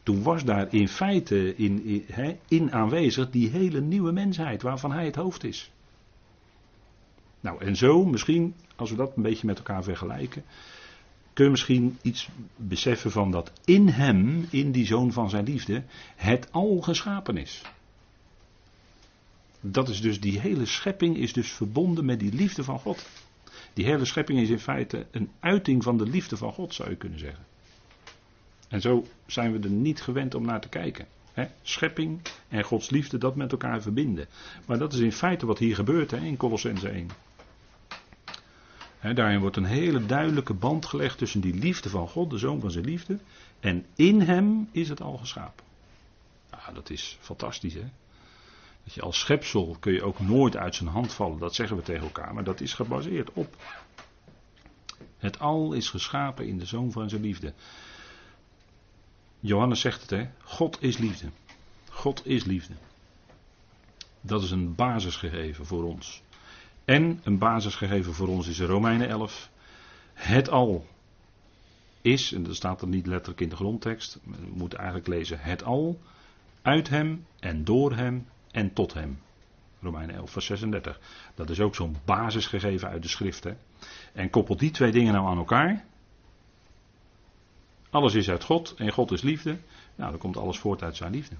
toen 0.03 0.23
was 0.23 0.43
daar 0.43 0.73
in 0.73 0.87
feite 0.87 1.55
in, 1.55 1.83
in, 1.85 2.37
in, 2.47 2.71
aanwezig 2.71 3.29
die 3.29 3.49
hele 3.49 3.81
nieuwe 3.81 4.11
mensheid 4.11 4.61
waarvan 4.61 4.91
hij 4.91 5.05
het 5.05 5.15
hoofd 5.15 5.43
is. 5.43 5.71
Nou, 7.39 7.65
en 7.65 7.75
zo 7.75 8.05
misschien, 8.05 8.55
als 8.75 8.89
we 8.89 8.95
dat 8.95 9.15
een 9.15 9.23
beetje 9.23 9.47
met 9.47 9.57
elkaar 9.57 9.83
vergelijken, 9.83 10.43
kun 11.33 11.45
je 11.45 11.51
misschien 11.51 11.97
iets 12.01 12.29
beseffen 12.55 13.11
van 13.11 13.31
dat 13.31 13.51
in 13.65 13.87
hem, 13.87 14.47
in 14.49 14.71
die 14.71 14.85
zoon 14.85 15.11
van 15.11 15.29
zijn 15.29 15.45
liefde, 15.45 15.83
het 16.15 16.51
al 16.51 16.81
geschapen 16.81 17.37
is. 17.37 17.61
Dat 19.59 19.89
is 19.89 20.01
dus, 20.01 20.19
die 20.19 20.39
hele 20.39 20.65
schepping 20.65 21.17
is 21.17 21.33
dus 21.33 21.51
verbonden 21.51 22.05
met 22.05 22.19
die 22.19 22.33
liefde 22.33 22.63
van 22.63 22.79
God. 22.79 23.05
Die 23.73 23.85
hele 23.85 24.05
schepping 24.05 24.39
is 24.39 24.49
in 24.49 24.59
feite 24.59 25.05
een 25.11 25.29
uiting 25.39 25.83
van 25.83 25.97
de 25.97 26.05
liefde 26.05 26.37
van 26.37 26.53
God, 26.53 26.73
zou 26.73 26.89
je 26.89 26.95
kunnen 26.95 27.19
zeggen. 27.19 27.45
En 28.67 28.81
zo 28.81 29.05
zijn 29.25 29.51
we 29.51 29.59
er 29.59 29.69
niet 29.69 30.01
gewend 30.01 30.35
om 30.35 30.45
naar 30.45 30.61
te 30.61 30.69
kijken. 30.69 31.07
schepping 31.61 32.21
en 32.47 32.63
Gods 32.63 32.89
liefde, 32.89 33.17
dat 33.17 33.35
met 33.35 33.51
elkaar 33.51 33.81
verbinden. 33.81 34.27
Maar 34.65 34.77
dat 34.77 34.93
is 34.93 34.99
in 34.99 35.11
feite 35.11 35.45
wat 35.45 35.59
hier 35.59 35.75
gebeurt 35.75 36.11
in 36.11 36.37
Colossense 36.37 36.89
1. 36.89 37.07
Daarin 39.11 39.39
wordt 39.39 39.57
een 39.57 39.65
hele 39.65 40.05
duidelijke 40.05 40.53
band 40.53 40.85
gelegd 40.85 41.17
tussen 41.17 41.41
die 41.41 41.53
liefde 41.53 41.89
van 41.89 42.07
God, 42.07 42.29
de 42.29 42.37
zoon 42.37 42.59
van 42.59 42.71
zijn 42.71 42.85
liefde, 42.85 43.19
en 43.59 43.85
in 43.95 44.21
hem 44.21 44.69
is 44.71 44.89
het 44.89 45.01
al 45.01 45.17
geschapen. 45.17 45.65
Ja, 46.51 46.71
dat 46.73 46.89
is 46.89 47.17
fantastisch, 47.19 47.73
hè? 47.73 47.85
Dat 48.83 48.93
je 48.93 49.01
als 49.01 49.19
schepsel 49.19 49.77
kun 49.79 49.93
je 49.93 50.03
ook 50.03 50.19
nooit 50.19 50.57
uit 50.57 50.75
zijn 50.75 50.89
hand 50.89 51.13
vallen, 51.13 51.39
dat 51.39 51.55
zeggen 51.55 51.77
we 51.77 51.83
tegen 51.83 52.03
elkaar, 52.03 52.33
maar 52.33 52.43
dat 52.43 52.61
is 52.61 52.73
gebaseerd 52.73 53.33
op. 53.33 53.55
Het 55.17 55.39
al 55.39 55.73
is 55.73 55.89
geschapen 55.89 56.47
in 56.47 56.57
de 56.57 56.65
zoon 56.65 56.91
van 56.91 57.09
zijn 57.09 57.21
liefde. 57.21 57.53
Johannes 59.39 59.79
zegt 59.79 60.01
het, 60.01 60.09
hè? 60.09 60.29
God 60.43 60.81
is 60.81 60.97
liefde. 60.97 61.27
God 61.89 62.25
is 62.25 62.43
liefde. 62.43 62.73
Dat 64.21 64.43
is 64.43 64.51
een 64.51 64.75
basisgegeven 64.75 65.65
voor 65.65 65.83
ons. 65.83 66.23
En 66.85 67.19
een 67.23 67.37
basisgegeven 67.37 68.13
voor 68.13 68.27
ons 68.27 68.47
is 68.47 68.59
in 68.59 68.65
Romeinen 68.65 69.09
11. 69.09 69.49
Het 70.13 70.49
al 70.49 70.85
is, 72.01 72.31
en 72.31 72.43
dat 72.43 72.55
staat 72.55 72.81
er 72.81 72.87
niet 72.87 73.07
letterlijk 73.07 73.41
in 73.41 73.49
de 73.49 73.55
grondtekst, 73.55 74.19
we 74.23 74.47
moeten 74.53 74.77
eigenlijk 74.77 75.07
lezen 75.07 75.39
het 75.39 75.63
al, 75.63 75.99
uit 76.61 76.89
hem 76.89 77.25
en 77.39 77.63
door 77.63 77.95
hem 77.95 78.27
en 78.51 78.73
tot 78.73 78.93
hem. 78.93 79.19
Romeinen 79.81 80.15
11, 80.15 80.31
vers 80.31 80.45
36. 80.45 80.99
Dat 81.35 81.49
is 81.49 81.59
ook 81.59 81.75
zo'n 81.75 81.97
basisgegeven 82.05 82.89
uit 82.89 83.01
de 83.01 83.07
schrift. 83.07 83.43
Hè? 83.43 83.53
En 84.13 84.29
koppelt 84.29 84.59
die 84.59 84.71
twee 84.71 84.91
dingen 84.91 85.13
nou 85.13 85.27
aan 85.27 85.37
elkaar. 85.37 85.85
Alles 87.89 88.13
is 88.13 88.29
uit 88.29 88.43
God 88.43 88.73
en 88.77 88.91
God 88.91 89.11
is 89.11 89.21
liefde. 89.21 89.57
Nou, 89.95 90.09
dan 90.09 90.19
komt 90.19 90.37
alles 90.37 90.59
voort 90.59 90.83
uit 90.83 90.95
zijn 90.95 91.11
liefde. 91.11 91.35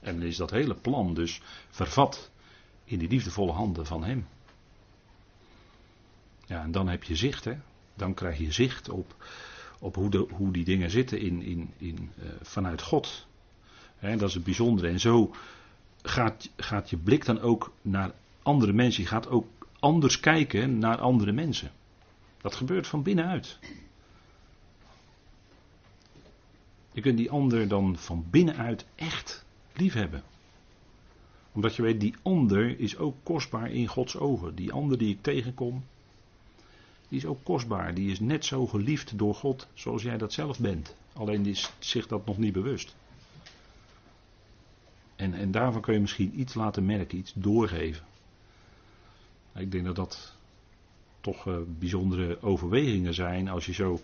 En 0.00 0.22
is 0.22 0.36
dat 0.36 0.50
hele 0.50 0.74
plan 0.74 1.14
dus 1.14 1.40
vervat 1.70 2.30
in 2.84 2.98
die 2.98 3.08
liefdevolle 3.08 3.52
handen 3.52 3.86
van 3.86 4.04
Hem. 4.04 4.26
Ja, 6.46 6.62
en 6.62 6.72
dan 6.72 6.88
heb 6.88 7.04
je 7.04 7.16
zicht, 7.16 7.44
hè. 7.44 7.54
Dan 7.94 8.14
krijg 8.14 8.38
je 8.38 8.52
zicht 8.52 8.88
op, 8.88 9.14
op 9.78 9.94
hoe, 9.94 10.10
de, 10.10 10.26
hoe 10.30 10.52
die 10.52 10.64
dingen 10.64 10.90
zitten 10.90 11.20
in, 11.20 11.42
in, 11.42 11.70
in, 11.78 12.10
uh, 12.18 12.28
vanuit 12.42 12.82
God. 12.82 13.26
Dat 14.00 14.22
is 14.22 14.34
het 14.34 14.44
bijzondere. 14.44 14.88
En 14.88 15.00
zo 15.00 15.34
gaat, 16.02 16.50
gaat 16.56 16.90
je 16.90 16.96
blik 16.96 17.24
dan 17.24 17.40
ook 17.40 17.72
naar 17.82 18.12
andere 18.42 18.72
mensen. 18.72 19.02
Je 19.02 19.08
gaat 19.08 19.28
ook 19.28 19.46
anders 19.80 20.20
kijken 20.20 20.78
naar 20.78 20.98
andere 20.98 21.32
mensen. 21.32 21.70
Dat 22.40 22.54
gebeurt 22.54 22.86
van 22.86 23.02
binnenuit. 23.02 23.58
Je 26.92 27.00
kunt 27.00 27.16
die 27.16 27.30
ander 27.30 27.68
dan 27.68 27.96
van 27.98 28.26
binnenuit 28.30 28.86
echt 28.94 29.44
lief 29.72 29.92
hebben. 29.92 30.22
Omdat 31.52 31.76
je 31.76 31.82
weet, 31.82 32.00
die 32.00 32.14
ander 32.22 32.80
is 32.80 32.96
ook 32.96 33.16
kostbaar 33.22 33.70
in 33.70 33.86
Gods 33.86 34.16
ogen. 34.16 34.54
Die 34.54 34.72
ander 34.72 34.98
die 34.98 35.14
ik 35.14 35.22
tegenkom, 35.22 35.84
die 37.08 37.18
is 37.18 37.26
ook 37.26 37.44
kostbaar. 37.44 37.94
Die 37.94 38.10
is 38.10 38.20
net 38.20 38.44
zo 38.44 38.66
geliefd 38.66 39.18
door 39.18 39.34
God 39.34 39.66
zoals 39.74 40.02
jij 40.02 40.18
dat 40.18 40.32
zelf 40.32 40.58
bent. 40.58 40.94
Alleen 41.12 41.46
is 41.46 41.72
zich 41.78 42.06
dat 42.06 42.26
nog 42.26 42.38
niet 42.38 42.52
bewust. 42.52 42.96
En, 45.16 45.34
en 45.34 45.50
daarvan 45.50 45.80
kun 45.80 45.94
je 45.94 46.00
misschien 46.00 46.40
iets 46.40 46.54
laten 46.54 46.86
merken, 46.86 47.18
iets 47.18 47.32
doorgeven. 47.34 48.04
Ik 49.54 49.72
denk 49.72 49.84
dat 49.84 49.96
dat 49.96 50.34
toch 51.20 51.46
uh, 51.46 51.56
bijzondere 51.78 52.42
overwegingen 52.42 53.14
zijn 53.14 53.48
als 53.48 53.66
je 53.66 53.72
zo 53.72 54.00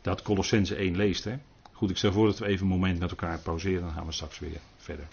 dat 0.00 0.22
Colossense 0.22 0.74
1 0.74 0.96
leest. 0.96 1.24
Hè? 1.24 1.38
Goed, 1.72 1.90
ik 1.90 1.96
stel 1.96 2.12
voor 2.12 2.26
dat 2.26 2.38
we 2.38 2.46
even 2.46 2.62
een 2.62 2.72
moment 2.72 2.98
met 2.98 3.10
elkaar 3.10 3.38
pauzeren, 3.38 3.80
dan 3.80 3.92
gaan 3.92 4.06
we 4.06 4.12
straks 4.12 4.38
weer 4.38 4.60
verder. 4.76 5.08